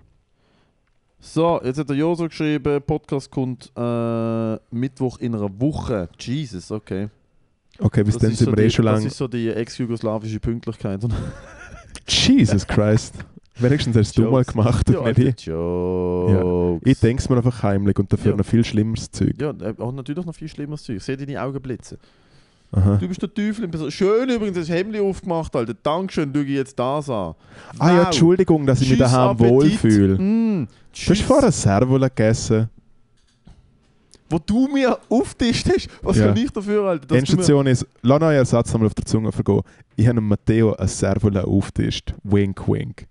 So, 1.18 1.60
jetzt 1.62 1.78
hat 1.78 1.88
der 1.88 1.96
Joso 1.96 2.28
geschrieben, 2.28 2.80
Podcast 2.86 3.30
kommt 3.30 3.70
äh, 3.76 4.54
Mittwoch 4.70 5.18
in 5.18 5.34
einer 5.34 5.50
Woche. 5.60 6.08
Jesus, 6.18 6.70
okay. 6.70 7.08
Okay, 7.78 8.04
bis 8.04 8.14
Das 8.14 8.22
dann 8.22 8.34
sind 8.34 8.46
so 8.50 8.56
wir 8.56 8.64
eh 8.64 8.70
schon 8.70 8.84
Das 8.86 8.98
lang. 9.00 9.06
ist 9.06 9.16
so 9.16 9.26
die 9.28 9.48
ex-jugoslawische 9.50 10.38
Pünktlichkeit. 10.40 11.00
Jesus 12.08 12.66
Christ. 12.66 13.14
Wenigstens 13.60 13.96
hast 13.96 14.16
du 14.18 14.30
mal 14.30 14.44
gemacht, 14.44 14.88
ja, 14.88 15.00
Meli. 15.02 15.26
Alter, 15.28 15.42
Jokes. 15.52 16.82
Ich 16.84 16.98
denke 17.00 17.22
es 17.22 17.28
mir 17.28 17.36
einfach 17.36 17.62
heimlich 17.62 17.98
und 17.98 18.12
dafür 18.12 18.32
Ja. 18.32 18.36
noch 18.38 18.44
viel 18.46 18.64
schlimmeres 18.64 19.10
Zeug. 19.10 19.34
Ja, 19.40 19.50
äh, 19.50 19.74
auch 19.78 19.92
natürlich 19.92 20.24
noch 20.24 20.34
viel 20.34 20.48
schlimmeres 20.48 20.82
Zeug. 20.82 20.96
Ich 20.96 21.04
sehe 21.04 21.16
deine 21.16 21.40
Augen 21.42 21.60
blitzen. 21.60 21.98
Aha. 22.72 22.96
Du 22.96 23.08
bist 23.08 23.20
der 23.20 23.32
Teufel. 23.34 23.66
Person. 23.68 23.90
Schön 23.90 24.28
übrigens 24.30 24.56
das 24.56 24.68
Hemd 24.68 24.96
aufgemacht, 24.98 25.54
Alter. 25.56 25.74
Dankeschön, 25.74 26.32
du 26.32 26.40
jetzt 26.42 26.78
das 26.78 27.10
an. 27.10 27.34
Ah 27.78 27.90
ja. 27.92 28.02
Entschuldigung, 28.04 28.64
dass 28.64 28.80
ich 28.80 28.90
mich 28.90 28.98
Tschüss, 28.98 29.10
daheim 29.10 29.30
Appetit. 29.30 29.52
wohlfühle. 29.52 30.18
Mm, 30.18 30.68
Du 30.92 31.10
hast 31.10 31.22
vorher 31.22 31.50
Servola 31.52 32.08
gegessen. 32.08 32.68
Wo 34.28 34.38
du 34.38 34.68
mir 34.68 34.96
auftischt 35.08 35.68
hast. 35.68 35.88
Was 36.02 36.16
Ja. 36.18 36.26
kann 36.28 36.36
ich 36.36 36.50
dafür, 36.52 36.84
Alter? 36.84 37.16
Endstation 37.16 37.66
ist, 37.66 37.84
lass 38.02 38.22
einen 38.22 38.32
Ersatz 38.36 38.72
nochmal 38.72 38.86
auf 38.86 38.94
der 38.94 39.04
Zunge 39.04 39.32
vergehen. 39.32 39.62
Ich 39.96 40.06
habe 40.06 40.20
Matteo 40.20 40.72
ein 40.76 40.86
Servola 40.86 41.42
auftischt. 41.42 42.14
Wink, 42.22 42.66
wink. 42.68 43.06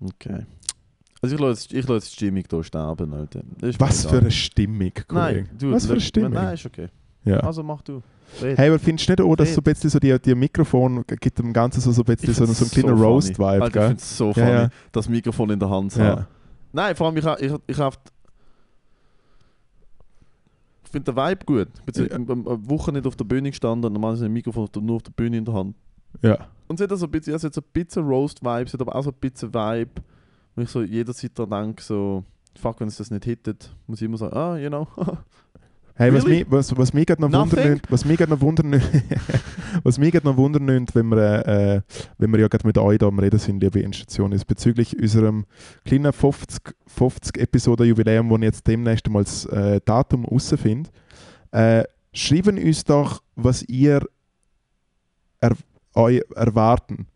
Okay. 0.00 0.46
Also 1.22 1.34
ich 1.34 1.40
lasse 1.40 1.76
ich 1.76 1.86
lasse 1.86 2.08
die 2.08 2.14
Stimmung 2.16 2.44
hier 2.50 2.64
sterben, 2.64 3.12
Alter. 3.12 3.42
Was 3.78 4.06
für 4.06 4.18
eine 4.18 4.30
Stimmung, 4.30 4.90
Kollege. 5.06 5.42
Nein, 5.42 5.50
du, 5.58 5.72
Was 5.72 5.86
für 5.86 5.92
eine 5.92 6.00
Stimmung. 6.00 6.32
Nein, 6.32 6.54
ist 6.54 6.64
okay. 6.66 6.88
Ja. 7.24 7.40
Also 7.40 7.62
mach 7.62 7.82
du. 7.82 8.00
Red. 8.40 8.56
Hey, 8.56 8.68
aber 8.68 8.78
findest 8.78 9.08
du 9.08 9.12
nicht 9.12 9.20
auch, 9.20 9.36
dass 9.36 9.48
Red. 9.48 9.54
so 9.56 9.60
ein 9.60 9.64
bisschen 9.64 9.90
so 9.90 9.98
die, 9.98 10.18
die 10.18 10.34
Mikrofon 10.34 11.04
gibt 11.06 11.38
dem 11.38 11.52
Ganzen 11.52 11.80
so, 11.80 11.92
so 11.92 12.02
ein 12.02 12.04
bisschen 12.06 12.32
so, 12.32 12.46
so 12.46 12.64
einen 12.64 12.70
kleinen 12.70 12.96
funny. 12.96 13.02
Roast-Vibe, 13.02 13.66
ich 13.66 13.72
finde 13.72 13.92
es 13.94 14.16
so 14.16 14.26
Ja, 14.28 14.32
funny, 14.32 14.50
ja. 14.50 14.68
das 14.92 15.08
Mikrofon 15.08 15.50
in 15.50 15.58
der 15.58 15.68
Hand 15.68 15.92
zu 15.92 16.00
haben. 16.02 16.20
Ja. 16.20 16.28
Nein, 16.72 16.94
vor 16.96 17.08
allem, 17.08 17.16
ich, 17.16 17.26
ich, 17.26 17.52
ich. 17.66 17.78
Ich 20.84 20.90
finde 20.90 21.12
den 21.12 21.16
Vibe 21.16 21.44
gut. 21.44 21.68
Ich 21.86 21.92
bin 21.94 22.04
Ja. 22.04 22.10
ja. 22.10 22.16
eine 22.16 22.68
Woche 22.68 22.92
nicht 22.92 23.06
auf 23.06 23.16
der 23.16 23.24
Bühne 23.24 23.50
gestanden 23.50 23.84
und 23.84 23.92
normalerweise 23.92 24.24
ein 24.26 24.32
Mikrofon 24.32 24.68
nur 24.80 24.96
auf 24.96 25.02
der 25.02 25.12
Bühne 25.12 25.36
in 25.38 25.44
der 25.44 25.54
Hand. 25.54 25.76
Ja. 26.22 26.46
Und 26.68 26.80
es 26.80 26.88
hat 26.88 26.98
so 26.98 27.06
ein 27.06 27.10
bisschen, 27.10 27.32
ja, 27.32 27.36
es 27.36 27.44
hat 27.44 27.54
so 27.54 27.60
ein 27.60 27.72
bisschen 27.72 28.06
Roast-Vibe, 28.06 28.64
es 28.64 28.72
hat 28.72 28.80
aber 28.80 28.94
auch 28.94 29.02
so 29.02 29.10
ein 29.10 29.16
bisschen 29.20 29.52
Vibe, 29.52 29.90
wo 30.54 30.62
ich 30.62 30.68
so 30.68 30.82
jederzeit 30.82 31.32
daran 31.36 31.64
denke, 31.64 31.82
so, 31.82 32.24
fuck, 32.58 32.80
wenn 32.80 32.88
es 32.88 32.96
das 32.96 33.10
nicht 33.10 33.24
hittet, 33.24 33.74
muss 33.86 34.00
ich 34.00 34.06
immer 34.06 34.18
sagen, 34.18 34.36
ah, 34.36 34.56
you 34.56 34.68
know. 34.68 34.86
Hey, 36.00 36.14
was 36.14 36.24
Really? 36.24 36.38
mich, 36.38 36.50
was, 36.50 36.74
was 36.78 36.94
mich 36.94 37.04
gerade 37.04 37.20
noch 37.20 37.30
wundern 37.30 37.78
was 37.90 38.06
mich 38.06 38.18
noch 38.18 38.40
wundern 38.40 38.80
was 39.82 39.98
mich 39.98 40.14
noch 40.24 40.34
wundern 40.38 40.86
wenn 40.94 41.08
wir, 41.08 41.46
äh, 41.46 41.82
wenn 42.16 42.32
wir 42.32 42.40
ja 42.40 42.48
gerade 42.48 42.66
mit 42.66 42.78
euch 42.78 42.96
da 42.96 43.06
am 43.06 43.18
Reden 43.18 43.38
sind, 43.38 43.62
liebe 43.62 43.80
Institution, 43.80 44.32
ist 44.32 44.46
bezüglich 44.46 44.98
unserem 44.98 45.44
kleinen 45.84 46.10
50, 46.14 46.74
50 46.86 47.36
Episoden 47.36 47.86
Jubiläum, 47.86 48.30
wo 48.30 48.36
ich 48.36 48.44
jetzt 48.44 48.66
demnächst 48.66 49.10
mal 49.10 49.24
das 49.24 49.44
äh, 49.44 49.82
Datum 49.84 50.24
rausfinde. 50.24 50.88
Äh, 51.50 51.84
schreiben 52.14 52.56
uns 52.56 52.84
doch, 52.84 53.22
was 53.36 53.62
ihr 53.64 54.00
euch 55.94 56.22
erwarten. 56.34 57.06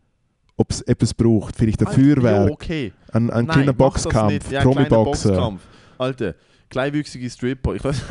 Ob 0.57 0.71
es 0.71 0.81
etwas 0.81 1.13
braucht, 1.13 1.55
vielleicht 1.55 1.81
ein 1.81 1.87
Alter, 1.87 1.99
Feuerwerk, 1.99 2.51
okay. 2.51 2.93
ein, 3.11 3.29
ein 3.29 3.45
Nein, 3.45 3.47
kleiner 3.47 3.73
Boxkampf. 3.73 4.49
Ja, 4.49 4.61
Promi-Boxer. 4.61 5.29
Boxkampf. 5.29 5.61
Alter, 5.97 6.35
kleinwüchsige 6.69 7.29
Stripper. 7.29 7.75
Ich 7.75 7.83
weiß. 7.83 8.01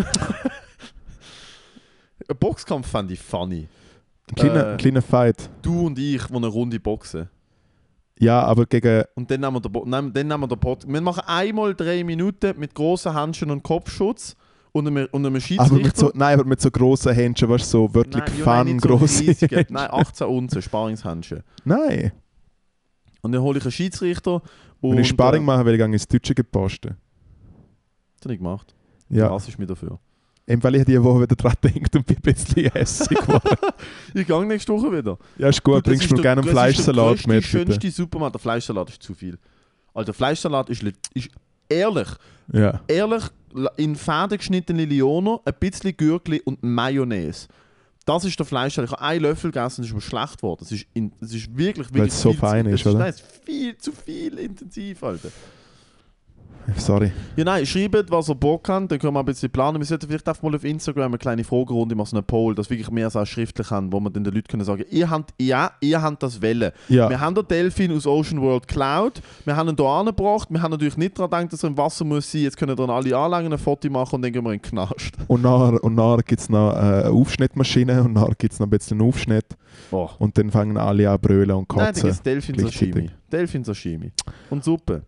ein 2.28 2.36
Boxkampf 2.38 2.86
fand 2.86 3.10
ich 3.10 3.20
funny. 3.20 3.66
Ein 4.28 4.34
kleiner, 4.34 4.66
Äh. 4.66 4.72
ein 4.72 4.76
kleiner 4.76 5.02
Fight. 5.02 5.48
Du 5.62 5.86
und 5.86 5.98
ich, 5.98 6.22
die 6.22 6.34
eine 6.34 6.46
Runde 6.46 6.80
boxen. 6.80 7.28
Ja, 8.18 8.42
aber 8.42 8.66
gegen 8.66 9.04
Und 9.14 9.30
dann 9.30 9.40
nehmen 9.40 9.54
wir 9.54 9.60
den, 9.60 9.72
Bo 9.72 9.84
nehmen, 9.84 10.12
dann 10.12 10.28
nehmen 10.28 10.48
wir 10.48 10.56
den. 10.56 10.92
Wir 10.92 11.00
machen 11.00 11.22
einmal 11.26 11.74
drei 11.74 12.04
Minuten 12.04 12.58
mit 12.58 12.74
grossen 12.74 13.12
Handschuhen 13.12 13.50
und 13.50 13.62
Kopfschutz 13.62 14.36
und 14.74 14.86
einem, 14.88 15.08
einem 15.12 15.40
Schiedsrichter. 15.40 15.74
Aber 15.74 15.82
mit 15.82 15.96
so, 15.96 16.10
nein, 16.14 16.38
aber 16.40 16.48
mit 16.48 16.60
so 16.60 16.70
grossen 16.70 17.12
Händchen, 17.14 17.48
weißt 17.48 17.64
du, 17.64 17.68
so 17.68 17.94
wirklich 17.94 18.24
nein, 18.24 18.38
ja, 18.44 18.64
nein, 18.64 18.78
so 18.80 18.88
grosse 18.88 19.22
riesige. 19.22 19.56
Händchen. 19.56 19.74
Nein, 19.74 19.88
18 19.90 20.26
Unzen, 20.26 20.62
Sparringshändchen. 20.62 21.42
Nein. 21.64 22.12
Und 23.22 23.32
dann 23.32 23.40
hole 23.40 23.58
ich 23.58 23.64
einen 23.64 23.72
Schiedsrichter 23.72 24.42
und... 24.80 24.92
Wenn 24.92 24.98
ich 24.98 25.08
Sparring 25.08 25.42
äh, 25.42 25.46
mache, 25.46 25.64
will 25.64 25.74
ich 25.74 25.78
gerne 25.78 25.94
ins 25.94 26.06
Deutsche 26.08 26.34
gepostet. 26.34 26.94
Das 28.16 28.24
habe 28.24 28.34
ich 28.34 28.40
gemacht. 28.40 28.74
Ja. 29.08 29.30
Was 29.30 29.48
ist 29.48 29.58
mir 29.58 29.66
dafür? 29.66 29.98
Eben, 30.46 30.62
weil 30.62 30.74
ich 30.74 30.84
die 30.84 31.02
Woche 31.02 31.22
wieder 31.22 31.36
dran 31.36 31.54
denke 31.62 31.98
und 31.98 32.06
bin 32.06 32.16
ein 32.16 32.20
bisschen 32.34 32.70
hässig 32.70 33.16
geworden. 33.18 33.56
Ich 34.14 34.26
gehe 34.26 34.44
nächste 34.46 34.72
Woche 34.72 34.92
wieder. 34.92 35.18
ja, 35.38 35.48
ist 35.48 35.62
gut, 35.62 35.76
Du, 35.76 35.80
das 35.80 35.88
bringst 35.90 36.02
ist 36.04 36.10
du 36.10 36.16
mir 36.16 36.22
der- 36.22 36.34
gerne 36.34 36.40
einen 36.42 36.54
das 36.54 36.68
ist 36.68 36.74
Fleischsalat 36.84 37.06
der 37.24 37.28
mit, 37.34 37.42
grösste, 37.42 37.58
bitte. 37.58 37.72
schönste 37.72 37.90
Supermarkt. 37.90 38.34
Der 38.34 38.40
Fleischsalat 38.40 38.90
ist 38.90 39.02
zu 39.02 39.14
viel. 39.14 39.38
Alter, 39.94 40.12
Fleischsalat 40.12 40.68
ist, 40.70 40.82
ist 41.14 41.30
ehrlich, 41.68 42.08
Ja. 42.52 42.80
ehrlich, 42.88 43.22
in 43.76 43.96
Fäden 43.96 44.38
geschnittene 44.38 44.84
Lioner, 44.84 45.40
ein 45.44 45.54
bisschen 45.58 45.96
Gürkli 45.96 46.40
und 46.44 46.62
Mayonnaise. 46.62 47.48
Das 48.06 48.24
ist 48.24 48.38
der 48.38 48.44
Fleischsalat. 48.44 48.90
Ich 48.90 48.96
habe 48.96 49.02
einen 49.02 49.22
Löffel 49.22 49.50
gegessen 49.50 49.80
und 49.80 49.84
es 49.84 49.90
ist 49.90 49.94
mir 49.94 50.00
schlecht 50.00 50.36
geworden. 50.36 50.62
Es 50.62 50.72
ist, 50.72 50.86
in, 50.92 51.12
es 51.20 51.34
ist 51.34 51.56
wirklich, 51.56 51.88
wirklich 51.88 52.02
Weil's 52.02 52.20
so 52.20 52.32
viel 52.32 52.40
fein 52.40 52.64
zu, 52.66 52.70
ist, 52.72 52.80
es 52.80 52.86
oder? 52.86 52.98
Nein, 52.98 53.08
es 53.08 53.20
ist 53.20 53.44
viel 53.44 53.78
zu 53.78 53.92
viel 53.92 54.38
intensiv, 54.38 55.02
Alter. 55.02 55.30
Sorry. 56.76 57.12
Ja, 57.36 57.44
nein, 57.44 57.66
schreibt, 57.66 58.10
was 58.10 58.28
ihr 58.28 58.34
Bock 58.34 58.68
habt, 58.68 58.90
dann 58.90 58.98
können 58.98 59.12
wir 59.14 59.20
ein 59.20 59.26
bisschen 59.26 59.50
planen. 59.50 59.78
Wir 59.78 59.84
sollten 59.86 60.06
vielleicht 60.08 60.26
einfach 60.28 60.42
mal 60.42 60.54
auf 60.54 60.64
Instagram 60.64 61.06
eine 61.12 61.18
kleine 61.18 61.44
Fragerunde 61.44 61.94
machen, 61.94 62.08
so 62.10 62.16
einen 62.16 62.26
Poll, 62.26 62.54
dass 62.54 62.70
wirklich 62.70 62.90
mehr 62.90 63.10
so 63.10 63.24
schriftlich 63.24 63.70
haben, 63.70 63.92
wo 63.92 64.00
man 64.00 64.12
dann 64.12 64.24
den 64.24 64.34
Leuten 64.34 64.48
können 64.48 64.64
sagen, 64.64 64.84
ihr 64.90 65.10
habt, 65.10 65.34
ja, 65.40 65.72
ihr 65.80 66.00
habt 66.00 66.22
das 66.22 66.40
Welle. 66.40 66.72
Ja. 66.88 67.08
Wir 67.10 67.20
haben 67.20 67.34
den 67.34 67.46
Delfin 67.46 67.92
aus 67.92 68.06
Ocean 68.06 68.40
World 68.40 68.66
Cloud, 68.68 69.20
wir 69.44 69.56
haben 69.56 69.68
ihn 69.68 69.76
hier 69.76 69.86
angebracht, 69.86 70.48
wir 70.50 70.62
haben 70.62 70.70
natürlich 70.70 70.96
nicht 70.96 71.18
daran 71.18 71.30
gedacht, 71.30 71.52
dass 71.52 71.62
er 71.62 71.68
im 71.70 71.76
Wasser 71.76 72.04
muss 72.04 72.30
sein, 72.30 72.42
jetzt 72.42 72.56
können 72.56 72.74
dann 72.76 72.90
alle 72.90 73.16
Anlagen 73.16 73.52
ein 73.52 73.58
Foto 73.58 73.90
machen 73.90 74.16
und 74.16 74.22
dann 74.22 74.32
gehen 74.32 74.44
wir 74.44 74.52
in 74.52 74.58
den 74.60 74.62
Knast. 74.62 75.12
Und 75.28 75.42
nachher, 75.42 75.82
und 75.84 75.94
nachher 75.94 76.22
gibt 76.22 76.40
es 76.40 76.48
noch 76.48 76.72
äh, 76.72 76.78
eine 76.78 77.10
Aufschnittmaschine 77.10 78.02
und 78.02 78.14
nachher 78.14 78.34
gibt 78.38 78.52
es 78.54 78.60
noch 78.60 78.66
ein 78.66 78.70
bisschen 78.70 79.00
einen 79.00 79.08
Aufschnitt 79.08 79.46
Oh. 79.90 80.08
und 80.20 80.38
dann 80.38 80.50
fangen 80.50 80.76
alle 80.76 81.10
an 81.10 81.18
brüllen 81.20 81.50
und 81.50 81.68
Nein, 81.70 81.78
dann 81.78 81.86
kotzen. 81.86 82.02
gibt 82.04 82.14
es 82.14 82.22
Delfin 82.22 82.54
gleichzeitig. 82.56 82.94
Sashimi. 82.94 83.10
Delfin 83.30 83.64
Sashimi. 83.64 84.12
Und 84.50 84.62
Suppe. 84.64 85.02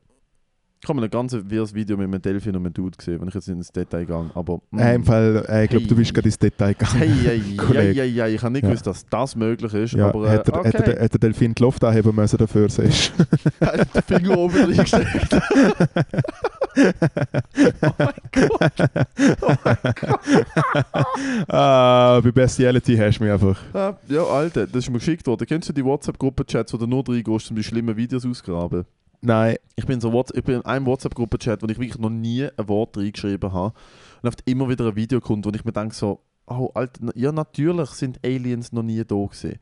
Ich 0.83 0.89
habe 0.89 1.03
ein 1.03 1.11
ganz 1.11 1.35
wirres 1.49 1.74
Video 1.74 1.97
mit 1.97 2.05
einem 2.07 2.20
Delfin 2.22 2.55
und 2.55 2.64
einem 2.64 2.72
Dude 2.72 2.97
gesehen, 2.97 3.20
wenn 3.20 3.29
ich 3.29 3.35
jetzt 3.35 3.49
ins 3.49 3.72
Detail 3.72 4.05
gehe. 4.05 4.31
Aber. 4.35 4.61
mm. 4.70 4.79
Äh, 4.79 4.95
Im 4.95 5.05
Fall, 5.05 5.45
äh, 5.49 5.64
ich 5.64 5.70
glaube, 5.70 5.83
Hey. 5.85 5.89
du 5.89 5.97
bist 5.97 6.14
gerade 6.14 6.29
ins 6.29 6.39
Detail 6.39 6.74
gegangen. 6.74 6.99
Hey, 6.99 7.09
hey, 7.09 7.41
hey, 7.72 7.95
hey, 8.14 8.35
ich 8.35 8.43
habe 8.43 8.53
nicht 8.53 8.62
Ja. 8.62 8.68
gewusst, 8.68 8.87
dass 8.87 9.07
das 9.09 9.35
möglich 9.35 9.72
ist. 9.74 9.95
Ja, 9.95 10.09
aber 10.09 10.27
äh, 10.31 10.37
er, 10.37 10.41
okay. 10.41 10.93
er, 10.93 11.05
hat 11.05 11.12
der 11.12 11.18
Delfin 11.18 11.55
die 11.55 11.62
Luft 11.62 11.83
anheben 11.83 12.14
müssen 12.14 12.37
dafür, 12.37 12.68
siehst 12.68 13.12
hat 13.61 13.95
den 13.95 14.03
Finger 14.03 14.37
oben 14.39 14.55
reingesteckt. 14.64 15.35
oh 17.83 17.93
mein 17.99 18.12
Gott. 18.33 18.72
ah, 21.49 22.20
bei 22.22 22.31
Bestiality 22.31 22.97
hast 22.97 23.18
du 23.18 23.24
mich 23.24 23.33
einfach. 23.33 23.59
Ja, 23.74 23.97
ja, 24.09 24.22
Alter, 24.24 24.66
das 24.66 24.85
ist 24.85 24.91
mir 24.91 24.99
geschickt 24.99 25.27
worden. 25.27 25.47
Kennst 25.47 25.68
du 25.68 25.72
die 25.72 25.85
WhatsApp-Gruppen-Chats, 25.85 26.72
wo 26.74 26.77
du 26.79 26.87
nur 26.87 27.03
reingehst, 27.09 27.51
um 27.51 27.57
die 27.57 27.64
schlimmen 27.64 27.97
Videos 27.97 28.27
ausgraben? 28.27 28.85
Nein, 29.23 29.57
Ich 29.77 29.87
bin, 29.87 30.01
so 30.01 30.12
Whats 30.12 30.33
ich 30.35 30.45
bin 30.45 30.57
in 30.57 30.64
einem 30.64 30.87
WhatsApp-Gruppen-Chat, 30.87 31.62
wo 31.62 31.67
ich 31.67 31.79
wirklich 31.79 31.99
noch 31.99 32.11
nie 32.11 32.45
ein 32.45 32.69
Wort 32.69 32.97
reingeschrieben 32.97 33.53
habe. 33.53 33.75
Und 34.23 34.29
oft 34.29 34.43
immer 34.45 34.69
wieder 34.69 34.87
ein 34.87 34.97
Video 34.97 35.21
kommt, 35.21 35.45
wo 35.47 35.51
ich 35.51 35.64
mir 35.64 35.73
denke 35.73 35.95
so, 35.95 36.21
oh 36.47 36.71
Alter, 36.75 37.01
ja 37.14 37.33
natürlich 37.33 37.91
sind 37.91 38.19
Aliens 38.25 38.73
noch 38.73 38.83
nie 38.83 38.99
da 39.05 39.14
gewesen. 39.17 39.59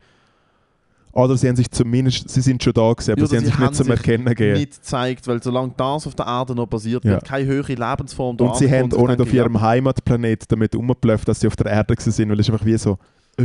oder 1.13 1.37
sie 1.37 1.47
haben 1.47 1.55
sich 1.55 1.71
zumindest, 1.71 2.29
sie 2.29 2.41
sind 2.41 2.61
schon 2.63 2.73
da 2.73 2.91
gewesen, 2.91 3.11
aber 3.13 3.21
Ja, 3.21 3.27
sie 3.27 3.37
haben 3.37 3.45
sich 3.45 3.57
nicht 3.57 3.75
zum 3.75 3.89
Erkennen 3.89 4.25
gegeben. 4.25 4.59
Nicht 4.59 4.73
gezeigt, 4.75 5.27
weil 5.27 5.41
solange 5.41 5.73
das 5.77 6.05
auf 6.07 6.13
der 6.15 6.25
Erde 6.25 6.53
noch 6.53 6.67
passiert, 6.67 7.03
Ja. 7.05 7.11
wird 7.13 7.25
keine 7.25 7.45
höhere 7.47 7.73
Lebensform 7.73 8.35
da 8.37 8.45
Und 8.45 8.57
sie 8.57 8.67
haben 8.69 8.83
angekommen. 8.83 9.03
auch 9.03 9.07
nicht 9.09 9.19
denke 9.19 9.29
auf 9.31 9.33
ihrem 9.33 9.61
Heimatplanet 9.61 10.51
damit 10.51 10.75
umgeblufft, 10.75 11.27
dass 11.27 11.39
sie 11.39 11.47
auf 11.47 11.55
der 11.55 11.67
Erde 11.71 11.95
sind, 11.99 12.29
weil 12.29 12.39
es 12.39 12.47
ist 12.47 12.53
einfach 12.53 12.65
wie 12.65 12.77
so, 12.77 12.97
äh. 13.37 13.43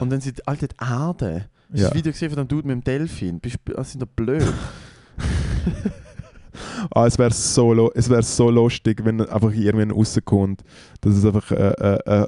Und 0.00 0.10
dann 0.10 0.20
sind 0.20 0.46
Alter, 0.46 0.66
die 0.68 0.76
Erde. 0.84 1.46
Ja. 1.74 1.86
das 1.88 1.94
Video 1.94 2.12
gesehen 2.12 2.28
von 2.30 2.36
dem 2.36 2.48
Dude 2.48 2.66
mit 2.68 2.76
dem 2.76 2.84
Delfin? 2.84 3.40
Bist, 3.40 3.56
das 3.64 3.92
sind 3.92 4.02
doch 4.02 4.08
blöd. 4.08 4.42
Ah, 6.94 7.06
es 7.06 7.18
wäre 7.18 7.32
so, 7.32 7.92
es 7.94 8.10
wär 8.10 8.22
so 8.22 8.50
lustig, 8.50 9.04
wenn 9.04 9.20
einfach 9.20 9.52
irgendwann 9.52 9.90
rauskommt, 9.90 10.62
dass 11.00 11.14
es 11.14 11.24
einfach 11.24 11.50
äh, 11.50 11.70
äh, 11.70 12.22
äh, 12.22 12.26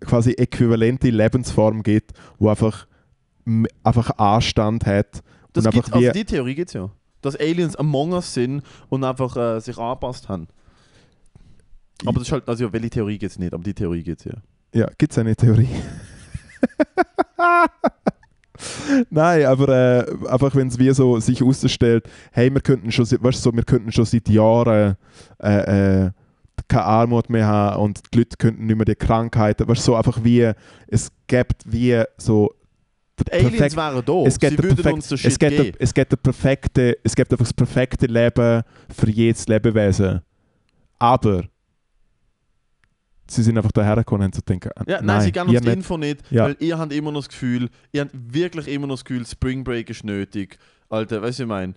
quasi 0.00 0.32
äquivalente 0.32 1.10
Lebensform 1.10 1.82
gibt, 1.82 2.12
wo 2.38 2.48
einfach, 2.48 2.86
einfach 3.82 4.10
Anstand 4.18 4.86
hat. 4.86 5.22
Das 5.52 5.66
und 5.66 5.74
einfach 5.74 5.92
also 5.92 6.12
die 6.12 6.24
Theorie 6.24 6.54
gibt 6.54 6.68
es 6.68 6.74
ja. 6.74 6.90
Dass 7.20 7.36
Aliens 7.36 7.76
Among 7.76 8.12
Us 8.12 8.34
sind 8.34 8.62
und 8.88 9.04
einfach 9.04 9.36
äh, 9.36 9.60
sich 9.60 9.78
angepasst 9.78 10.28
haben. 10.28 10.46
Aber 12.04 12.18
das 12.18 12.28
ist 12.28 12.32
halt, 12.32 12.48
also 12.48 12.64
ja, 12.64 12.72
welche 12.72 12.90
Theorie 12.90 13.18
gibt 13.18 13.32
es 13.32 13.38
nicht, 13.38 13.54
aber 13.54 13.62
die 13.62 13.74
Theorie 13.74 14.02
gibt 14.02 14.20
es 14.20 14.24
ja. 14.26 14.34
Ja, 14.74 14.88
gibt 14.98 15.12
es 15.12 15.18
eine 15.18 15.36
Theorie? 15.36 15.68
Nein, 19.10 19.44
aber 19.46 19.68
äh, 19.68 20.28
einfach 20.28 20.54
wenn 20.54 20.68
es 20.68 20.78
wie 20.78 20.92
so 20.92 21.18
sich 21.18 21.40
herausstellt, 21.40 22.08
hey, 22.32 22.52
wir 22.52 22.60
könnten 22.60 22.92
schon, 22.92 23.04
weißt 23.06 23.42
so, 23.42 23.52
wir 23.52 23.64
könnten 23.64 23.90
schon 23.92 24.04
seit 24.04 24.28
Jahren 24.28 24.96
äh, 25.42 26.04
äh, 26.06 26.10
keine 26.68 26.84
Armut 26.84 27.30
mehr 27.30 27.46
haben 27.46 27.82
und 27.82 28.00
die 28.12 28.18
Leute 28.18 28.36
könnten 28.36 28.66
nicht 28.66 28.76
mehr 28.76 28.84
die 28.84 28.94
Krankheiten, 28.94 29.66
weißt 29.68 29.82
so 29.82 29.96
einfach 29.96 30.22
wie, 30.22 30.52
es 30.86 31.10
gibt 31.26 31.62
wie 31.66 32.02
so 32.16 32.54
Die 33.26 33.32
Aliens 33.32 33.50
perfekt- 33.52 33.76
wären 33.76 34.04
da, 34.04 34.12
es 35.78 35.92
gibt 35.94 36.12
der 36.12 36.16
perfekte, 36.16 36.96
es 37.02 37.14
gibt 37.16 37.32
einfach 37.32 37.44
das 37.44 37.52
perfekte 37.52 38.06
Leben 38.06 38.62
für 38.88 39.10
jedes 39.10 39.46
Lebewesen. 39.48 40.20
Aber 40.98 41.44
sie 43.26 43.42
sind 43.42 43.56
einfach 43.56 43.72
daher 43.72 43.96
gekommen 43.96 44.20
und 44.22 44.24
haben 44.26 44.32
so 44.32 44.40
denken, 44.40 44.70
äh, 44.86 44.90
Ja, 44.90 45.02
nein, 45.02 45.22
sie 45.22 45.32
geben 45.32 45.48
uns 45.50 45.60
die. 45.60 45.68
Info 45.70 45.96
nicht, 45.96 46.20
Ja. 46.30 46.44
weil 46.44 46.56
ihr 46.60 46.78
habt 46.78 46.92
immer 46.92 47.12
noch 47.12 47.20
das 47.20 47.28
Gefühl, 47.28 47.68
ihr 47.92 48.02
habt 48.02 48.12
wirklich 48.14 48.68
immer 48.68 48.86
noch 48.86 48.94
das 48.94 49.04
Gefühl, 49.04 49.26
Spring 49.26 49.64
Break 49.64 49.90
ist 49.90 50.04
nötig. 50.04 50.58
Alter, 50.88 51.22
weißt 51.22 51.40
du, 51.40 51.42
ich 51.44 51.48
meine? 51.48 51.74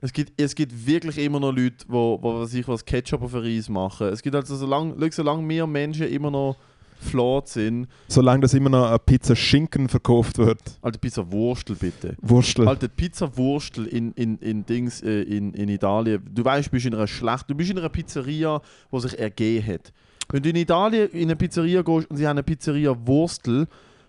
Es 0.00 0.12
gibt, 0.12 0.40
es 0.40 0.54
gibt 0.54 0.86
wirklich 0.86 1.18
immer 1.18 1.40
noch 1.40 1.52
Leute, 1.52 1.84
die 1.84 1.88
wo, 1.92 2.18
wo 2.22 2.40
was 2.40 2.54
ich 2.54 2.66
was 2.66 2.84
Ketchup 2.84 3.22
auf 3.22 3.34
Reis 3.34 3.68
machen. 3.68 4.08
Es 4.08 4.22
gibt 4.22 4.34
also, 4.34 4.56
solange, 4.56 4.94
solange 5.12 5.46
wir 5.48 5.66
Menschen 5.66 6.08
immer 6.08 6.30
noch 6.30 6.56
flawed 6.98 7.46
sind, 7.46 7.88
Solange 8.08 8.40
das 8.40 8.54
immer 8.54 8.70
noch 8.70 8.88
eine 8.88 8.98
Pizza 8.98 9.36
Schinken 9.36 9.88
verkauft 9.88 10.38
wird. 10.38 10.60
Alter, 10.80 10.98
Pizza 10.98 11.30
Wurstel 11.30 11.76
bitte. 11.76 12.16
Wurstel. 12.22 12.66
Alter, 12.66 12.88
Pizza 12.88 13.36
Wurstel 13.36 13.86
in, 13.86 14.12
in, 14.12 14.38
in 14.38 14.64
Dings 14.64 15.02
äh, 15.02 15.20
in, 15.22 15.52
in 15.52 15.68
Italien. 15.68 16.22
Du 16.32 16.42
weißt, 16.44 16.68
du 16.68 16.70
bist 16.70 16.86
in 16.86 16.94
einer 16.94 17.06
schlecht, 17.06 17.50
du 17.50 17.54
bist 17.54 17.70
in 17.70 17.78
einer 17.78 17.90
Pizzeria, 17.90 18.62
die 18.90 19.00
sich 19.00 19.18
ergeben 19.18 19.66
hat. 19.66 19.92
Wenn 20.30 20.42
du 20.42 20.48
in 20.50 20.56
Italien 20.56 21.08
in 21.10 21.24
eine 21.24 21.36
Pizzeria 21.36 21.82
gehst 21.82 22.10
und 22.10 22.16
sie 22.16 22.26
haben 22.26 22.32
eine 22.32 22.42
Pizzeria 22.42 22.96
Wurstel, 23.06 23.66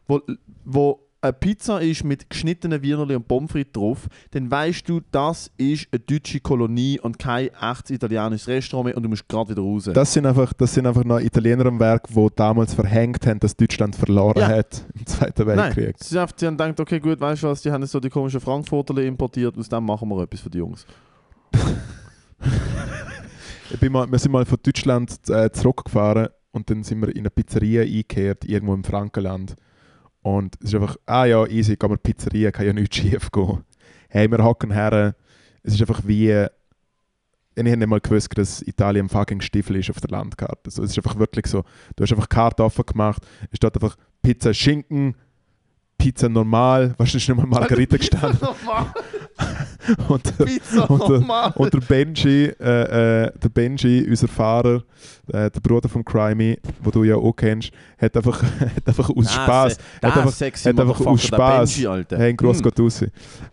wo, 0.08 0.22
wo 0.66 1.00
eine 1.20 1.34
Pizza 1.34 1.80
ist 1.82 2.04
mit 2.04 2.30
geschnittenen 2.30 2.82
Wienerli 2.84 3.16
und 3.16 3.28
Pommes 3.28 3.52
frites 3.52 3.74
drauf, 3.74 4.08
dann 4.32 4.50
weißt 4.52 4.88
du, 4.88 5.02
das 5.12 5.52
ist 5.58 5.88
eine 5.92 6.00
deutsche 6.00 6.40
Kolonie 6.40 7.00
und 7.00 7.18
kein 7.18 7.48
echtes 7.60 7.90
italienisches 7.92 8.48
Restaurant 8.48 8.86
mehr 8.86 8.98
und 8.98 9.04
du 9.04 9.10
musst 9.10 9.28
gerade 9.28 9.50
wieder 9.50 9.62
raus. 9.64 9.90
Das 9.94 10.14
sind, 10.14 10.26
einfach, 10.28 10.54
das 10.54 10.74
sind 10.76 10.86
einfach 10.86 11.04
noch 11.04 11.20
Italiener 11.20 11.66
am 11.66 11.80
Werk, 11.80 12.08
die 12.08 12.28
damals 12.36 12.74
verhängt 12.76 13.26
haben, 13.26 13.40
dass 13.40 13.56
Deutschland 13.56 13.96
verloren 13.96 14.40
Ja. 14.40 14.48
hat 14.48 14.86
im 14.98 15.06
Zweiten 15.08 15.46
Nein, 15.48 15.58
Weltkrieg. 15.58 15.96
sie, 16.00 16.20
haben- 16.20 16.32
sie 16.36 16.46
haben 16.46 16.56
gedacht, 16.58 16.80
okay 16.80 17.00
gut, 17.00 17.20
weißt 17.20 17.44
du 17.44 17.48
was, 17.48 17.62
die 17.64 17.72
haben 17.72 17.82
jetzt 17.82 17.92
so 17.92 18.00
die 18.00 18.10
komischen 18.10 18.40
Frankfurter 18.40 18.96
importiert, 19.02 19.58
aus 19.58 19.70
dem 19.70 19.86
machen 19.86 20.08
wir 20.10 20.22
etwas 20.24 20.40
für 20.40 20.50
die 20.52 20.60
Jungs. 20.60 20.86
Ich 23.70 23.80
bin 23.80 23.92
mal, 23.92 24.10
wir 24.10 24.18
sind 24.18 24.32
mal 24.32 24.46
von 24.46 24.58
Deutschland 24.64 25.18
äh, 25.30 25.52
zurückgefahren 25.52 26.30
und 26.52 26.70
dann 26.70 26.84
sind 26.84 27.02
wir 27.02 27.10
in 27.10 27.20
eine 27.20 27.30
Pizzeria 27.30 27.82
eingekehrt, 27.82 28.46
irgendwo 28.46 28.74
im 28.74 28.84
Frankenland. 28.84 29.56
Und 30.22 30.56
es 30.62 30.70
ist 30.70 30.76
einfach, 30.76 30.96
ah 31.06 31.26
ja, 31.26 31.46
easy, 31.48 31.76
gehen 31.76 31.90
wir 31.90 31.98
Pizzeria, 31.98 32.52
kann 32.52 32.66
ja 32.66 32.74
nichts 32.74 32.96
schief 32.96 33.30
gehen. 33.32 33.64
Hey, 34.10 34.32
wir 34.32 34.44
hocken 34.44 34.72
her, 34.72 35.16
es 35.64 35.74
ist 35.74 35.82
einfach 35.82 36.02
wie, 36.06 36.30
ich 36.30 36.48
habe 37.58 37.78
nicht 37.78 37.88
mal 37.88 38.00
gewusst, 38.00 38.30
dass 38.38 38.62
Italien 38.62 39.10
fucking 39.10 39.42
Stiefel 39.42 39.76
ist 39.76 39.90
auf 39.90 40.00
der 40.00 40.12
Landkarte. 40.12 40.62
Also, 40.66 40.84
es 40.84 40.92
ist 40.92 40.98
einfach 40.98 41.20
wirklich 41.20 41.48
so, 41.48 41.64
du 41.96 42.04
hast 42.04 42.12
einfach 42.12 42.30
Karte 42.30 42.64
offen 42.64 42.86
gemacht, 42.86 43.26
es 43.52 43.58
steht 43.58 43.76
einfach 43.76 43.98
Pizza 44.22 44.54
Schinken, 44.54 45.16
Pizza 45.98 46.30
normal, 46.30 46.96
weißt 46.98 47.14
du, 47.14 47.18
ist 47.18 47.28
nicht 47.28 47.38
mal 47.38 47.46
Margarita 47.46 47.98
gestanden. 47.98 48.48
und, 50.10 50.38
Pizza 50.38 50.90
Und, 50.90 51.00
normal. 51.10 51.54
und 51.56 51.74
der 51.74 51.80
Benji, 51.80 52.46
äh, 52.60 53.26
äh, 53.26 53.32
der 53.38 53.50
Benji, 53.50 54.06
unser 54.10 54.28
Fahrer, 54.28 54.84
äh, 55.28 55.50
der 55.52 55.60
Bruder 55.62 55.88
von 55.88 56.04
Crimey, 56.04 56.60
wo 56.82 56.90
du 56.92 57.04
ja 57.04 57.16
auch 57.16 57.34
kennst, 57.34 57.72
hat 57.98 58.16
einfach, 58.18 58.42
hat 58.60 58.88
einfach 58.88 59.10
aus 59.10 59.32
Spaß, 59.34 59.78
Der 60.02 60.10
hat 60.12 60.18
einfach- 60.18 60.34
sexy 60.34 60.70
hat 60.70 60.80
einfach 60.80 61.00
aus 61.06 61.22
der 61.22 61.38
Spaß- 61.38 61.58
Benji, 61.76 61.88
Alter. 61.88 62.18
hey, 62.18 62.30
ein 62.30 62.38
Gross 62.38 62.60
Hm. 62.62 62.72
raus, 62.80 63.06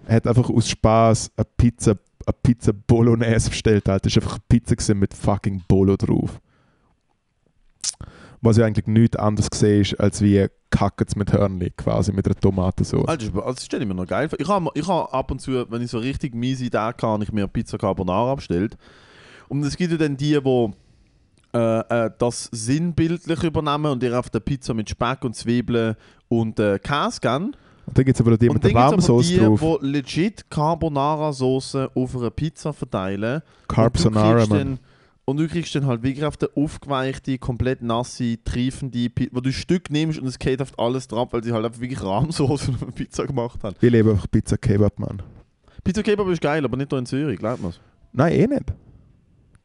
hat 0.09 0.27
einfach 0.27 0.51
aus 0.51 0.69
Spaß 0.69 1.31
eine 1.37 1.47
Pizza, 1.57 1.91
eine 2.27 2.35
Pizza 2.43 2.73
Bolognese 2.73 3.51
bestellt, 3.51 3.89
Alter. 3.89 4.09
Das 4.09 4.17
war 4.17 4.23
einfach 4.23 4.39
eine 4.39 4.61
Pizza 4.61 4.95
mit 4.95 5.13
fucking 5.15 5.63
Bolo 5.69 5.97
drauf. 5.97 6.41
Was 8.45 8.59
ja 8.59 8.67
eigentlich 8.67 8.87
nichts 8.87 9.17
anderes 9.17 9.49
gesehen 9.51 9.81
ist, 9.81 9.99
als 9.99 10.21
wie 10.21 10.47
Kackets 10.69 11.17
mit 11.17 11.33
Hörnli, 11.33 11.71
quasi 11.71 12.13
mit 12.13 12.27
einer 12.27 12.35
Tomatensauce. 12.35 13.09
Alter, 13.09 13.31
das 13.31 13.65
stelle 13.65 13.85
ich 13.85 13.89
mir 13.89 13.95
noch 13.95 14.07
geil 14.07 14.29
vor. 14.29 14.39
Ich 14.39 14.49
habe 14.49 14.69
ich 14.75 14.87
hab 14.87 15.15
ab 15.15 15.31
und 15.31 15.41
zu, 15.41 15.65
wenn 15.71 15.81
ich 15.81 15.91
so 15.91 15.99
richtig 15.99 16.35
miese 16.35 16.67
Idee 16.67 16.79
habe, 16.79 17.25
ich 17.25 17.33
mir 17.33 17.47
Pizza 17.47 17.79
Carbonara 17.79 18.35
bestellt. 18.35 18.77
Und 19.49 19.65
es 19.65 19.77
gibt 19.77 19.93
ja 19.93 19.97
dann 19.99 20.17
die, 20.17 20.39
die 20.39 20.71
äh, 21.55 22.07
äh, 22.07 22.11
das 22.19 22.51
sinnbildlich 22.53 23.43
übernehmen 23.45 23.87
und 23.87 24.03
dir 24.03 24.19
auf 24.19 24.29
der 24.29 24.41
Pizza 24.41 24.75
mit 24.75 24.91
Speck 24.91 25.25
und 25.25 25.35
Zwiebeln 25.37 25.95
und 26.29 26.59
äh, 26.59 26.79
Käse 26.79 27.21
geben. 27.21 27.55
Und 27.87 27.99
dann 27.99 28.05
gibt 28.05 28.17
es 28.17 28.21
aber 28.21 28.33
noch 28.33 28.39
die 28.39 28.49
Und 28.49 28.55
mit 28.55 28.65
der 28.65 28.71
aber 28.73 28.81
Rahmensauce 28.81 29.29
die, 29.29 29.39
drauf. 29.39 29.79
die 29.81 29.87
legit 29.87 30.51
Carbonara-Soße 30.51 31.91
auf 31.95 32.17
einer 32.17 32.31
Pizza 32.31 32.73
verteilen. 32.73 33.43
Carbonara, 33.69 34.43
und 34.43 34.81
und 35.27 35.39
du 35.39 35.49
kriegst 35.49 35.75
dann 35.75 35.87
halt 35.87 36.03
wirklich 36.03 36.25
auf 36.25 36.37
der 36.37 36.51
aufgeweichte, 36.55 37.39
komplett 37.39 37.83
nasse, 37.83 38.37
triefende 38.45 39.09
Pizza, 39.09 39.35
wo 39.35 39.41
du 39.41 39.51
ein 39.51 39.53
Stück 39.55 39.91
nimmst 39.91 40.19
und 40.19 40.27
es 40.27 40.39
geht 40.39 40.61
auf 40.61 40.79
alles 40.79 41.09
drauf, 41.09 41.33
weil 41.33 41.43
sie 41.43 41.53
halt 41.53 41.65
einfach 41.65 41.81
wirklich 41.81 42.03
Rahmsoße 42.03 42.73
eine 42.83 42.93
Pizza 42.93 43.27
gemacht 43.27 43.63
haben. 43.63 43.75
Ich 43.81 43.91
liebe 43.91 44.11
einfach 44.11 44.31
Pizza 44.31 44.57
Kebab, 44.59 44.99
Mann. 44.99 45.23
Pizza 45.83 46.03
Kebab 46.03 46.29
ist 46.29 46.41
geil, 46.41 46.65
aber 46.65 46.77
nicht 46.77 46.91
hier 46.91 46.99
in 46.99 47.07
Zürich, 47.07 47.39
glaubt 47.39 47.63
mir's. 47.63 47.81
Nein, 48.13 48.33
eh 48.33 48.47
nicht. 48.47 48.65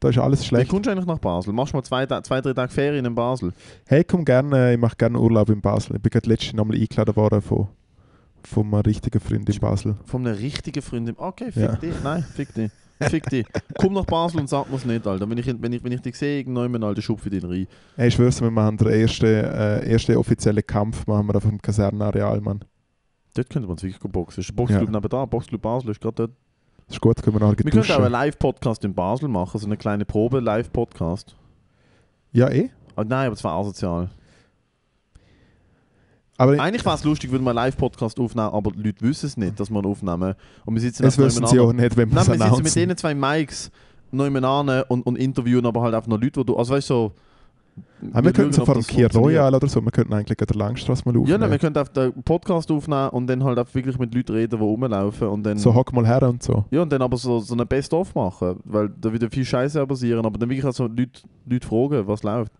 Da 0.00 0.08
ist 0.08 0.16
alles 0.18 0.40
Wie 0.40 0.46
schlecht. 0.46 0.70
kommst 0.70 0.86
du 0.86 0.90
eigentlich 0.92 1.04
nach 1.06 1.18
Basel? 1.18 1.52
Machst 1.52 1.74
du 1.74 1.76
mal 1.76 1.82
zwei, 1.82 2.06
zwei 2.06 2.40
drei 2.40 2.54
Tage 2.54 2.72
Ferien 2.72 3.04
in 3.04 3.14
Basel? 3.14 3.52
Hey, 3.86 4.02
komm 4.02 4.24
gerne, 4.24 4.72
ich 4.72 4.78
mache 4.80 4.96
gerne 4.96 5.20
Urlaub 5.20 5.50
in 5.50 5.60
Basel. 5.60 5.96
Ich 5.96 6.02
bin 6.02 6.10
gerade 6.10 6.26
letztens 6.28 6.54
nochmal 6.54 6.78
eingeladen 6.78 7.16
worden 7.16 7.42
von, 7.42 7.68
von 8.42 8.64
einem 8.64 8.80
richtigen 8.80 9.20
Freund 9.20 9.48
in 9.50 9.58
Basel. 9.60 9.96
Von 10.06 10.26
einer 10.26 10.38
richtigen 10.38 10.80
Freundin. 10.80 11.16
Okay, 11.18 11.52
fick 11.52 11.62
Ja. 11.62 11.76
dich. 11.76 11.94
Nein, 12.02 12.24
fick 12.34 12.54
dich. 12.54 12.70
Fick 13.08 13.28
dich. 13.30 13.46
Komm 13.78 13.94
nach 13.94 14.04
Basel 14.04 14.40
und 14.40 14.48
sag 14.48 14.68
mir's 14.70 14.84
nicht, 14.84 15.06
Alter. 15.06 15.28
Wenn 15.28 15.38
ich, 15.38 15.46
wenn 15.46 15.72
ich, 15.72 15.82
wenn 15.82 15.92
ich 15.92 16.00
dich 16.02 16.16
sehe, 16.16 16.38
irgendwann 16.38 16.82
alter 16.84 17.02
Schub 17.02 17.20
für 17.20 17.30
den 17.30 17.44
rein. 17.44 17.66
Hey, 17.96 18.08
ich 18.08 18.14
schwör's, 18.14 18.40
wir 18.40 18.50
machen 18.50 18.76
den 18.76 18.88
ersten, 18.88 19.26
äh, 19.26 19.80
ersten 19.90 20.16
offiziellen 20.16 20.66
Kampf 20.66 21.06
machen 21.06 21.28
wir 21.28 21.36
auf 21.36 21.44
dem 21.44 21.60
Kasernenareal, 21.60 22.40
Mann. 22.40 22.60
Dort 23.34 23.48
könnte 23.48 23.66
man 23.68 23.72
uns 23.72 23.82
wirklich 23.82 24.00
boxen. 24.12 24.40
Ist 24.40 24.48
der 24.50 24.54
Boxclub 24.54 24.82
Ja. 24.90 24.90
nebenan? 25.00 25.28
Boxclub 25.28 25.62
Basel 25.62 25.90
ist 25.90 26.00
gerade 26.00 26.14
dort. 26.16 26.30
Das 26.86 26.96
ist 26.96 27.00
gut, 27.00 27.22
können 27.22 27.36
wir 27.36 27.40
nachher 27.46 27.58
Wir 27.58 27.70
könnten 27.70 27.78
auch 27.78 27.84
einen 27.94 27.98
duschen. 27.98 28.12
Live-Podcast 28.12 28.84
in 28.84 28.94
Basel 28.94 29.28
machen, 29.28 29.58
so 29.60 29.66
eine 29.66 29.76
kleine 29.76 30.04
Probe-Live-Podcast. 30.04 31.36
Ja, 32.32 32.50
eh. 32.50 32.70
Aber 32.96 33.04
nein, 33.08 33.26
aber 33.26 33.34
das 33.36 33.44
war 33.44 33.56
asozial. 33.58 34.10
Aber 36.40 36.58
Eigentlich 36.58 36.86
wäre 36.86 36.94
es 36.94 37.04
lustig, 37.04 37.30
würden 37.30 37.42
wir 37.44 37.50
einen 37.50 37.56
Live-Podcast 37.56 38.18
aufnehmen, 38.18 38.48
aber 38.48 38.70
die 38.70 38.82
Leute 38.82 39.02
wissen 39.02 39.26
es 39.26 39.36
nicht, 39.36 39.60
dass 39.60 39.68
wir 39.68 39.78
ihn 39.78 39.84
aufnehmen. 39.84 40.34
Und 40.64 40.74
wir 40.74 40.80
sitzen 40.80 41.04
einfach 41.04 41.18
wissen 41.18 41.42
nebeneinander. 41.42 41.48
sie 41.48 41.60
auch 41.60 41.72
nicht, 41.74 41.96
wenn 41.98 42.08
wir 42.08 42.14
Nein, 42.14 42.22
es 42.22 42.28
wir 42.28 42.46
sitzen 42.46 42.62
mit 42.62 42.74
diesen 42.74 42.96
zwei 42.96 43.14
Mics 43.14 43.70
noch 44.10 44.24
an 44.24 44.82
und, 44.88 45.02
und 45.02 45.16
interviewen 45.16 45.66
aber 45.66 45.82
halt 45.82 45.94
einfach 45.94 46.08
noch 46.08 46.18
Leute, 46.18 46.40
die 46.40 46.46
du, 46.46 46.56
also 46.56 46.72
weißt 46.72 46.88
du, 46.88 46.94
so, 46.94 47.12
Aber 48.14 48.24
wir 48.24 48.32
könnten 48.32 48.54
so 48.54 48.64
das 48.64 48.86
Kier. 48.86 49.10
Royal 49.14 49.54
oder 49.54 49.68
so, 49.68 49.82
wir 49.82 49.90
könnten 49.90 50.14
eigentlich 50.14 50.40
an 50.40 50.46
der 50.46 50.56
Langstrasse 50.56 51.02
mal 51.04 51.14
Ja, 51.14 51.20
aufnehmen. 51.20 51.40
nein, 51.40 51.50
wir 51.50 51.58
könnten 51.58 51.78
auf 51.78 51.90
den 51.90 52.22
Podcast 52.22 52.70
aufnehmen 52.70 53.10
und 53.10 53.26
dann 53.26 53.44
halt 53.44 53.58
auch 53.58 53.74
wirklich 53.74 53.98
mit 53.98 54.14
Leuten 54.14 54.32
reden, 54.32 54.58
die 54.58 54.64
rumlaufen 54.64 55.28
und 55.28 55.42
dann... 55.42 55.58
so 55.58 55.74
hock 55.74 55.92
mal 55.92 56.06
her 56.06 56.22
und 56.22 56.42
so. 56.42 56.64
Ja, 56.70 56.80
und 56.80 56.90
dann 56.90 57.02
aber 57.02 57.18
so, 57.18 57.40
so 57.40 57.52
eine 57.52 57.66
Best-of 57.66 58.14
machen, 58.14 58.60
weil 58.64 58.88
da 58.98 59.12
wieder 59.12 59.30
viel 59.30 59.44
Scheiße 59.44 59.86
passieren, 59.86 60.24
aber 60.24 60.38
dann 60.38 60.48
wirklich 60.48 60.64
auch 60.64 60.72
so 60.72 60.84
Leute, 60.86 61.20
Leute 61.44 61.66
fragen, 61.68 62.06
was 62.06 62.22
läuft. 62.22 62.50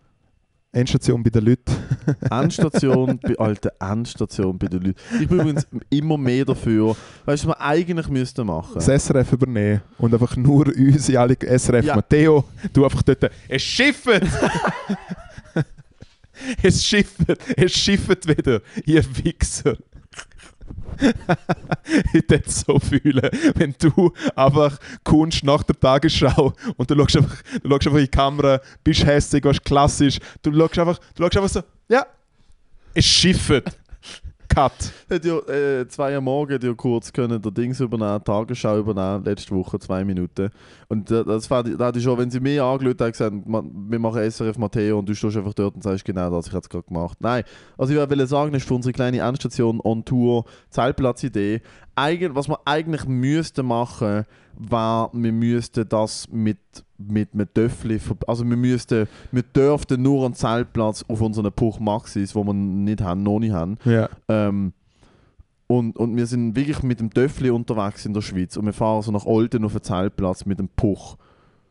Endstation 0.73 1.21
bei 1.21 1.29
den 1.29 1.45
Leuten. 1.45 1.75
Endstation, 2.31 3.19
bei, 3.21 3.37
Alter, 3.37 3.71
Endstation 3.79 4.57
bei 4.57 4.67
den 4.67 4.81
Leuten. 4.81 4.99
Ich 5.19 5.27
bin 5.27 5.39
übrigens 5.39 5.67
immer 5.89 6.17
mehr 6.17 6.45
dafür, 6.45 6.95
weißt 7.25 7.43
du, 7.43 7.49
was 7.49 7.57
wir 7.57 7.61
eigentlich 7.61 8.07
müssten 8.07 8.47
machen? 8.47 8.75
das 8.75 8.85
SRF 8.85 9.33
übernehmen 9.33 9.81
und 9.97 10.13
einfach 10.13 10.35
nur 10.37 10.67
uns, 10.67 11.13
alle 11.13 11.35
SRF 11.35 11.85
Ja. 11.85 11.95
Matteo, 11.95 12.45
du 12.71 12.85
einfach 12.85 13.03
dort, 13.03 13.29
es 13.49 13.61
schifft! 13.61 14.07
es 16.63 16.83
schifft, 16.85 17.17
es 17.57 17.71
schifft 17.73 18.27
wieder, 18.27 18.61
ihr 18.85 19.03
Wichser. 19.23 19.75
ich 22.13 22.29
würde 22.29 22.43
es 22.45 22.61
so 22.61 22.79
fühlen, 22.79 23.29
wenn 23.55 23.75
du 23.79 24.11
einfach 24.35 24.77
kommst 25.03 25.43
nach 25.43 25.63
der 25.63 25.79
Tagesschau 25.79 26.53
und 26.77 26.89
du 26.89 26.95
schaust 26.95 27.17
einfach, 27.17 27.41
du 27.61 27.69
schaust 27.69 27.87
einfach 27.87 27.99
in 27.99 28.05
die 28.05 28.11
Kamera, 28.11 28.59
bist 28.83 29.05
hässlich, 29.05 29.43
warst 29.43 29.63
klassisch, 29.63 30.19
du 30.41 30.53
schaust 30.53 30.79
einfach, 30.79 30.99
du 31.15 31.23
schaust 31.23 31.37
einfach 31.37 31.49
so, 31.49 31.61
ja, 31.89 32.05
es 32.93 33.05
schifft. 33.05 33.63
Cut. 34.53 34.73
Hat 35.09 35.23
ja, 35.25 35.37
äh, 35.47 35.87
zwei 35.87 36.15
am 36.17 36.25
Morgen 36.25 36.53
hat 36.55 36.63
ja 36.63 36.73
kurz 36.73 37.13
können 37.13 37.41
der 37.41 37.51
Dings 37.51 37.79
übernehmen, 37.79 38.21
Tagesschau 38.23 38.79
übernehmen, 38.79 39.23
letzte 39.23 39.55
Woche, 39.55 39.79
zwei 39.79 40.03
Minuten. 40.03 40.49
Und 40.89 41.09
äh, 41.09 41.23
das 41.23 41.47
da 41.47 41.63
hatte 41.63 41.99
ich 41.99 42.03
schon, 42.03 42.17
wenn 42.17 42.29
sie 42.29 42.39
mir 42.41 42.63
angelötet 42.63 43.01
haben, 43.01 43.11
gesagt, 43.11 43.47
"Ma- 43.47 43.63
wir 43.89 43.99
machen 43.99 44.21
SRF 44.29 44.57
Matteo 44.57 44.99
und 44.99 45.07
du 45.07 45.15
stehst 45.15 45.37
einfach 45.37 45.53
dort 45.53 45.75
und 45.75 45.83
sagst 45.83 46.03
genau 46.03 46.29
das, 46.29 46.47
ich 46.47 46.53
habe 46.53 46.61
es 46.63 46.69
gerade 46.69 46.83
gemacht. 46.85 47.17
Nein, 47.21 47.43
also 47.77 47.93
ich 47.93 47.99
wollte 47.99 48.27
sagen, 48.27 48.51
das 48.51 48.63
ist 48.63 48.67
für 48.67 48.73
unsere 48.75 48.91
kleine 48.93 49.19
Endstation 49.19 49.79
on 49.81 50.03
Tour, 50.03 50.43
Zeltplatz-Idee. 50.69 51.61
Eigen, 51.95 52.35
was 52.35 52.49
wir 52.49 52.59
eigentlich 52.65 53.05
müssten 53.05 53.65
machen, 53.65 54.25
war, 54.55 55.09
wir 55.13 55.31
müssten 55.31 55.87
das 55.87 56.27
mit 56.29 56.57
mit 57.09 57.33
einem 57.33 57.47
Töffli, 57.53 57.95
verb- 57.99 58.27
also 58.27 58.47
wir 58.47 58.57
müssten, 58.57 59.07
wir 59.31 59.43
dürften 59.43 60.01
nur 60.01 60.25
einen 60.25 60.33
Zeltplatz 60.33 61.03
auf 61.07 61.21
unseren 61.21 61.51
Puch 61.51 61.79
Maxis, 61.79 62.35
wo 62.35 62.43
wir 62.43 62.53
nicht 62.53 63.01
haben, 63.01 63.23
noch 63.23 63.39
nicht 63.39 63.53
haben, 63.53 63.77
Ja. 63.85 64.09
ähm, 64.27 64.73
und, 65.67 65.95
und 65.97 66.15
wir 66.17 66.25
sind 66.27 66.55
wirklich 66.55 66.83
mit 66.83 66.99
dem 66.99 67.13
Töffli 67.13 67.49
unterwegs 67.49 68.05
in 68.05 68.13
der 68.13 68.21
Schweiz 68.21 68.57
und 68.57 68.65
wir 68.65 68.73
fahren 68.73 69.01
so 69.03 69.11
nach 69.11 69.25
Olten 69.25 69.63
auf 69.63 69.71
den 69.71 69.81
Zeltplatz 69.83 70.45
mit 70.45 70.59
dem 70.59 70.67
Puch. 70.67 71.15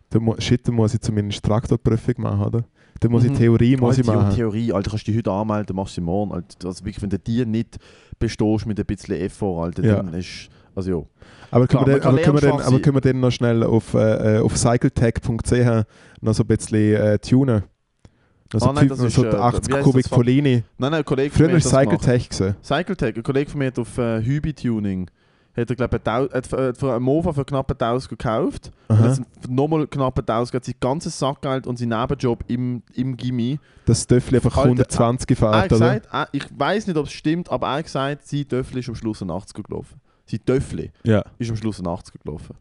Da 0.09 0.19
mu 0.19 0.35
shit, 0.39 0.67
da 0.67 0.73
muss 0.73 0.95
ich 0.95 1.01
zumindest 1.01 1.45
Traktorprüfung 1.45 2.15
machen, 2.19 2.43
oder? 2.47 2.65
Da 2.99 3.09
muss 3.09 3.25
ich 3.25 3.31
Mhm. 3.31 3.37
Theorie 3.37 3.77
muss 3.77 3.97
Oh, 3.99 4.01
ich 4.01 4.07
machen. 4.07 4.35
Theorie, 4.35 4.73
Alter, 4.73 4.91
kannst 4.91 5.07
du 5.07 5.11
dich 5.13 5.19
heute 5.19 5.31
anmelden, 5.33 5.77
machst 5.77 5.97
du 5.97 6.01
sie 6.01 6.05
morgen. 6.05 6.33
Alter, 6.33 6.67
also 6.69 6.85
wirklich, 6.85 7.01
wenn 7.03 7.11
du 7.11 7.19
die 7.19 7.45
nicht 7.47 7.79
bestehst 8.19 8.67
mit 8.67 8.79
ein 8.81 8.87
bisschen 8.87 9.17
Effort, 9.17 9.63
Alter, 9.65 9.85
Ja. 9.85 9.97
dann 10.03 10.13
ist, 10.15 10.49
also 10.75 10.91
ja. 10.91 11.03
Aber 11.51 11.67
können, 11.67 11.85
Klar, 11.85 11.87
wir, 11.87 12.01
dann, 12.01 12.09
aber, 12.15 12.23
können 12.23 12.37
wir 12.37 12.41
dann, 12.49 12.61
aber 12.61 12.81
können 12.81 12.97
wir 12.97 13.01
dann 13.01 13.21
noch 13.21 13.31
schnell 13.31 13.63
auf, 13.65 13.95
äh, 13.95 14.37
äh, 14.37 14.41
auf 14.41 14.57
cycletech.ch 14.57 15.87
noch 16.21 16.35
so 16.35 16.43
ein 16.43 16.47
bisschen 16.47 16.95
äh, 16.95 17.19
tunen? 17.19 17.65
Noch 18.53 18.61
so, 18.61 18.67
Ah, 18.69 18.73
nein, 18.73 18.89
das 18.89 19.01
ist, 19.01 19.15
so 19.15 19.25
äh, 19.25 19.35
80 19.35 19.69
wie 19.69 19.75
heisst 19.75 19.85
Kubik 19.85 20.03
das? 20.05 20.11
Polini. 20.11 20.53
Nein, 20.53 20.65
nein, 20.79 20.95
ein 20.95 21.05
Kollege 21.05 21.31
von 21.31 21.39
Früher 21.39 21.55
mir 21.55 21.65
war. 21.65 21.85
Cycletech. 21.85 22.29
Cycletech, 22.63 23.17
ein 23.17 23.23
Kollege 23.23 23.51
von 23.51 23.59
mir 23.59 23.67
hat 23.67 23.79
auf 23.79 23.99
äh, 23.99 24.23
Hübi-Tuning 24.23 25.11
hat 25.57 25.71
er, 25.71 25.77
glaube 25.77 26.01
ich, 26.05 26.47
für 26.79 26.95
einen 26.95 27.03
Mofa 27.05 27.33
für 27.33 27.45
knapp 27.45 27.71
1000 27.71 28.09
gekauft. 28.09 28.71
Und 28.89 28.99
Aha. 28.99 29.17
nochmal 29.49 29.87
knapp 29.87 30.19
1000, 30.19 30.55
hat 30.55 30.65
sein 30.65 30.75
ganzes 30.81 31.19
Sackgeld 31.19 31.67
und 31.67 31.79
sein 31.79 31.89
Nebenjob 31.89 32.45
im, 32.49 32.83
im 32.95 33.17
Gimmi. 33.17 33.59
Das 33.87 34.07
Töffel 34.07 34.37
einfach 34.37 34.57
Alter, 34.57 34.71
120 34.71 35.31
Er 35.31 35.51
hat 35.51 35.53
fährt, 35.69 35.73
oder? 35.73 35.99
gesagt, 35.99 36.09
er, 36.13 36.29
ich 36.33 36.47
weiß 36.57 36.87
nicht, 36.87 36.97
ob 36.97 37.07
es 37.07 37.13
stimmt, 37.13 37.51
aber 37.51 37.69
er 37.69 37.79
hat 37.79 37.85
gesagt, 37.85 38.27
sein 38.27 38.49
Töffel 38.49 38.79
ist 38.79 38.89
am 38.89 38.95
Schluss 38.95 39.23
ein 39.23 39.31
80er 39.31 39.63
gelaufen. 39.63 40.01
Sein 40.31 40.41
Töffel 40.45 40.91
Ja. 41.05 41.25
ist 41.39 41.51
am 41.51 41.57
Schluss 41.57 41.81
ein 41.81 41.87
80er 41.87 42.23
gelaufen. 42.23 42.57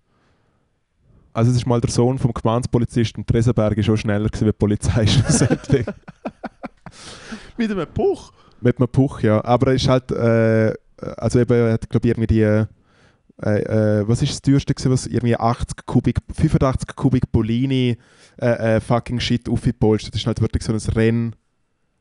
Also 1.34 1.51
es 1.51 1.57
ist 1.57 1.67
mal 1.67 1.80
der 1.80 1.91
Sohn 1.91 2.17
vom 2.17 2.34
Gemeinspolizisten 2.34 3.26
Tresenberg 3.26 3.78
ist 3.78 3.86
schon 3.86 3.97
schneller 3.97 4.28
gewesen 4.28 4.47
wie 4.47 4.51
die 4.51 4.57
Polizei 4.57 5.05
schlussendlich. 5.07 5.86
Mit 7.57 7.72
einem 7.72 7.88
Puch. 7.88 8.32
Mit 8.61 8.78
einem 8.78 8.88
Puch, 8.89 9.22
ja. 9.22 9.43
Aber 9.43 9.67
er 9.67 9.74
ist 9.76 9.88
halt, 9.88 10.11
äh, 10.11 10.74
also 11.17 11.39
eben, 11.39 11.53
er 11.53 11.74
hat 11.74 11.89
glaube 11.89 12.07
ich 12.07 12.11
irgendwie 12.11 12.28
die, 12.28 12.41
äh, 12.41 12.65
äh, 14.01 14.07
was 14.07 14.22
ist 14.22 14.32
das 14.32 14.41
teuerste 14.41 14.74
gewesen, 14.74 14.91
was 14.91 15.05
irgendwie 15.07 15.36
80 15.38 15.86
Kubik, 15.86 16.17
85 16.34 16.95
Kubik 16.95 17.32
Polini 17.32 17.97
äh, 18.41 18.76
äh, 18.78 18.82
fucking 18.82 19.20
Shit 19.20 19.47
aufgepolstert. 19.47 20.13
Das 20.15 20.22
ist 20.22 20.28
halt 20.28 20.41
wirklich 20.41 20.63
so 20.63 20.74
ein 20.74 20.80
Renn, 20.95 21.36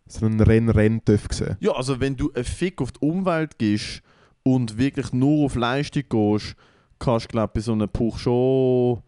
so 0.07 0.27
ein 0.27 0.41
Renn-Renn-Töff 0.41 1.29
gewesen. 1.29 1.57
Ja, 1.61 1.73
also 1.73 2.01
wenn 2.01 2.17
du 2.17 2.33
einen 2.33 2.45
Fick 2.45 2.81
auf 2.81 2.93
die 2.93 3.01
Umwelt 3.01 3.59
gibst 3.59 4.03
und 4.43 4.79
wirklich 4.79 5.13
nur 5.13 5.45
auf 5.47 5.55
Leistung 5.55 6.03
gehst, 6.09 6.55
kannst 6.99 7.27
du, 7.27 7.29
glaube 7.29 7.51
ich, 7.51 7.55
bei 7.55 7.61
so 7.61 7.73
einem 7.73 7.89
Puch 7.89 8.19
schon... 8.19 9.03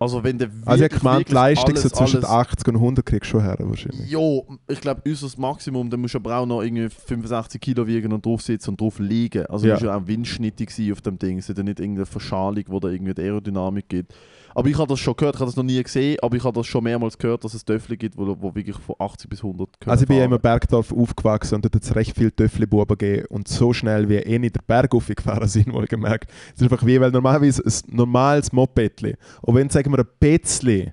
Also 0.00 0.22
wenn 0.22 0.38
der 0.38 0.48
Also 0.64 0.84
ich 0.84 0.90
gemeint, 0.92 1.18
wirklich 1.20 1.34
Leistung 1.34 1.74
so 1.74 1.80
alles- 1.82 1.92
zwischen 1.92 2.16
alles- 2.18 2.30
80 2.30 2.68
und 2.68 2.76
100 2.76 3.04
kriegst 3.04 3.28
du 3.28 3.30
schon 3.32 3.42
her 3.42 3.56
wahrscheinlich. 3.58 4.08
Jo, 4.08 4.46
ich 4.68 4.80
glaube, 4.80 5.02
unser 5.04 5.28
Maximum, 5.40 5.90
da 5.90 5.96
musst 5.96 6.14
du 6.14 6.18
aber 6.18 6.36
auch 6.36 6.46
noch 6.46 6.62
irgendwie 6.62 6.88
65 6.88 7.60
Kilo 7.60 7.84
wiegen 7.84 8.12
und 8.12 8.24
drauf 8.24 8.40
sitzen 8.42 8.70
und 8.70 8.80
drauf 8.80 9.00
liegen. 9.00 9.44
Also 9.46 9.66
Ja. 9.66 9.74
ja. 9.74 9.80
du 9.80 9.90
auch 9.92 10.06
windschnittig 10.06 10.92
auf 10.92 11.00
dem 11.00 11.18
Ding. 11.18 11.38
Es 11.38 11.48
ist 11.48 11.56
ja 11.58 11.64
nicht 11.64 11.80
irgendeine 11.80 12.06
Verschalung, 12.06 12.62
wo 12.68 12.78
da 12.78 12.88
irgendwie 12.88 13.12
die 13.12 13.22
Aerodynamik 13.22 13.88
gibt. 13.88 14.14
Aber 14.54 14.68
ich 14.68 14.78
habe 14.78 14.88
das 14.88 15.00
schon 15.00 15.14
gehört, 15.16 15.36
ich 15.36 15.40
habe 15.40 15.48
das 15.48 15.56
noch 15.56 15.64
nie 15.64 15.82
gesehen, 15.82 16.18
aber 16.22 16.36
ich 16.36 16.44
habe 16.44 16.58
das 16.58 16.66
schon 16.66 16.84
mehrmals 16.84 17.16
gehört, 17.18 17.44
dass 17.44 17.54
es 17.54 17.64
Töffel 17.64 17.96
gibt, 17.96 18.16
wo, 18.16 18.36
wo 18.40 18.54
wirklich 18.54 18.76
von 18.76 18.96
80 18.98 19.28
bis 19.28 19.42
100 19.42 19.80
können 19.80 19.90
Also 19.90 20.02
ich 20.02 20.08
bin 20.08 20.18
ja 20.18 20.24
immer 20.24 20.38
Bergdorf 20.38 20.92
aufgewachsen 20.92 21.56
und 21.56 21.64
dort 21.64 21.74
hat 21.74 21.82
es 21.82 21.94
recht 21.94 22.16
viele 22.16 22.34
Töffli-Buben 22.34 22.96
gegeben 22.98 23.26
und 23.28 23.48
so 23.48 23.72
schnell 23.72 24.08
wie 24.08 24.16
eh 24.16 24.38
nicht 24.38 24.56
der 24.56 24.62
Berg 24.66 24.94
aufgefahren 24.94 25.48
sind, 25.48 25.72
wohlgemerkt. 25.72 26.30
Es 26.54 26.60
ist 26.60 26.62
einfach 26.62 26.84
wie, 26.84 27.00
weil 27.00 27.10
normalerweise 27.10 27.62
ein 27.64 27.96
normales 27.96 28.52
Mopedli, 28.52 29.16
und 29.42 29.54
wenn 29.54 29.68
sagen 29.70 29.92
wir 29.92 30.00
ein 30.00 30.08
Betzli, 30.20 30.92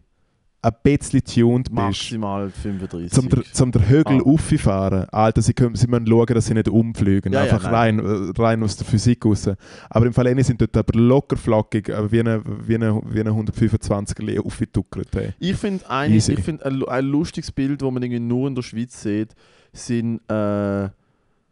ein 0.65 0.73
Betzli 0.81 1.21
tuned 1.21 1.65
bist, 1.65 1.73
Maximal 1.75 2.49
35. 2.49 3.11
zum 3.11 3.29
der, 3.29 3.43
zum 3.53 3.71
der 3.71 3.87
Hügel 3.87 4.19
Ah. 4.19 4.23
auffahren, 4.25 5.05
Alter, 5.11 5.41
sie, 5.41 5.53
können, 5.53 5.75
sie 5.75 5.85
müssen 5.87 6.07
schauen, 6.07 6.25
dass 6.33 6.47
sie 6.47 6.53
nicht 6.55 6.67
umfliegen, 6.69 7.31
Ja, 7.33 7.45
ja, 7.45 7.53
einfach 7.53 7.69
nein. 7.71 7.99
rein, 7.99 8.31
rein 8.35 8.63
aus 8.63 8.75
der 8.75 8.87
Physik 8.87 9.23
raus. 9.25 9.47
Aber 9.89 10.05
im 10.07 10.13
Fall 10.13 10.43
sind 10.43 10.59
dort 10.59 10.75
aber 10.75 10.97
locker 10.99 11.37
flockig, 11.37 11.89
äh, 11.89 12.11
wie 12.11 12.19
eine, 12.21 12.41
wie 12.65 12.75
eine, 12.75 12.99
wie 13.05 13.19
eine 13.19 13.29
125er 13.31 14.39
aufgetuckert. 14.43 15.09
Hey. 15.13 15.33
Ich 15.39 15.55
finde 15.55 15.87
ein, 15.89 16.11
ich 16.13 16.25
find 16.41 16.63
ein, 16.63 16.83
ein 16.83 17.05
lustiges 17.05 17.51
Bild, 17.51 17.81
das 17.81 17.91
man 17.91 18.01
irgendwie 18.01 18.19
nur 18.19 18.47
in 18.47 18.55
der 18.55 18.63
Schweiz 18.63 18.99
sieht, 19.01 19.35
sind, 19.71 20.21
äh, 20.29 20.89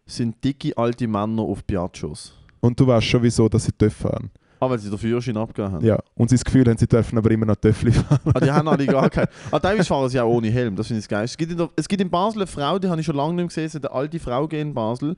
sind 0.05 0.43
dicke 0.43 0.75
alte 0.77 1.07
Männer 1.07 1.43
auf 1.43 1.65
Piaggios. 1.65 2.33
Und 2.61 2.79
du 2.79 2.87
weißt 2.87 3.05
schon, 3.05 3.21
wieso 3.23 3.47
dass 3.49 3.65
sie 3.65 3.71
dürfen 3.73 4.09
fahren. 4.09 4.29
Ah, 4.65 4.69
weil 4.69 4.79
sie 4.79 4.89
den 4.89 4.97
Führerschein 4.97 5.37
abgegeben 5.37 5.73
haben. 5.73 5.85
Ja. 5.85 5.99
Und 6.15 6.29
sie 6.29 6.35
das 6.35 6.45
Gefühl 6.45 6.65
haben, 6.65 6.77
sie 6.77 6.87
dürfen 6.87 7.17
aber 7.17 7.31
immer 7.31 7.45
noch 7.45 7.55
Töffli 7.55 7.91
fahren. 7.91 8.19
Ah, 8.33 8.39
die 8.39 8.51
haben 8.51 8.67
alle 8.67 8.85
gar 8.85 9.09
keinen. 9.09 9.27
Ah, 9.51 9.59
teilweise 9.59 9.85
fahren 9.85 10.09
sie 10.09 10.19
auch 10.19 10.29
ohne 10.29 10.49
Helm, 10.49 10.75
das 10.75 10.87
finde 10.87 10.99
ich 11.01 11.07
geil. 11.07 11.25
Es 11.25 11.35
gibt, 11.37 11.51
in 11.51 11.57
der, 11.57 11.69
es 11.75 11.87
gibt 11.87 12.01
in 12.01 12.09
Basel 12.09 12.39
eine 12.41 12.47
Frau, 12.47 12.79
die 12.79 12.87
habe 12.87 12.99
ich 12.99 13.05
schon 13.05 13.15
lange 13.15 13.33
nicht 13.33 13.37
mehr 13.37 13.47
gesehen, 13.47 13.65
es 13.65 13.75
eine 13.75 13.91
alte 13.91 14.19
Frau 14.19 14.45
in 14.47 14.73
Basel. 14.73 15.15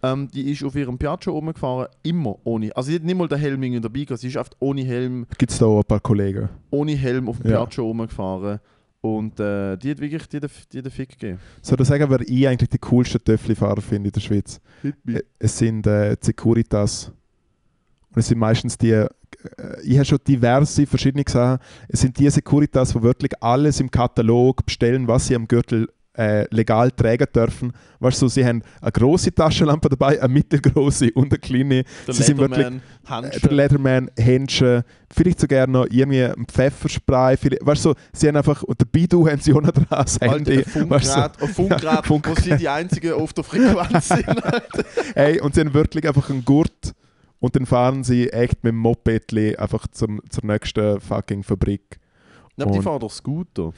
Ähm, 0.00 0.28
die 0.32 0.50
ist 0.52 0.62
auf 0.62 0.76
ihrem 0.76 0.96
Piaggio 0.96 1.32
rumgefahren, 1.32 1.88
immer 2.04 2.36
ohne. 2.44 2.74
Also 2.76 2.90
sie 2.90 2.94
hat 2.96 3.02
nicht 3.02 3.16
mal 3.18 3.26
den 3.26 3.38
Helm 3.38 3.60
irgendwie 3.62 3.80
dabei 3.80 4.04
gehabt, 4.04 4.20
sie 4.20 4.28
ist 4.28 4.36
oft 4.36 4.54
ohne 4.60 4.82
Helm, 4.82 5.26
Gibt 5.38 5.50
es 5.50 5.58
da 5.58 5.66
auch 5.66 5.78
ein 5.78 5.84
paar 5.84 5.98
Kollegen? 6.00 6.48
ohne 6.70 6.92
Helm 6.92 7.28
auf 7.28 7.38
dem 7.40 7.50
Ja. 7.50 7.58
Piaggio 7.64 7.84
rumgefahren. 7.86 8.60
Und 9.00 9.38
äh, 9.38 9.76
die 9.76 9.90
hat 9.92 10.00
wirklich 10.00 10.26
die, 10.28 10.40
die, 10.72 10.82
den 10.82 10.90
Fick 10.90 11.10
gegeben. 11.10 11.38
Soll 11.62 11.80
ich 11.80 11.86
sagen, 11.86 12.04
wer 12.10 12.20
ich 12.20 12.48
eigentlich 12.48 12.68
die 12.68 12.78
coolsten 12.78 13.22
Töffli-Fahrer 13.22 13.80
finde 13.80 14.08
in 14.08 14.12
der 14.12 14.20
Schweiz? 14.20 14.60
Es 15.38 15.56
sind 15.58 15.86
äh, 15.86 16.16
die 16.16 16.26
Securitas. 16.26 17.12
Und 18.18 18.22
es 18.22 18.26
sind 18.26 18.38
meistens 18.40 18.76
die, 18.76 18.90
äh, 18.90 19.08
ich 19.84 19.94
habe 19.94 20.04
schon 20.04 20.18
diverse 20.26 20.88
verschiedene 20.88 21.22
gesehen, 21.22 21.58
es 21.86 22.00
sind 22.00 22.18
die 22.18 22.28
Securitas, 22.28 22.92
die 22.92 23.00
wirklich 23.00 23.30
alles 23.40 23.78
im 23.78 23.88
Katalog 23.92 24.66
bestellen, 24.66 25.06
was 25.06 25.28
sie 25.28 25.36
am 25.36 25.46
Gürtel 25.46 25.88
äh, 26.16 26.52
legal 26.52 26.90
tragen 26.90 27.28
dürfen. 27.32 27.72
Weißt 28.00 28.20
du, 28.20 28.26
sie 28.26 28.44
haben 28.44 28.64
eine 28.82 28.90
große 28.90 29.32
Taschenlampe 29.32 29.88
dabei, 29.88 30.20
eine 30.20 30.32
mittelgroße 30.34 31.12
und 31.14 31.30
eine 31.30 31.38
kleine. 31.38 31.84
Der 32.08 32.12
sie 32.14 32.24
sind 32.24 32.38
wirklich 32.38 32.66
äh, 32.66 32.72
Handschuhe. 33.06 33.40
der 33.40 33.52
Leatherman, 33.52 34.10
Händchen, 34.18 34.82
vielleicht 35.14 35.38
sogar 35.38 35.68
noch 35.68 35.86
irgendwie 35.88 36.24
ein 36.24 36.44
Pfefferspray. 36.48 37.36
vielleicht- 37.36 37.64
Weißt 37.64 37.84
du, 37.84 37.94
sie 38.12 38.26
haben 38.26 38.36
einfach, 38.36 38.64
und 38.64 38.80
der 38.80 38.86
Bidu 38.86 39.28
haben 39.28 39.40
sie 39.40 39.52
auch 39.54 39.60
noch 39.62 39.70
dran, 39.70 39.86
das 39.90 40.20
Alter, 40.20 40.34
Handy. 40.34 40.64
ein 40.74 40.90
weißt 40.90 41.06
du, 41.06 41.20
Funkgerät, 41.20 41.32
ein 41.42 41.48
Funkgerät, 41.54 42.04
Funk- 42.06 42.28
wo 42.28 42.34
sie 42.34 42.56
die 42.56 42.68
einzigen 42.68 43.12
auf 43.12 43.32
der 43.32 43.44
Frequenz 43.44 44.08
sind. 44.08 44.26
Hey, 45.14 45.40
und 45.40 45.54
sie 45.54 45.60
haben 45.60 45.72
wirklich 45.72 46.04
einfach 46.08 46.28
einen 46.30 46.44
Gurt 46.44 46.94
und 47.40 47.54
dann 47.56 47.66
fahren 47.66 48.04
sie 48.04 48.28
echt 48.30 48.64
mit 48.64 48.72
dem 48.72 48.78
Mopedli 48.78 49.56
einfach 49.56 49.86
zum, 49.88 50.20
zur 50.28 50.44
nächsten 50.44 51.00
fucking 51.00 51.42
Fabrik. 51.42 51.98
Ja, 52.56 52.64
aber 52.64 52.72
die 52.72 52.78
Und- 52.78 52.84
fahren 52.84 52.98
doch 52.98 53.12
Scooter. 53.12 53.72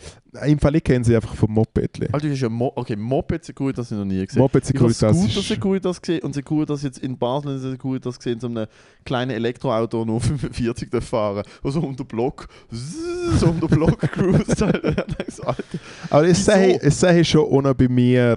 Im 0.46 0.58
Fall 0.58 0.76
ich 0.76 0.84
kenne 0.84 1.04
sie 1.04 1.14
einfach 1.14 1.34
vom 1.34 1.52
Mopedli. 1.52 2.08
Alter, 2.12 2.28
du 2.28 2.32
hast 2.32 2.40
ja 2.40 2.48
Mo 2.48 2.72
okay, 2.74 2.96
Moped 2.96 3.44
Securitas 3.44 3.90
habe 3.90 4.00
ich 4.00 4.06
noch 4.08 4.14
nie 4.14 4.24
gesehen. 4.24 4.40
Moped 4.40 4.62
Ich 4.62 4.68
Securitas 4.68 5.14
Scooter 5.14 5.38
ist... 5.40 5.48
Securitas 5.48 6.00
gesehen 6.00 6.22
und 6.22 6.32
Securitas 6.32 6.82
jetzt 6.82 6.98
in 7.00 7.18
Basel 7.18 7.56
in 7.56 7.58
Securitas 7.58 8.16
gesehen, 8.16 8.40
so 8.40 8.46
einem 8.46 8.66
kleinen 9.04 9.32
Elektroauto 9.32 10.06
nur 10.06 10.20
45 10.22 10.88
darf 10.88 11.04
fahren, 11.04 11.42
wo 11.62 11.70
so 11.70 11.80
um 11.80 11.94
den 11.94 12.06
Block, 12.06 12.48
so 12.70 13.48
um 13.48 13.60
den 13.60 13.68
Block. 13.68 13.98
Ich 14.48 15.34
so, 15.34 15.42
Alter. 15.44 15.62
Aber 16.08 16.26
es 16.26 16.48
es 16.48 17.00
sei 17.00 17.22
schon 17.22 17.44
ohne 17.44 17.74
bei 17.74 17.88
mir 17.88 18.36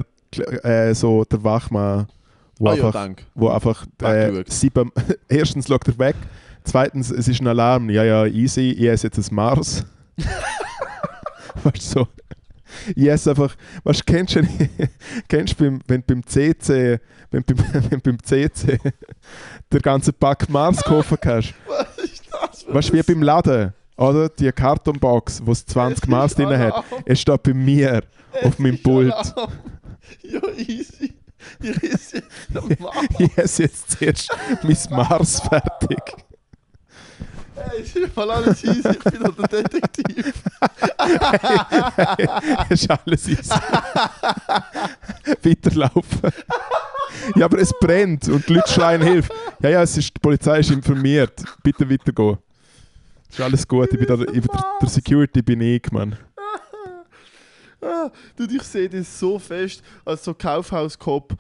äh, 0.64 0.94
so 0.94 1.24
der 1.24 1.42
Wachmann, 1.42 2.08
wo 2.60 2.70
Ah 2.70 2.76
ja, 2.76 2.86
einfach, 2.86 2.92
danke. 2.94 3.24
wo 3.36 3.50
einfach 3.50 3.86
äh, 4.02 4.44
sieben, 4.48 4.92
erstens 5.30 5.68
schaut 5.68 5.88
er 5.88 5.98
weg, 5.98 6.16
zweitens 6.64 7.12
es 7.12 7.28
ist 7.28 7.42
ein 7.42 7.48
Alarm, 7.48 7.90
ja 7.90 8.04
ja 8.04 8.26
easy, 8.26 8.72
ich 8.72 8.86
esse 8.88 9.08
jetzt 9.08 9.18
ein 9.18 9.36
Mars. 9.36 9.86
weißt 11.64 11.78
du 11.96 12.00
so? 12.00 12.08
Ich 12.96 13.08
esse 13.08 13.30
einfach, 13.32 13.56
weißt 13.84 14.00
du, 14.02 14.04
kennst 14.14 14.36
du, 14.36 14.42
kennst 15.28 15.60
du 15.60 15.64
beim, 15.64 15.80
wenn 15.88 16.02
du 16.02 16.08
beim 16.08 16.26
CC, 16.26 17.00
wenn, 17.32 17.44
du 17.46 17.56
beim, 17.56 17.66
wenn 17.90 18.02
beim 18.02 18.18
CC 18.24 18.80
den 19.72 19.82
ganzen 19.82 20.14
Pack 20.14 20.50
Mars 20.50 20.84
kaufen 20.84 21.18
kannst, 21.22 21.54
Was 21.68 21.98
ist 22.04 22.24
das? 22.32 22.64
für 22.64 22.74
weißt 22.74 22.90
du, 22.90 22.94
wie 22.94 23.04
beim 23.04 23.22
Laden, 23.22 23.74
oder? 23.98 24.30
Die 24.30 24.52
Kartonbox, 24.52 25.42
wo 25.46 25.52
es 25.52 25.66
20 25.66 26.08
Mars 26.08 26.36
drin 26.36 26.58
hat, 26.58 26.84
es 27.06 27.22
steht 27.22 27.44
bei 27.44 27.54
mir 27.54 28.04
auf 28.44 28.58
meinem 28.60 28.82
Pult. 28.82 29.14
Ja, 30.24 30.42
easy. 30.58 31.14
Mars. 32.80 32.96
Ich 33.20 33.38
esse 33.38 33.64
jetzt 33.64 33.92
zuerst 33.92 34.30
mein 34.62 34.78
Mars 34.90 35.40
fertig. 35.40 36.00
Hey, 37.56 37.82
ist 37.82 38.16
mal 38.16 38.32
alles 38.32 38.64
easy, 38.64 38.90
ich 38.90 39.04
bin 39.04 39.24
doch 39.24 39.36
der 39.48 39.64
Detektiv. 39.64 40.34
ist 42.70 42.90
alles 42.90 43.28
easy. 43.28 43.52
Weiterlaufen. 45.44 46.32
Ja, 47.36 47.46
aber 47.46 47.60
es 47.60 47.72
brennt 47.80 48.28
und 48.28 48.48
die 48.50 48.54
Leute 48.54 48.72
schreien 48.72 49.02
Hilfe. 49.02 49.32
Ja, 49.62 49.70
ja, 49.70 49.84
es 49.84 49.98
ist, 49.98 50.16
die 50.16 50.20
Polizei 50.20 50.60
ist 50.60 50.72
informiert. 50.72 51.44
Bitte 51.62 51.90
weitergehen. 51.90 52.38
Ist 53.30 53.42
alles 53.42 53.68
gut. 53.68 53.90
Ich 53.92 54.00
bin 54.00 54.08
der, 54.08 54.20
ich 54.28 54.42
bin 54.42 54.50
der, 54.52 54.66
der 54.82 54.90
Security 54.90 55.42
bin 55.42 55.62
ich, 55.62 55.92
Mann. 55.92 56.18
Ah, 57.84 58.12
du, 58.36 58.46
ich 58.46 58.64
sehe 58.64 58.90
das 58.90 59.20
so 59.20 59.38
fest 59.40 59.84
als 60.06 60.24
so 60.24 60.34
Kaufhauskopf. 60.34 61.36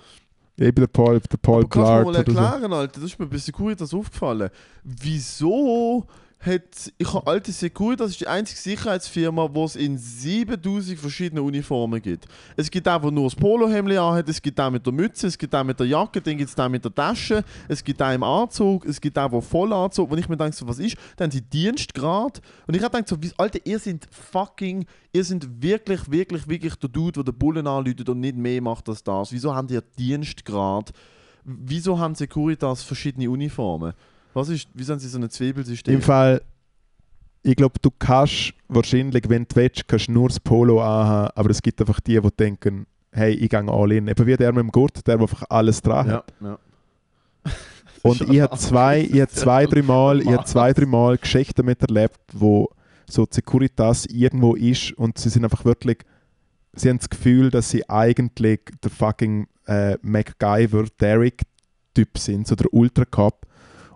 Bin 0.56 0.76
der 0.76 0.88
Paul, 0.88 1.20
der 1.20 1.38
Paul 1.38 1.62
Aber 1.62 1.70
kannst 1.70 1.76
du 1.76 1.82
Blart 1.82 2.06
mal 2.06 2.10
oder 2.10 2.32
so. 2.32 2.40
erklären, 2.40 2.74
Alter? 2.74 3.02
Das 3.02 3.10
ist 3.10 3.20
mir 3.20 3.26
bei 3.26 3.38
Securitas 3.38 3.94
aufgefallen. 3.94 4.50
Wieso 4.84 6.06
hat. 6.46 6.92
Ich 6.98 7.14
habe 7.14 7.26
alte 7.28 7.52
Securitas 7.52 8.12
ist 8.12 8.22
die 8.22 8.28
einzige 8.28 8.60
Sicherheitsfirma, 8.60 9.50
wo 9.52 9.66
es 9.66 9.76
in 9.76 9.98
7000 9.98 11.00
verschiedene 11.00 11.42
Uniformen 11.42 12.02
gibt. 12.02 12.28
Es 12.56 12.70
gibt 12.70 12.88
auch, 12.88 13.02
der 13.02 13.12
nur 13.12 13.26
das 13.26 13.36
Polohemd 13.36 13.92
anhat, 13.92 14.30
es 14.30 14.42
gibt 14.42 14.60
auch 14.60 14.70
mit 14.70 14.86
der 14.86 14.94
Mütze, 14.94 15.28
es 15.28 15.38
gibt 15.38 15.54
auch 15.56 15.64
mit 15.64 15.80
der 15.80 15.88
Jacke, 15.88 16.22
dann 16.22 16.38
gibt 16.38 16.50
es 16.50 16.58
auch 16.58 16.70
mit 16.70 16.84
der 16.84 16.94
Tasche, 16.94 17.44
es 17.68 17.84
gibt 17.84 18.02
auch 18.02 18.14
im 18.14 18.24
Anzug, 18.24 18.86
es 18.86 19.00
gibt 19.00 19.18
auch, 19.18 19.32
wo 19.32 19.42
Vollanzug. 19.42 20.12
Wenn 20.12 20.20
ich 20.20 20.30
mir 20.30 20.38
denke, 20.38 20.56
so, 20.56 20.68
was 20.68 20.80
ist, 20.80 20.98
dann 21.18 21.30
die 21.30 21.42
Dienstgrad. 21.42 22.42
Und 22.68 22.76
ich 22.76 22.84
habe 22.84 23.02
gedacht, 23.02 23.10
so, 23.10 23.34
Alter, 23.38 23.60
ihr 23.66 23.80
seid 23.80 24.08
fucking. 24.12 24.86
Ihr 25.12 25.24
seid 25.24 25.48
wirklich, 25.62 26.10
wirklich, 26.10 26.48
wirklich 26.48 26.76
der 26.76 26.90
Dude, 26.90 27.24
der 27.24 27.34
den 27.34 27.38
Bullen 27.38 27.68
anläutet 27.68 28.10
und 28.10 28.20
nicht 28.20 28.36
mehr 28.36 28.62
macht 28.62 28.90
als 28.90 29.04
das. 29.04 29.32
Wieso 29.32 29.54
habt 29.56 29.72
ihr 29.72 29.82
Dienstgrad? 29.82 30.92
Wieso 31.44 32.00
haben 32.00 32.16
Securitas 32.16 32.84
verschiedene 32.84 33.30
Uniformen? 33.30 33.94
Was 34.34 34.50
ist, 34.50 34.68
wieso 34.74 34.94
haben 34.94 35.00
sie 35.00 35.08
so 35.08 35.20
ein 35.20 35.30
Zwiebelsystem? 35.30 35.96
Im 35.96 36.02
Fall, 36.02 36.42
ich 37.44 37.56
glaube, 37.56 37.76
du 37.82 37.92
kannst 37.92 38.54
wahrscheinlich, 38.68 39.24
wenn 39.28 39.44
du 39.44 39.56
willst, 39.56 39.88
kannst 39.88 40.10
nur 40.10 40.30
das 40.30 40.40
Polo 40.40 40.82
anhaben, 40.82 41.32
aber 41.36 41.50
es 41.50 41.62
gibt 41.62 41.80
einfach 41.82 42.00
die, 42.00 42.20
die 42.20 42.30
denken, 42.32 42.86
hey, 43.12 43.34
ich 43.34 43.50
gehe 43.50 43.68
all 43.68 43.92
in. 43.92 44.08
Eben 44.08 44.26
wie 44.26 44.36
der 44.36 44.52
mit 44.52 44.64
dem 44.64 44.72
Gurt, 44.72 44.96
der, 45.08 45.18
der 45.18 45.22
einfach 45.22 45.44
alles 45.50 45.82
dran 45.82 46.08
hat. 46.08 46.34
ja, 46.42 46.48
ja. 46.48 46.60
Und 48.04 48.20
ich 48.30 48.42
habe 48.42 48.58
zwei, 48.58 49.00
ich 49.00 49.22
hab 49.22 49.32
zwei, 49.32 49.66
drei 49.66 49.82
Mal, 49.82 50.22
ich 50.22 50.28
hab 50.28 50.46
zwei, 50.46 50.74
drei 50.74 50.86
Mal 50.86 51.18
Geschichten 51.18 51.66
miterlebt, 51.66 52.20
wo 52.34 52.70
so 53.10 53.26
die 53.26 53.36
Securitas 53.36 54.06
irgendwo 54.08 54.56
ist 54.56 54.92
und 54.94 55.18
sie 55.18 55.30
sind 55.30 55.46
einfach 55.46 55.64
wirklich, 55.64 56.00
sie 56.74 56.90
haben 56.90 56.98
das 56.98 57.10
Gefühl, 57.10 57.50
dass 57.50 57.70
sie 57.70 57.88
eigentlich 57.90 58.60
der 58.84 58.92
fucking 58.92 59.48
äh, 59.68 59.98
MacGyver, 60.02 60.86
Derek-Typ 61.00 62.18
sind, 62.18 62.46
so 62.46 62.56
der 62.56 62.74
Ultra-Cop. 62.74 63.46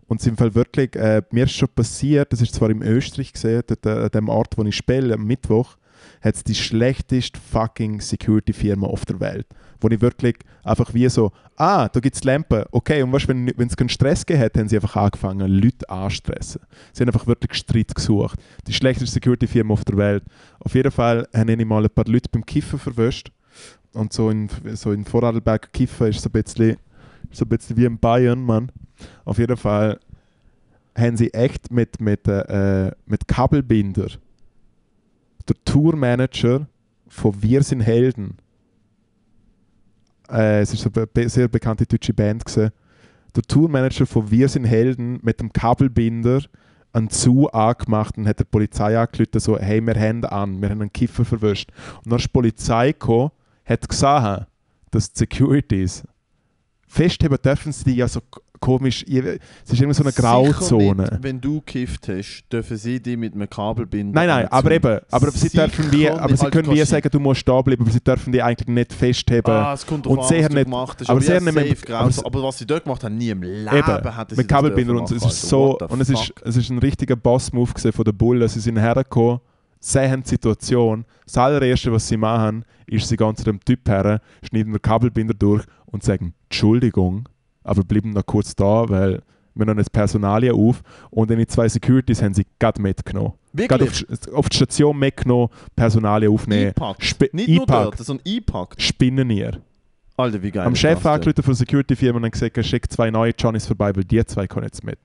Und 0.08 0.22
sind 0.22 0.34
im 0.34 0.38
Fall 0.38 0.56
wirklich, 0.56 0.96
äh, 0.96 1.22
mir 1.32 1.46
ist 1.46 1.54
schon 1.54 1.70
passiert, 1.70 2.32
das 2.32 2.42
ist 2.42 2.54
zwar 2.54 2.70
im 2.70 2.82
Österreich 2.82 3.34
gesehen, 3.34 3.62
dort, 3.68 3.86
äh, 3.86 4.04
an 4.06 4.10
dem 4.10 4.30
Ort, 4.30 4.58
wo 4.58 4.64
ich 4.64 4.76
spiele, 4.76 5.14
am 5.14 5.26
Mittwoch, 5.26 5.78
hat 6.22 6.36
es 6.36 6.44
die 6.44 6.56
schlechteste 6.56 7.40
fucking 7.40 8.02
Security-Firma 8.02 8.88
auf 8.88 9.06
der 9.06 9.20
Welt. 9.20 9.48
Wo 9.80 9.90
ich 9.90 10.02
wirklich 10.02 10.36
einfach 10.64 10.94
wie 10.94 11.08
so, 11.10 11.32
ah, 11.56 11.88
da 11.90 12.00
gibt 12.00 12.16
es 12.16 12.24
Lampen, 12.24 12.64
okay, 12.72 13.04
und 13.04 13.12
weißt, 13.12 13.28
wenn 13.28 13.52
wenn 13.56 13.68
es 13.68 13.76
keinen 13.76 13.90
Stress 13.90 14.26
gegeben 14.26 14.46
hat, 14.46 14.58
haben 14.58 14.68
sie 14.68 14.78
einfach 14.78 14.96
angefangen, 14.96 15.52
Leute 15.52 15.90
anzustressen. 15.90 16.62
Sie 16.94 17.02
haben 17.02 17.10
einfach 17.10 17.28
wirklich 17.28 17.54
Streit 17.54 17.94
gesucht. 17.94 18.40
Die 18.66 18.74
schlechteste 18.74 19.14
Security-Firma 19.14 19.74
auf 19.74 19.86
der 19.86 19.98
Welt. 19.98 20.24
Auf 20.60 20.74
jeden 20.74 20.92
Fall 20.92 21.28
habe 21.34 21.52
ich 21.52 21.66
mal 21.66 21.84
ein 21.84 21.90
paar 21.90 22.06
Leute 22.06 22.30
beim 22.32 22.46
Kiffen 22.46 22.80
verwischt. 22.80 23.32
Und 23.94 24.14
so 24.14 24.30
in, 24.30 24.50
so 24.74 24.92
in 24.92 25.06
Vorarlberg 25.06 25.72
Kiffen 25.74 26.08
ist 26.08 26.22
so 26.22 26.30
ein 26.30 26.32
bisschen, 26.32 26.78
so 27.32 27.46
ein 27.46 27.50
bisschen 27.50 27.78
wie 27.78 27.86
in 27.86 28.00
Bayern, 28.00 28.40
Mann. 28.40 28.72
Auf 29.26 29.38
jeden 29.38 29.58
Fall 29.58 30.00
haben 30.96 31.18
sie 31.18 31.34
echt 31.34 31.72
mit, 31.72 32.02
mit, 32.02 32.28
äh, 32.28 32.92
mit 33.06 33.28
Kabelbinder 33.28 34.08
der 35.48 35.56
Tourmanager 35.66 36.68
von 37.08 37.42
Wir 37.42 37.64
sind 37.64 37.82
Helden. 37.82 38.38
Äh, 40.30 40.62
es 40.62 40.74
ist 40.74 40.86
eine 40.86 41.08
be 41.08 41.30
sehr 41.30 41.48
bekannte 41.48 41.86
deutsche 41.86 42.14
Band 42.14 42.46
gewesen. 42.46 42.72
Der 43.36 43.44
Tourmanager 43.44 44.06
von 44.06 44.30
Wir 44.30 44.50
sind 44.50 44.66
Helden 44.66 45.20
mit 45.22 45.40
dem 45.40 45.54
Kabelbinder 45.54 46.42
einen 46.94 47.10
Zoo 47.10 47.48
angemacht 47.48 48.18
und 48.18 48.28
hat 48.28 48.40
der 48.40 48.46
Polizei 48.46 48.98
angerufen, 48.98 49.40
so, 49.40 49.60
hey, 49.60 49.82
wir 49.82 49.96
haben 49.96 50.26
an, 50.26 50.62
wir 50.62 50.70
haben 50.70 50.82
einen 50.82 50.92
Kiffer 50.94 51.26
verwischt. 51.26 51.70
Und 52.04 52.12
dann 52.12 52.18
ist 52.18 52.26
die 52.26 52.32
Polizei 52.32 52.92
gekommen, 52.92 53.32
hat 53.66 53.88
gesehen, 53.88 54.46
dass 54.92 55.12
die 55.12 55.20
Securities 55.20 56.04
festheben 56.88 57.38
dürfen 57.44 57.72
sie 57.72 57.84
die 57.84 57.96
ja 57.96 58.08
so 58.08 58.22
komisch, 58.60 59.04
es 59.08 59.72
ist 59.72 59.80
irgendwie 59.80 59.94
so 59.94 60.04
eine 60.04 60.12
Grauzone. 60.12 61.04
Nicht, 61.04 61.24
wenn 61.24 61.40
du 61.42 61.60
gekifft 61.60 62.08
hast, 62.08 62.44
dürfen 62.52 62.78
sie 62.78 63.00
dich 63.00 63.18
mit 63.18 63.34
einem 63.36 63.50
Kabelbinder. 63.50 64.20
Nein, 64.20 64.28
nein, 64.28 64.48
aber 64.52 64.72
eben, 64.72 65.00
aber 65.12 65.32
sie 65.32 65.48
Sicher 65.50 65.68
dürfen 65.68 65.92
wie, 65.92 66.10
aber 66.10 66.36
sie 66.36 66.50
können 66.50 66.72
wie 66.72 66.84
sagen, 66.84 67.10
du 67.12 67.20
musst 67.20 67.48
da 67.48 67.62
bleiben, 67.62 67.84
aber 67.84 67.92
sie 67.92 68.00
dürfen 68.00 68.32
die 68.34 68.42
eigentlich 68.42 68.68
nicht 68.68 68.94
festheben. 68.94 69.54
Ah, 69.54 69.74
es 69.74 69.86
kommt 69.86 70.08
und 70.08 70.20
an, 70.20 70.26
sehr 70.28 70.46
was 70.46 70.50
nicht- 70.54 70.64
gemacht 70.66 70.98
hast. 71.02 71.10
aber 71.10 71.22
sehr 71.22 71.42
nicht 71.42 71.54
safe 71.54 71.96
aber 71.96 72.12
aber, 72.26 72.44
was 72.44 72.58
sie 72.58 72.66
dort 72.66 72.84
gemacht 72.84 73.04
haben, 73.04 73.18
nie 73.18 73.30
im 73.30 73.44
Leben 73.44 73.68
Eben, 73.68 74.18
hätten 74.18 74.36
sie 74.36 74.42
mit 74.42 74.48
Kabelbinder 74.48 74.94
dürfen 74.94 75.14
und 75.14 75.24
es 75.24 75.34
ist 75.34 75.42
so 75.50 75.78
und 75.78 76.02
es 76.02 76.10
ist, 76.10 76.34
es 76.44 76.58
ist 76.58 76.70
ein 76.70 76.80
richtiger 76.80 77.16
Boss-Move 77.16 77.72
von 77.92 78.06
der 78.06 78.12
Bullen. 78.12 78.48
Sie 78.48 78.60
sind 78.60 78.78
hergekommen, 78.80 79.40
sehen 79.80 80.24
die 80.24 80.30
Situation. 80.30 81.06
Das 81.26 81.38
allererste, 81.38 81.92
was 81.92 82.08
sie 82.08 82.18
machen, 82.18 82.66
ist, 82.88 83.08
sie 83.08 83.18
gehen 83.18 83.36
zu 83.36 83.44
dem 83.44 83.60
Typ 83.64 83.88
her, 83.88 84.22
schneiden 84.42 84.72
den 84.74 84.82
Kabelbinder 84.82 85.34
durch 85.34 85.64
und 85.88 86.04
sagen 86.04 86.34
Entschuldigung, 86.50 87.28
aber 87.64 87.84
bleiben 87.84 88.12
noch 88.12 88.26
kurz 88.26 88.56
da, 88.56 88.88
weil 88.90 89.22
wir 89.56 89.66
noch 89.66 89.76
das 89.76 89.90
Personalien 89.90 90.54
auf. 90.56 90.84
Und 91.10 91.30
die 91.32 91.48
zwei 91.48 91.68
Securities 91.68 92.22
haben 92.22 92.34
sie 92.34 92.46
gerade 92.60 92.80
mitgenommen. 92.82 93.34
Gerade 93.56 93.86
auf, 93.86 94.02
Wirklich? 94.02 94.34
auf 94.34 94.50
die 94.50 94.56
Station 94.58 95.00
mitgenommen, 95.00 95.50
Personalien 95.76 96.32
aufnehmen. 96.32 96.68
Eingepackt. 96.68 97.02
Sp- 97.04 97.34
Nicht 97.34 97.48
nur 97.50 97.58
eingepackt. 97.62 97.86
dort, 97.86 97.98
sondern 98.06 98.26
eingepackt. 98.28 98.82
Spinnen 98.82 99.30
ihr. 99.32 99.60
Alter, 100.16 100.42
wie 100.44 100.52
geil 100.52 100.66
Am 100.66 100.76
Chef 100.76 101.04
angerufen 101.06 101.44
von 101.44 101.52
der 101.54 101.56
Security-Firma 101.56 102.20
und 102.24 102.32
gesagt, 102.32 102.64
schickt 102.66 102.92
zwei 102.92 103.10
neue 103.12 103.34
Johnnies 103.38 103.66
vorbei, 103.68 103.96
weil 103.96 104.04
die 104.04 104.24
zwei 104.26 104.48
können 104.48 104.66
jetzt 104.66 104.84
mit. 104.84 105.00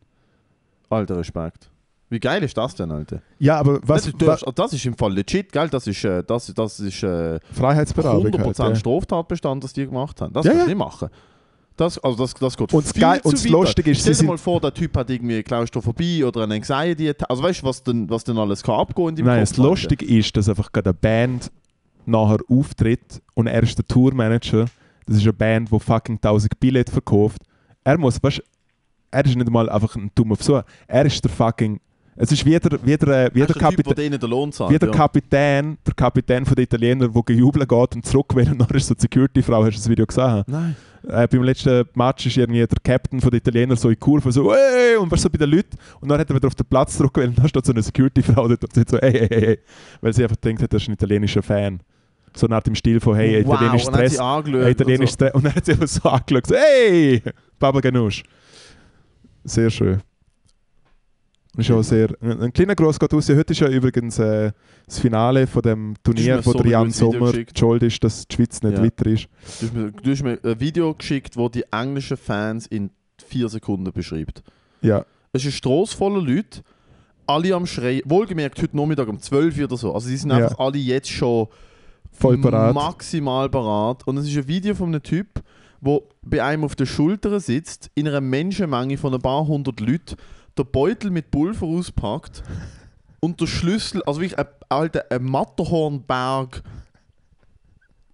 Alter, 0.90 1.16
Respekt. 1.18 1.70
Wie 2.12 2.20
geil 2.20 2.42
ist 2.42 2.56
das 2.58 2.74
denn, 2.74 2.90
Alter? 2.90 3.22
Ja, 3.38 3.58
aber 3.58 3.80
was, 3.84 4.04
das, 4.04 4.12
du 4.12 4.26
darfst- 4.26 4.44
das 4.54 4.72
ist 4.74 4.84
im 4.84 4.94
Fall 4.96 5.14
legit, 5.14 5.50
gell? 5.50 5.68
Das 5.70 5.86
ist, 5.86 6.04
äh, 6.04 6.22
das, 6.22 6.52
das 6.54 6.78
ist 6.78 7.02
äh, 7.02 7.40
Freiheitsberaubung 7.52 8.30
100% 8.32 8.58
halt. 8.62 8.76
Straftatbestand, 8.78 9.64
das 9.64 9.72
die 9.72 9.86
gemacht 9.86 10.20
haben. 10.20 10.32
Das 10.32 10.44
Ja, 10.44 10.50
kannst 10.52 10.66
du 10.66 10.70
ja. 10.70 10.74
nicht 10.76 10.84
machen. 10.84 11.08
Das, 11.76 11.98
also 11.98 12.18
das, 12.18 12.34
das 12.34 12.54
geht 12.54 12.70
Und 12.74 12.84
das 12.84 12.92
viel 12.92 13.00
Geil- 13.00 13.22
zu 13.22 13.28
und 13.28 13.34
das. 13.34 13.48
Lustige 13.48 13.90
ist, 13.92 14.02
Stell 14.02 14.14
dir 14.14 14.24
mal 14.24 14.36
vor, 14.36 14.60
der 14.60 14.74
Typ 14.74 14.94
hat 14.94 15.08
irgendwie 15.08 15.42
Klaustrophobie 15.42 16.22
oder 16.22 16.42
eine 16.42 16.54
Anxiety. 16.56 17.12
Also 17.28 17.42
weißt 17.42 17.62
du, 17.62 17.66
was 17.66 17.82
denn, 17.82 18.10
was 18.10 18.24
denn 18.24 18.36
alles 18.36 18.62
kann 18.62 18.74
abgehen 18.78 19.08
in 19.08 19.16
deinem 19.16 19.26
Nein, 19.28 19.38
Kopf, 19.40 19.48
das? 19.48 19.56
Lustige 19.56 20.04
ist, 20.04 20.36
dass 20.36 20.50
einfach 20.50 20.70
gerade 20.70 20.90
eine 20.90 20.94
Band 21.00 21.50
nachher 22.04 22.38
auftritt 22.50 23.22
und 23.34 23.46
er 23.46 23.62
ist 23.62 23.78
der 23.78 23.86
Tourmanager. 23.86 24.66
Das 25.06 25.16
ist 25.16 25.22
eine 25.22 25.32
Band, 25.32 25.72
die 25.72 25.80
fucking 25.80 26.16
1000 26.16 26.60
Billette 26.60 26.92
verkauft. 26.92 27.40
Er 27.84 27.96
muss, 27.96 28.22
weißt 28.22 28.38
du, 28.38 28.42
er 29.10 29.24
ist 29.24 29.34
nicht 29.36 29.50
mal 29.50 29.68
einfach 29.70 29.96
ein 29.96 30.10
dummer 30.14 30.36
Versuch. 30.36 30.62
Er 30.86 31.06
ist 31.06 31.24
der 31.24 31.30
fucking 31.30 31.80
Es 32.14 32.30
ist 32.30 32.44
wieder, 32.44 32.70
wieder, 32.84 33.24
äh, 33.24 33.34
wieder, 33.34 33.46
einen 33.46 33.74
Typ, 33.74 33.84
der 33.84 33.84
Kapitän, 33.94 34.30
Lohn 34.30 34.52
zahlt? 34.52 34.70
wie 34.70 34.78
der 34.78 34.88
ja. 34.90 34.94
Kapitän, 34.94 35.78
der 35.86 35.94
Kapitän 35.94 36.44
von 36.44 36.54
den 36.54 36.64
Italienern, 36.64 37.10
der 37.10 37.22
gejubelt 37.22 37.66
geht 37.66 37.94
und 37.94 38.04
zurück 38.04 38.34
will 38.34 38.50
und 38.50 38.58
dann 38.58 38.68
ist 38.76 38.86
so 38.86 38.94
die 38.94 39.00
Security-Frau, 39.00 39.64
hast 39.64 39.76
du 39.76 39.78
das 39.78 39.88
Video 39.88 40.04
gesehen? 40.04 40.44
Nein. 40.46 40.76
Äh, 41.08 41.26
beim 41.26 41.42
letzten 41.42 41.84
Match 41.94 42.26
ist 42.26 42.36
irgendwie 42.36 42.66
der 42.66 42.78
Captain 42.84 43.20
von 43.20 43.30
den 43.30 43.38
Italienern 43.38 43.76
so 43.76 43.88
in 43.88 43.98
Kurve 43.98 44.30
so 44.30 44.52
«Ey!» 44.52 44.96
und 44.96 45.10
war 45.10 45.18
so 45.18 45.30
bei 45.30 45.38
den 45.38 45.50
Leuten 45.50 45.76
und 46.00 46.08
dann 46.08 46.20
hat 46.20 46.28
er 46.28 46.36
wieder 46.36 46.46
auf 46.46 46.54
den 46.54 46.66
Platz 46.66 46.98
zurück 46.98 47.16
und 47.16 47.36
dann 47.36 47.48
steht 47.48 47.64
so 47.64 47.72
eine 47.72 47.82
Security-Frau 47.82 48.46
dort 48.46 48.62
und 48.62 48.74
sagt 48.74 48.90
so 48.90 48.98
«Ey, 48.98 49.16
ey, 49.16 49.26
ey, 49.28 49.44
ey!» 49.44 49.58
weil 50.02 50.12
sie 50.12 50.22
einfach 50.22 50.36
denkt, 50.36 50.62
das 50.70 50.82
ist 50.82 50.88
ein 50.88 50.92
italienischer 50.92 51.42
Fan. 51.42 51.80
So 52.34 52.46
nach 52.46 52.62
dem 52.62 52.74
Stil 52.74 53.00
von 53.00 53.16
«Hey, 53.16 53.42
wow, 53.44 53.54
italienisch 53.54 53.82
Stress!» 53.84 54.14
Italienisch 54.70 55.00
und 55.00 55.08
so. 55.08 55.14
Stress. 55.14 55.34
Und 55.34 55.44
dann 55.44 55.54
hat 55.54 55.64
sie 55.64 55.72
einfach 55.72 55.88
so 55.88 56.08
angeschaut, 56.08 56.46
so, 56.46 56.54
hey, 56.56 57.22
Baba 57.58 57.80
Ganoush. 57.80 58.22
Sehr 59.44 59.70
schön. 59.70 60.02
Ist 61.56 61.70
auch 61.70 61.82
sehr, 61.82 62.08
ein, 62.22 62.40
ein 62.44 62.52
kleiner 62.52 62.74
Gruß 62.74 62.98
geht 62.98 63.12
raus. 63.12 63.28
Heute 63.28 63.52
ist 63.52 63.60
ja 63.60 63.68
übrigens 63.68 64.18
äh, 64.18 64.52
das 64.86 64.98
Finale 64.98 65.46
von 65.46 65.60
dem 65.60 65.94
Turnier, 66.02 66.38
wo 66.44 66.52
so 66.52 66.58
der 66.58 66.64
ein 66.64 66.70
Jan 66.70 66.90
Sommer 66.90 67.32
schuld 67.54 67.82
ist, 67.82 68.02
dass 68.02 68.26
die 68.26 68.36
Schweiz 68.36 68.62
nicht 68.62 68.78
Ja. 68.78 68.82
weiter 68.82 69.06
ist. 69.06 69.28
Du 69.60 69.66
hast, 69.66 69.74
mir, 69.74 69.90
du 69.92 70.10
hast 70.10 70.22
mir 70.22 70.38
ein 70.42 70.60
Video 70.60 70.94
geschickt, 70.94 71.36
wo 71.36 71.50
die 71.50 71.64
englischen 71.70 72.16
Fans 72.16 72.66
in 72.68 72.90
vier 73.22 73.50
Sekunden 73.50 73.92
beschreibt. 73.92 74.42
Ja, 74.80 75.04
Es 75.32 75.42
ist 75.42 75.46
eine 75.48 75.52
Strasse 75.52 75.94
voller 75.96 76.22
Leute, 76.22 76.62
alle 77.26 77.54
am 77.54 77.66
Schreien. 77.66 78.00
Wohlgemerkt, 78.06 78.60
heute 78.62 78.74
Nachmittag 78.76 79.08
um 79.08 79.20
12 79.20 79.58
Uhr 79.58 79.64
oder 79.64 79.76
so. 79.76 79.92
Also, 79.94 80.08
sie 80.08 80.16
sind 80.16 80.30
Ja. 80.30 80.36
einfach 80.38 80.58
alle 80.58 80.78
jetzt 80.78 81.10
schon 81.10 81.48
voll 82.12 82.38
parat. 82.38 82.74
maximal 82.74 83.50
parat. 83.50 84.06
Und 84.08 84.16
es 84.16 84.26
ist 84.26 84.36
ein 84.38 84.48
Video 84.48 84.74
von 84.74 84.88
einem 84.88 85.02
Typ, 85.02 85.28
der 85.82 86.00
bei 86.22 86.42
einem 86.42 86.64
auf 86.64 86.76
der 86.76 86.86
Schulter 86.86 87.38
sitzt, 87.40 87.90
in 87.94 88.08
einer 88.08 88.22
Menschenmenge 88.22 88.96
von 88.96 89.12
ein 89.12 89.20
paar 89.20 89.46
hundert 89.46 89.80
Leuten, 89.80 90.16
der 90.56 90.64
Beutel 90.64 91.10
mit 91.10 91.30
Pulver 91.30 91.66
auspackt 91.66 92.42
und 93.20 93.40
der 93.40 93.46
Schlüssel, 93.46 94.02
also 94.04 94.20
wirklich 94.20 94.38
ein 94.38 94.46
alter 94.68 95.04
ein 95.10 95.24
Matterhornberg 95.24 96.62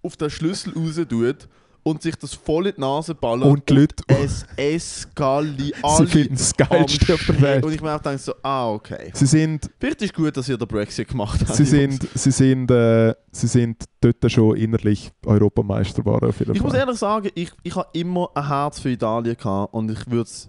auf 0.01 0.17
den 0.17 0.29
Schlüssel 0.29 0.73
raus 0.73 0.95
tut 1.09 1.49
und 1.83 2.01
sich 2.01 2.15
das 2.15 2.33
voll 2.33 2.67
in 2.67 2.75
die 2.75 2.81
Nase 2.81 3.15
ballert. 3.15 3.49
Und 3.49 3.69
die 3.69 3.73
Leute, 3.73 4.03
es 4.07 4.45
eskaliert. 4.55 5.77
sie 5.97 6.05
finden 6.05 6.33
es 6.35 6.55
geilste 6.55 7.13
auf 7.13 7.25
der 7.25 7.41
Welt. 7.41 7.65
Und 7.65 7.73
ich 7.73 7.81
mir 7.81 7.95
auch 7.95 8.01
denke 8.01 8.19
so, 8.19 8.33
ah, 8.43 8.69
okay. 8.69 9.11
Sie 9.13 9.25
sind, 9.25 9.69
Vielleicht 9.79 10.01
ist 10.01 10.13
gut, 10.13 10.35
dass 10.37 10.47
ihr 10.49 10.57
den 10.57 10.67
Brexit 10.67 11.07
gemacht 11.07 11.39
habt. 11.41 11.55
sie 11.55 11.65
sind, 11.65 12.07
sie 12.13 12.31
sind, 12.31 12.69
äh, 12.69 13.15
sie 13.31 13.47
sind 13.47 13.85
dort 14.01 14.31
schon 14.31 14.57
innerlich 14.57 15.11
Europameister 15.25 16.03
geworden 16.03 16.29
auf 16.29 16.39
jeden 16.39 16.55
Ich 16.55 16.61
muss 16.61 16.73
ehrlich 16.73 16.97
sagen, 16.97 17.29
ich, 17.33 17.51
ich 17.63 17.75
habe 17.75 17.89
immer 17.93 18.29
ein 18.35 18.47
Herz 18.47 18.79
für 18.79 18.89
Italien 18.89 19.35
gehabt 19.35 19.73
und 19.73 19.89
ich, 19.91 19.99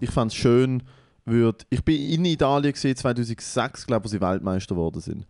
ich 0.01 0.11
fände 0.11 0.29
es 0.29 0.35
schön, 0.35 0.83
würd, 1.25 1.67
ich 1.71 1.85
bin 1.85 2.01
in 2.01 2.25
Italien 2.25 2.73
gesehen 2.73 2.97
2006, 2.97 3.87
glaube 3.87 4.07
ich, 4.07 4.13
wo 4.13 4.17
sie 4.17 4.21
Weltmeister 4.21 4.75
geworden 4.75 5.01
sind. 5.01 5.27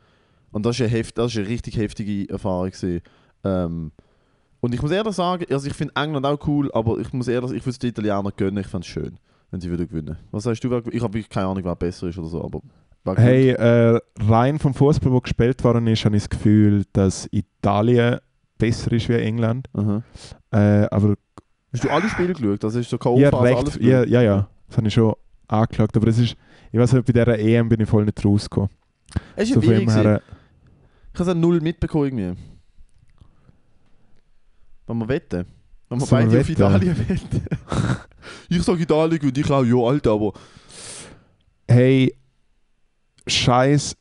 Und 0.52 0.66
das 0.66 0.76
ist 0.76 0.82
eine, 0.82 0.90
heft, 0.90 1.16
das 1.18 1.32
ist 1.32 1.38
eine 1.38 1.48
richtig 1.48 1.76
heftige 1.76 2.28
Erfahrung. 2.30 2.70
Gewesen. 2.70 3.00
Ähm, 3.44 3.92
und 4.60 4.74
ich 4.74 4.82
muss 4.82 4.90
ehrlich 4.90 5.14
sagen, 5.14 5.46
also 5.50 5.66
ich 5.66 5.74
finde 5.74 5.94
England 5.96 6.26
auch 6.26 6.46
cool, 6.46 6.70
aber 6.72 6.98
ich 6.98 7.12
muss 7.12 7.28
ehrlich 7.28 7.52
ich 7.52 7.62
würde 7.62 7.70
es 7.70 7.78
den 7.78 7.90
Italienern 7.90 8.32
gönnen, 8.36 8.58
ich 8.58 8.66
fände 8.66 8.84
es 8.84 8.88
schön, 8.88 9.18
wenn 9.50 9.60
sie 9.60 9.70
würden 9.70 9.88
gewinnen. 9.88 10.16
Was 10.30 10.44
sagst 10.44 10.62
du? 10.62 10.68
Ich 10.68 11.02
habe 11.02 11.14
wirklich 11.14 11.28
keine 11.28 11.46
Ahnung, 11.46 11.64
wer 11.64 11.76
besser 11.76 12.08
ist 12.08 12.18
oder 12.18 12.28
so, 12.28 12.44
aber? 12.44 12.60
Hey, 13.16 13.50
äh, 13.50 13.98
rein 14.18 14.58
vom 14.58 14.74
Fußball, 14.74 15.10
wo 15.10 15.20
gespielt 15.20 15.64
worden 15.64 15.86
ist, 15.86 16.04
habe 16.04 16.16
ich 16.16 16.24
das 16.24 16.30
Gefühl, 16.30 16.84
dass 16.92 17.26
Italien 17.32 18.18
besser 18.58 18.92
ist 18.92 19.08
wie 19.08 19.14
England. 19.14 19.68
Aha. 19.72 20.02
Äh, 20.50 20.86
aber 20.90 21.14
Hast 21.72 21.84
du 21.84 21.88
alle 21.88 22.08
Spiele 22.08 22.34
geschaut? 22.34 22.62
Das 22.62 22.74
ist 22.74 22.90
so 22.90 22.98
ja, 23.16 23.30
recht, 23.30 23.80
ja, 23.80 24.00
geschaut? 24.02 24.10
ja, 24.10 24.22
ja, 24.22 24.48
das 24.68 24.76
habe 24.76 24.88
ich 24.88 24.94
schon 24.94 25.14
angeschaut. 25.52 25.96
Aber 25.96 26.06
es 26.08 26.18
ist, 26.18 26.36
ich 26.72 26.78
weiß 26.78 26.92
nicht, 26.92 27.06
bei 27.06 27.12
dieser 27.12 27.38
EM 27.38 27.68
bin 27.68 27.80
ich 27.80 27.88
voll 27.88 28.04
nicht 28.04 28.24
rausgekommen. 28.24 28.70
Es 29.36 29.48
ist 29.50 29.54
So 29.54 29.60
ja 29.60 29.66
von 29.80 29.90
her, 29.90 30.22
Ich 31.12 31.20
habe 31.20 31.30
es 31.30 31.36
auch 31.36 31.40
null 31.40 31.60
mitbekommen 31.60 32.04
irgendwie. 32.06 32.40
Wenn 34.86 34.98
wir 34.98 35.08
wetten. 35.08 35.46
Wenn 35.88 36.00
wir 36.00 36.06
Sollen 36.06 36.28
beide 36.28 36.32
wir 36.32 36.40
auf 36.40 36.48
wetten? 36.48 36.52
Italien 36.62 37.08
wetten. 37.08 37.46
ich 38.48 38.62
sage 38.62 38.82
Italien 38.82 39.20
und 39.22 39.38
ich 39.38 39.50
auch, 39.50 39.64
ja, 39.64 39.76
Alter, 39.76 40.12
aber. 40.12 40.32
hey, 41.68 42.14
Scheiß. 43.26 43.96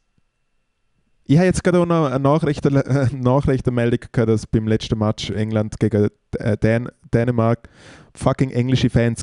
Ich 1.25 1.37
habe 1.37 1.45
jetzt 1.45 1.63
gerade 1.63 1.79
auch 1.79 1.85
noch 1.85 2.07
eine 2.07 2.19
Nachrichten, 2.19 2.73
Nachrichtenmeldung 3.21 3.99
gehabt, 4.11 4.29
dass 4.29 4.47
beim 4.47 4.67
letzten 4.67 4.97
Match 4.97 5.29
England 5.29 5.79
gegen 5.79 6.09
äh, 6.37 6.57
Dän 6.57 6.89
Dänemark 7.13 7.69
fucking 8.15 8.49
englische 8.49 8.89
Fans 8.89 9.21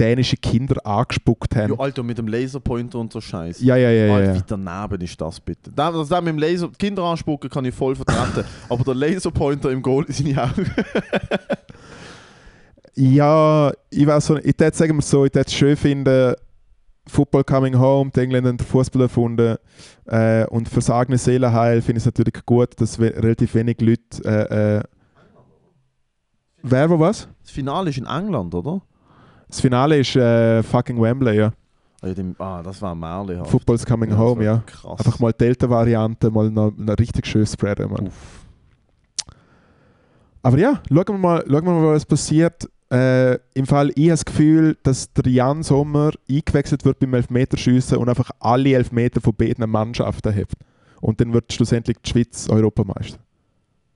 dänische 0.00 0.36
Kinder 0.36 0.84
angespuckt 0.84 1.54
haben. 1.54 1.74
Ja, 1.74 1.78
Alter, 1.78 2.02
mit 2.02 2.16
dem 2.16 2.26
Laserpointer 2.26 2.98
und 2.98 3.12
so 3.12 3.20
Scheiß. 3.20 3.60
Ja, 3.60 3.76
ja, 3.76 3.90
ja. 3.90 4.14
Alter, 4.14 4.32
ja. 4.32 4.34
wie 4.34 4.42
daneben 4.46 5.00
ist 5.02 5.20
das 5.20 5.38
bitte? 5.40 5.70
Das, 5.70 5.92
das, 5.92 6.08
das 6.08 6.20
mit 6.22 6.28
dem 6.28 6.38
Laser, 6.38 6.70
Kinder 6.78 7.02
anspucken 7.04 7.50
kann 7.50 7.64
ich 7.64 7.74
voll 7.74 7.94
vertreten, 7.94 8.44
aber 8.68 8.84
der 8.84 8.94
Laserpointer 8.94 9.70
im 9.70 9.82
Goal 9.82 10.04
in 10.06 10.14
seine 10.14 10.42
Augen. 10.42 10.70
Ja, 12.96 13.72
ich 13.88 14.06
weiß 14.06 14.26
so, 14.26 14.36
ich 14.36 14.58
würde 14.58 14.76
sagen 14.76 14.96
wir 14.96 15.02
so, 15.02 15.24
ich 15.24 15.32
würde 15.32 15.46
es 15.46 15.54
schön 15.54 15.76
finden, 15.76 16.34
Football 17.06 17.44
coming 17.44 17.78
home, 17.78 18.10
die 18.14 18.20
Engländer 18.20 18.50
haben 18.50 18.58
den 18.58 18.66
Fußball 18.66 19.02
erfunden 19.02 19.56
äh, 20.06 20.44
und 20.46 20.90
eigene 20.90 21.16
Seelenheil 21.16 21.80
finde 21.80 21.98
ich 21.98 22.02
es 22.02 22.06
natürlich 22.06 22.44
gut, 22.44 22.78
dass 22.78 22.98
we 22.98 23.14
relativ 23.16 23.54
wenig 23.54 23.80
Leute 23.80 24.02
äh, 24.24 24.78
äh, 24.78 24.82
Wer, 26.62 26.90
wo 26.90 26.98
was? 26.98 27.26
Das 27.42 27.52
Finale 27.52 27.88
ist 27.88 27.96
in 27.96 28.06
England, 28.06 28.54
oder? 28.54 28.82
Das 29.50 29.60
Finale 29.60 29.98
ist 29.98 30.14
äh, 30.14 30.62
fucking 30.62 31.00
Wembley, 31.00 31.36
ja. 31.36 31.52
Ah, 32.02 32.06
ja, 32.08 32.14
Ah, 32.38 32.62
das 32.62 32.80
war 32.80 32.94
Merle. 32.94 33.44
Football's 33.44 33.84
coming 33.84 34.16
home, 34.16 34.44
ja. 34.44 34.62
Krass. 34.64 35.00
Einfach 35.00 35.18
mal 35.18 35.32
Delta-Variante, 35.32 36.30
mal 36.30 36.50
noch, 36.50 36.72
noch 36.76 36.98
richtig 36.98 37.26
schön 37.26 37.44
spreaden, 37.46 37.90
Mann. 37.90 38.06
Uff. 38.06 38.46
Aber 40.42 40.56
ja, 40.58 40.80
schauen 40.88 41.04
wir 41.08 41.18
mal, 41.18 41.44
schauen 41.46 41.64
wir 41.64 41.72
mal 41.72 41.94
was 41.94 42.06
passiert. 42.06 42.68
Äh, 42.90 43.38
Im 43.54 43.66
Fall, 43.66 43.90
ich 43.90 44.04
habe 44.04 44.10
das 44.10 44.24
Gefühl, 44.24 44.78
dass 44.82 45.12
der 45.12 45.30
Jan 45.30 45.62
Sommer 45.62 46.12
eingewechselt 46.28 46.84
wird 46.84 46.98
beim 46.98 47.14
Elfmeterschiessen 47.14 47.98
und 47.98 48.08
einfach 48.08 48.30
alle 48.40 48.72
Elfmeter 48.72 49.20
von 49.20 49.34
beiden 49.34 49.68
Mannschaften 49.68 50.34
hat. 50.34 50.48
Und 51.00 51.20
dann 51.20 51.32
wird 51.32 51.52
schlussendlich 51.52 51.98
die 52.04 52.10
Schweiz 52.10 52.48
Europameister. 52.48 53.18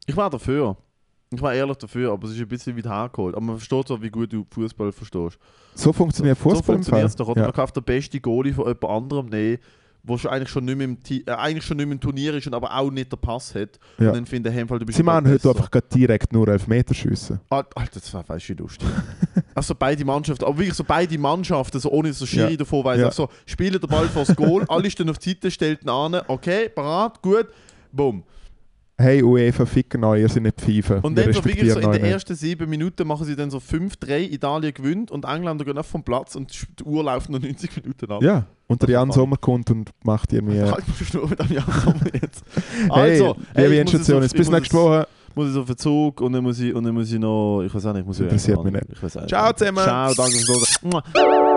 Ich 0.06 0.16
war 0.16 0.30
dafür. 0.30 0.76
Ich 1.36 1.42
war 1.42 1.54
ehrlich 1.54 1.76
dafür, 1.76 2.12
aber 2.12 2.26
es 2.28 2.34
ist 2.34 2.40
ein 2.40 2.48
bisschen 2.48 2.76
weit 2.76 2.86
hergeholt. 2.86 3.34
Aber 3.34 3.44
man 3.44 3.56
versteht 3.56 3.88
so, 3.88 4.00
wie 4.02 4.10
gut 4.10 4.32
du 4.32 4.44
Fußball 4.50 4.92
verstehst. 4.92 5.38
So 5.74 5.92
funktioniert 5.92 6.38
so 6.38 6.42
Fußball 6.50 6.76
im 6.76 6.82
Fall. 6.82 7.00
funktioniert 7.00 7.08
es 7.08 7.16
doch. 7.16 7.28
Oder 7.28 7.40
Ja. 7.42 7.46
man 7.48 7.54
kann 7.54 7.64
auf 7.64 7.72
den 7.72 7.82
besten 7.84 8.20
Goalie 8.22 8.52
von 8.52 8.64
jemand 8.66 8.84
anderem 8.84 9.26
nehmen, 9.26 9.58
der 10.06 10.18
schon 10.18 10.30
eigentlich 10.30 10.50
schon 10.50 10.66
nicht 10.66 10.76
mehr 10.76 10.84
im, 10.84 11.02
Ti- 11.02 11.24
äh, 11.26 11.30
eigentlich 11.32 11.64
schon 11.64 11.78
nicht 11.78 11.86
mehr 11.86 11.94
im 11.94 12.00
Turnier 12.00 12.34
ist 12.34 12.46
und 12.46 12.54
aber 12.54 12.76
auch 12.76 12.90
nicht 12.90 13.10
den 13.10 13.18
Pass 13.18 13.54
hat. 13.54 13.78
Ja. 13.98 14.08
Und 14.08 14.16
dann 14.16 14.26
finde 14.26 14.50
ich, 14.50 14.68
Fall, 14.68 14.78
du 14.78 14.84
bist 14.84 14.98
Sie 14.98 15.02
machen 15.02 15.26
einfach 15.26 15.48
heute 15.50 15.58
einfach 15.58 15.80
direkt 15.94 16.30
nur 16.32 16.46
Elfmeterschiessen. 16.46 17.40
Al- 17.48 17.64
Alter, 17.74 18.00
das 18.00 18.12
war 18.12 18.28
weißt 18.28 18.50
du, 18.50 18.54
lustig. 18.54 18.86
also 19.54 19.74
beide 19.74 20.04
Mannschaften, 20.04 20.44
aber 20.44 20.58
wirklich 20.58 20.74
so 20.74 20.84
beide 20.84 21.16
Mannschaften, 21.16 21.80
so 21.80 21.90
ohne 21.90 22.12
der 22.12 22.26
Schiri 22.26 22.50
Ja. 22.50 22.56
davon 22.58 22.84
weiß, 22.84 22.98
Ja. 22.98 23.04
ja. 23.06 23.10
so, 23.10 23.28
spielen 23.46 23.72
den 23.80 23.88
Ball 23.88 24.06
vors 24.08 24.36
Goal, 24.36 24.64
alle 24.68 24.90
stehen 24.90 25.08
auf 25.08 25.16
die 25.18 25.30
Seite, 25.30 25.50
stellt 25.50 25.82
ihn 25.82 25.88
an, 25.88 26.20
okay, 26.28 26.68
parat, 26.68 27.22
gut, 27.22 27.46
bumm. 27.90 28.22
Hey 28.96 29.24
UEFA, 29.24 29.66
ficken 29.66 30.04
euch, 30.04 30.20
ihr 30.20 30.28
seid 30.28 30.44
nicht 30.44 30.60
Pfeifen. 30.60 31.00
Und 31.00 31.18
dann 31.18 31.32
so 31.32 31.42
so 31.42 31.48
in 31.48 31.90
den 31.92 32.04
ersten 32.04 32.36
sieben 32.36 32.70
Minuten 32.70 33.06
machen 33.08 33.26
sie 33.26 33.34
dann 33.34 33.50
so 33.50 33.58
5-3, 33.58 34.30
Italien 34.30 34.72
gewinnt 34.72 35.10
und 35.10 35.24
Engländer 35.24 35.64
gehen 35.64 35.76
auf 35.76 35.86
vom 35.86 36.04
Platz 36.04 36.36
und 36.36 36.52
die 36.78 36.84
Uhr 36.84 37.02
läuft 37.02 37.28
noch 37.28 37.40
90 37.40 37.82
Minuten 37.82 38.12
ab. 38.12 38.22
Ja, 38.22 38.46
und 38.68 38.80
der 38.82 38.88
ist 38.88 38.92
Jan. 38.92 39.10
Sommer 39.10 39.36
kommt 39.36 39.68
und 39.72 39.90
macht 40.04 40.32
irgendwie... 40.32 40.60
Halt 40.62 40.86
mal 40.86 40.94
schnur 41.04 41.28
mit 41.28 41.40
dem 41.40 41.52
Jan 41.52 41.64
Sommer 41.84 42.14
jetzt. 42.14 42.44
Hey, 42.92 43.12
Also, 43.12 43.36
liebe 43.56 43.74
ich 43.74 43.84
muss 43.84 43.94
Institution, 43.94 44.22
jetzt 44.22 44.36
bis 44.36 44.46
ich 44.46 44.52
nächste 44.52 44.76
muss 44.76 44.84
Woche. 44.84 45.08
Muss 45.34 45.50
ich 45.50 45.56
auf 45.56 45.66
Verzug 45.66 46.20
und 46.20 46.32
dann 46.32 46.44
muss 46.44 46.60
ich, 46.60 46.72
und 46.72 46.84
dann 46.84 46.94
muss 46.94 47.12
ich 47.12 47.18
noch, 47.18 47.62
ich 47.64 47.74
weiß 47.74 47.86
auch 47.86 47.92
nicht, 47.94 48.02
ich 48.02 48.06
muss 48.06 48.20
interessiert 48.20 48.62
mich 48.62 48.74
nicht. 48.74 48.84
Ich 48.92 49.26
Ciao 49.26 49.52
zusammen. 49.52 49.78
Ciao, 49.78 50.14
danke 50.14 50.36
fürs 50.36 50.80
Zuhören. 50.80 51.53